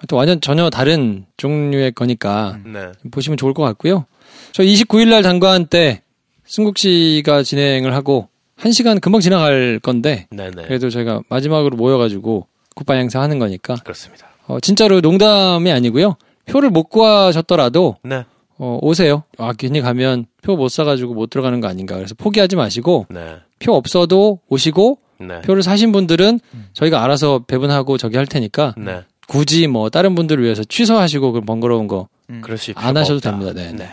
[0.08, 2.92] 또 완전 전혀 다른 종류의 거니까 네.
[3.12, 4.06] 보시면 좋을 것 같고요.
[4.52, 6.02] 저 29일 날 단관 때
[6.46, 8.28] 승국 씨가 진행을 하고
[8.58, 10.64] 1시간 금방 지나갈 건데 네네.
[10.68, 14.28] 그래도 저희가 마지막으로 모여 가지고 굿바이 행사 하는 거니까 그렇습니다.
[14.48, 16.16] 어, 진짜로 농담이 아니고요.
[16.46, 18.24] 표를 못 구하셨더라도 네.
[18.58, 19.24] 어, 오세요.
[19.38, 21.96] 아, 괜히 가면 표 못 사가지고 못 들어가는 거 아닌가.
[21.96, 23.38] 그래서 포기하지 마시고 네.
[23.60, 25.42] 표 없어도 오시고 네.
[25.42, 26.40] 표를 사신 분들은
[26.74, 29.02] 저희가 알아서 배분하고 저기 할 테니까 네.
[29.28, 32.08] 굳이 뭐 다른 분들을 위해서 취소하시고 그 번거로운 거.
[32.42, 33.32] 그럴 수안 필요가 하셔도 없다.
[33.32, 33.54] 됩니다.
[33.54, 33.72] 네.
[33.74, 33.90] 네.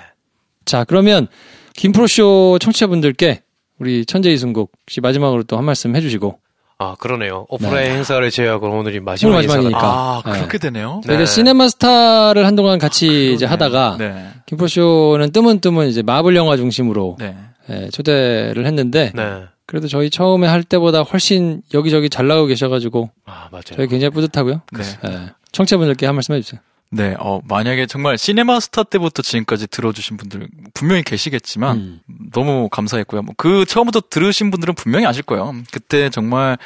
[0.65, 1.29] 자, 그러면
[1.75, 3.43] 김프로쇼 청취자분들께
[3.79, 6.39] 우리 천재 이순국 씨 마지막으로 또 한 말씀 해주시고
[6.79, 7.45] 아, 그러네요.
[7.51, 9.81] 오프라인 행사를 제외하고 오늘이 마지막 오늘 마지막이니까.
[9.83, 10.33] 아, 네.
[10.33, 11.03] 그렇게 되네요.
[11.05, 11.27] 저희가 네.
[11.27, 14.29] 시네마스타를 한동안 같이 이제 하다가 네.
[14.47, 17.37] 김프로쇼는 뜨문뜨문 이제 마블 영화 중심으로 네.
[17.69, 19.43] 예, 초대를 했는데 네.
[19.71, 23.63] 그래도 저희 처음에 할 때보다 훨씬 여기저기 잘 나오고 계셔가지고 아, 맞아요.
[23.77, 24.63] 저희 굉장히 뿌듯하고요.
[24.73, 24.83] 네.
[25.07, 26.61] 예, 청취자분들께 한 말씀 해주세요.
[26.91, 32.01] 네, 어, 만약에 정말 시네마스타 때부터 지금까지 들어주신 분들 분명히 계시겠지만, 음.
[32.33, 33.23] 너무 감사했고요.
[33.23, 35.55] 뭐 그 처음부터 들으신 분들은 분명히 아실 거예요.
[35.71, 36.59] 그때 정말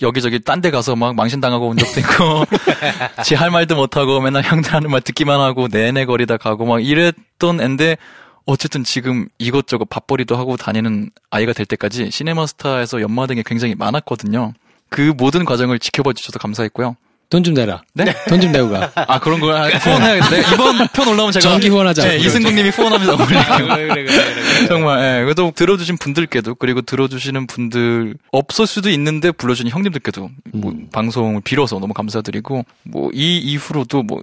[0.00, 2.44] 여기저기 딴 데 가서 막 망신당하고 온 적도 있고,
[3.24, 7.60] 지 할 말도 못하고 맨날 형들 하는 말 듣기만 하고 내내 거리다 가고 막 이랬던
[7.60, 7.96] 앤데,
[8.44, 14.54] 어쨌든 지금 이것저것 밥벌이도 하고 다니는 아이가 될 때까지 시네마스타에서 연마등이 굉장히 많았거든요.
[14.88, 16.96] 그 모든 과정을 지켜봐 주셔서 감사했고요.
[17.32, 17.82] 돈 좀 내라.
[17.94, 18.04] 네?
[18.28, 18.92] 돈 좀 내고 가.
[18.94, 20.40] 아 그런 거 후원해야겠네.
[20.54, 22.06] 이번 편 올라오면 제가 정기 후원하자.
[22.06, 23.42] 네, 이승국 님이 후원하면서 올릴게요.
[23.56, 24.66] 그래, 그래, 그래, 그래.
[24.68, 25.20] 정말.
[25.20, 25.24] 예.
[25.24, 30.88] 그래도 들어주신 분들께도 그리고 들어주시는 분들 없을 수도 있는데 불러주신 형님들께도 뭐 음.
[30.92, 34.20] 방송을 빌어서 너무 감사드리고 뭐 이 이후로도 뭐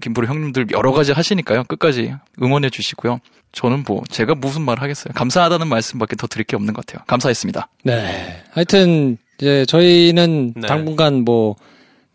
[0.00, 1.64] 김프로 형님들 여러 가지 하시니까요.
[1.64, 3.20] 끝까지 응원해 주시고요.
[3.52, 5.12] 저는 뭐 제가 무슨 말 하겠어요.
[5.14, 7.04] 감사하다는 말씀밖에 더 드릴 게 없는 것 같아요.
[7.06, 7.68] 감사했습니다.
[7.84, 8.42] 네.
[8.52, 10.66] 하여튼 이제 저희는 네.
[10.68, 11.56] 당분간 뭐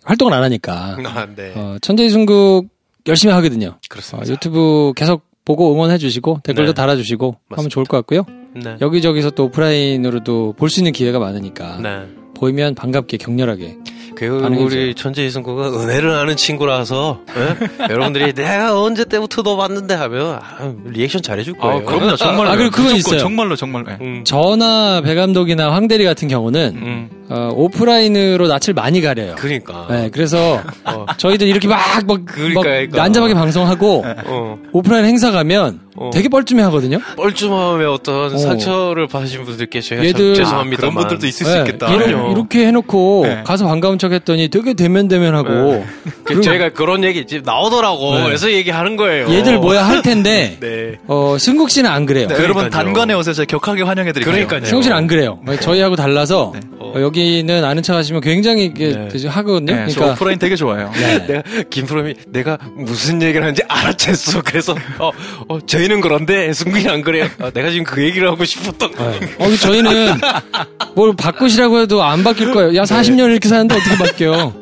[0.03, 1.53] 활동을 안 하니까 아, 네.
[1.55, 2.67] 어, 천재 이순국
[3.07, 3.67] 열심히 하거든요.
[3.69, 4.31] 어, 그렇습니다.
[4.31, 6.73] 유튜브 계속 보고 응원해 주시고 댓글도 네.
[6.73, 7.73] 달아 주시고 하면 맞습니다.
[7.73, 8.25] 좋을 것 같고요.
[8.55, 8.77] 네.
[8.81, 12.05] 여기저기서 또 오프라인으로도 볼 수 있는 기회가 많으니까 네.
[12.35, 13.77] 보이면 반갑게 격렬하게
[14.15, 14.25] 그.
[14.59, 17.85] 우리 천재 이승구가 은혜를 아는 친구라서 예?
[17.93, 21.77] 여러분들이 내가 언제 때부터 너 봤는데 하면 아, 리액션 잘해줄 거예요.
[21.77, 22.15] 아, 그럼요.
[22.15, 22.49] 정말로.
[22.49, 23.19] 아, 그리고 그건 무조건 있어요.
[23.19, 23.85] 정말로 정말.
[23.89, 23.97] 예.
[24.03, 29.35] 음, 저나 배 감독이나 황 대리 같은 경우는 음, 어, 오프라인으로 낯을 많이 가려요.
[29.37, 29.87] 그러니까.
[29.89, 32.97] 네, 그래서 어, 저희들 이렇게 막, 막, 그러니까, 막 그러니까.
[32.97, 36.09] 난잡하게 방송하고 어, 오프라인 행사 가면 어.
[36.11, 36.97] 되게 뻘쭘해 하거든요.
[37.17, 38.37] 뻘쭘함에 어떤 어.
[38.37, 41.93] 상처를 받으신 분들께 제가 얘들- 참 죄송합니다만 그런 분들도 있을 수 네, 있겠다.
[41.93, 42.31] 이러- 그럼요.
[42.31, 43.43] 이렇게 해놓고 네.
[43.45, 45.85] 가서 반가운 척 했더니 되게 대면대면하고
[46.25, 48.17] 그 저희가 그런 얘기 지금 나오더라고.
[48.17, 48.23] 네.
[48.25, 49.33] 그래서 얘기하는 거예요.
[49.33, 50.97] 얘들 뭐야 할 텐데 네.
[51.07, 52.27] 어, 승국 씨는 안 그래요.
[52.27, 52.69] 네, 여러분.
[52.69, 53.33] 단관에 오세요.
[53.33, 54.29] 제가 격하게 환영해드릴게요.
[54.29, 54.65] 그러니까요.
[54.65, 55.39] 승국 씨는 안 그래요.
[55.61, 56.59] 저희하고 달라서 네.
[56.79, 59.07] 어, 여기는 아는 척 하시면 굉장히 이게 네.
[59.07, 59.73] 되게 하거든요.
[59.73, 60.91] 네, 저 그러니까 오프라인 되게 좋아해요.
[60.93, 61.23] 네.
[61.27, 64.43] 내가 김프롬이 내가 무슨 얘기를 하는지 알아챘어.
[64.43, 65.11] 그래서 어,
[65.47, 67.27] 어 저희는 그런데 승국이 안 그래요.
[67.39, 69.05] 아, 내가 지금 그 얘기를 하고 싶었던 거.
[69.05, 70.15] 어, 저희는
[70.93, 72.75] 뭘 바꾸시라고 해도 안 바뀔 거예요.
[72.75, 74.53] 야, 40년 이렇게 사는데 어떻게 바뀌어?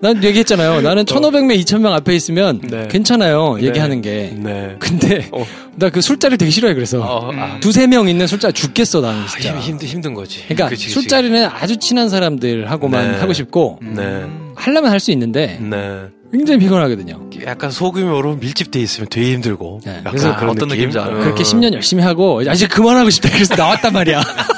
[0.00, 0.82] 난 얘기했잖아요.
[0.82, 2.88] 나는 1,500명, 2,000명 앞에 있으면 네.
[2.90, 3.58] 괜찮아요.
[3.62, 4.34] 얘기하는 게.
[4.36, 4.76] 네.
[4.78, 5.46] 근데 어.
[5.76, 6.74] 나그 술자리 되게 싫어해.
[6.74, 9.52] 그래서 어, 아, 두세 명 있는 술자리 죽겠어 나는 진짜.
[9.54, 10.42] 힘, 힘든 힘든 거지.
[10.44, 10.92] 그러니까 그치, 그치.
[10.94, 13.18] 술자리는 아주 친한 사람들하고만 네.
[13.18, 14.24] 하고 싶고 네.
[14.56, 16.00] 하려면 할 수 있는데 네.
[16.30, 17.30] 굉장히 피곤하거든요.
[17.46, 19.80] 약간 소규모로 밀집돼 있으면 되게 힘들고.
[19.84, 20.88] 네, 약간 그래서 그런 어떤 느낌?
[20.88, 21.20] 느낌인지 알아요.
[21.20, 21.44] 그렇게 어.
[21.46, 23.30] 10년 열심히 하고 아, 이제 그만하고 싶다.
[23.30, 24.22] 그래서 나왔단 말이야.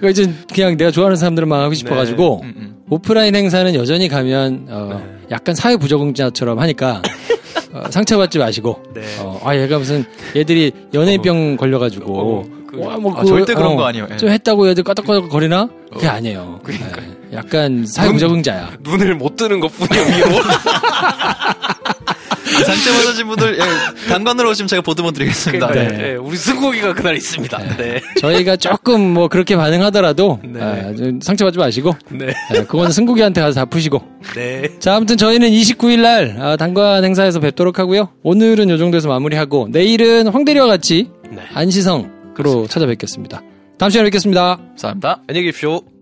[0.00, 2.76] 그 이제 그냥 내가 좋아하는 사람들만 하고 싶어가지고 음, 음.
[2.90, 5.16] 오프라인 행사는 여전히 가면 어, 네.
[5.30, 7.02] 약간 사회 부적응자처럼 하니까
[7.72, 9.02] 어, 상처받지 마시고 네.
[9.20, 10.04] 어, 아 얘가 무슨
[10.36, 14.06] 얘들이 연예병 걸려가지고 어, 그- 와, 뭐 아, 그- 절대 그런 어, 거 아니에요.
[14.12, 14.16] 예.
[14.16, 15.68] 좀 했다고 얘들 까딱까딱 거리나?
[15.92, 16.60] 그게 아니에요.
[16.62, 17.06] 그러니까요.
[17.30, 18.70] 네, 약간 사회 눈- 부적응자야.
[18.82, 20.22] 눈을 못 뜨는 것 뿐이야 위
[22.46, 22.64] 로.
[22.64, 25.70] 상처 받으신 분들 예, 단관으로 오시면 제가 보드만 드리겠습니다.
[25.72, 25.88] 네.
[25.88, 25.96] 네.
[25.96, 27.76] 네, 우리 승국이가 그날 있습니다.
[27.76, 28.00] 네.
[28.20, 30.60] 저희가 조금 뭐 그렇게 반응하더라도 네.
[30.60, 32.26] 아, 좀 상처받지 마시고 네.
[32.52, 34.02] 네, 그건 승국이한테 가서 다 푸시고
[34.34, 34.68] 네.
[34.78, 38.08] 자, 아무튼 저희는 29일 날 아, 단관 행사에서 뵙도록 하고요.
[38.22, 41.42] 오늘은 요 정도에서 마무리하고 내일은 황대리와 같이 네.
[41.54, 43.42] 안시성으로 찾아뵙겠습니다.
[43.78, 44.56] 다음 시간에 뵙겠습니다.
[44.56, 45.22] 감사합니다.
[45.28, 45.95] 안녕히 계십시오.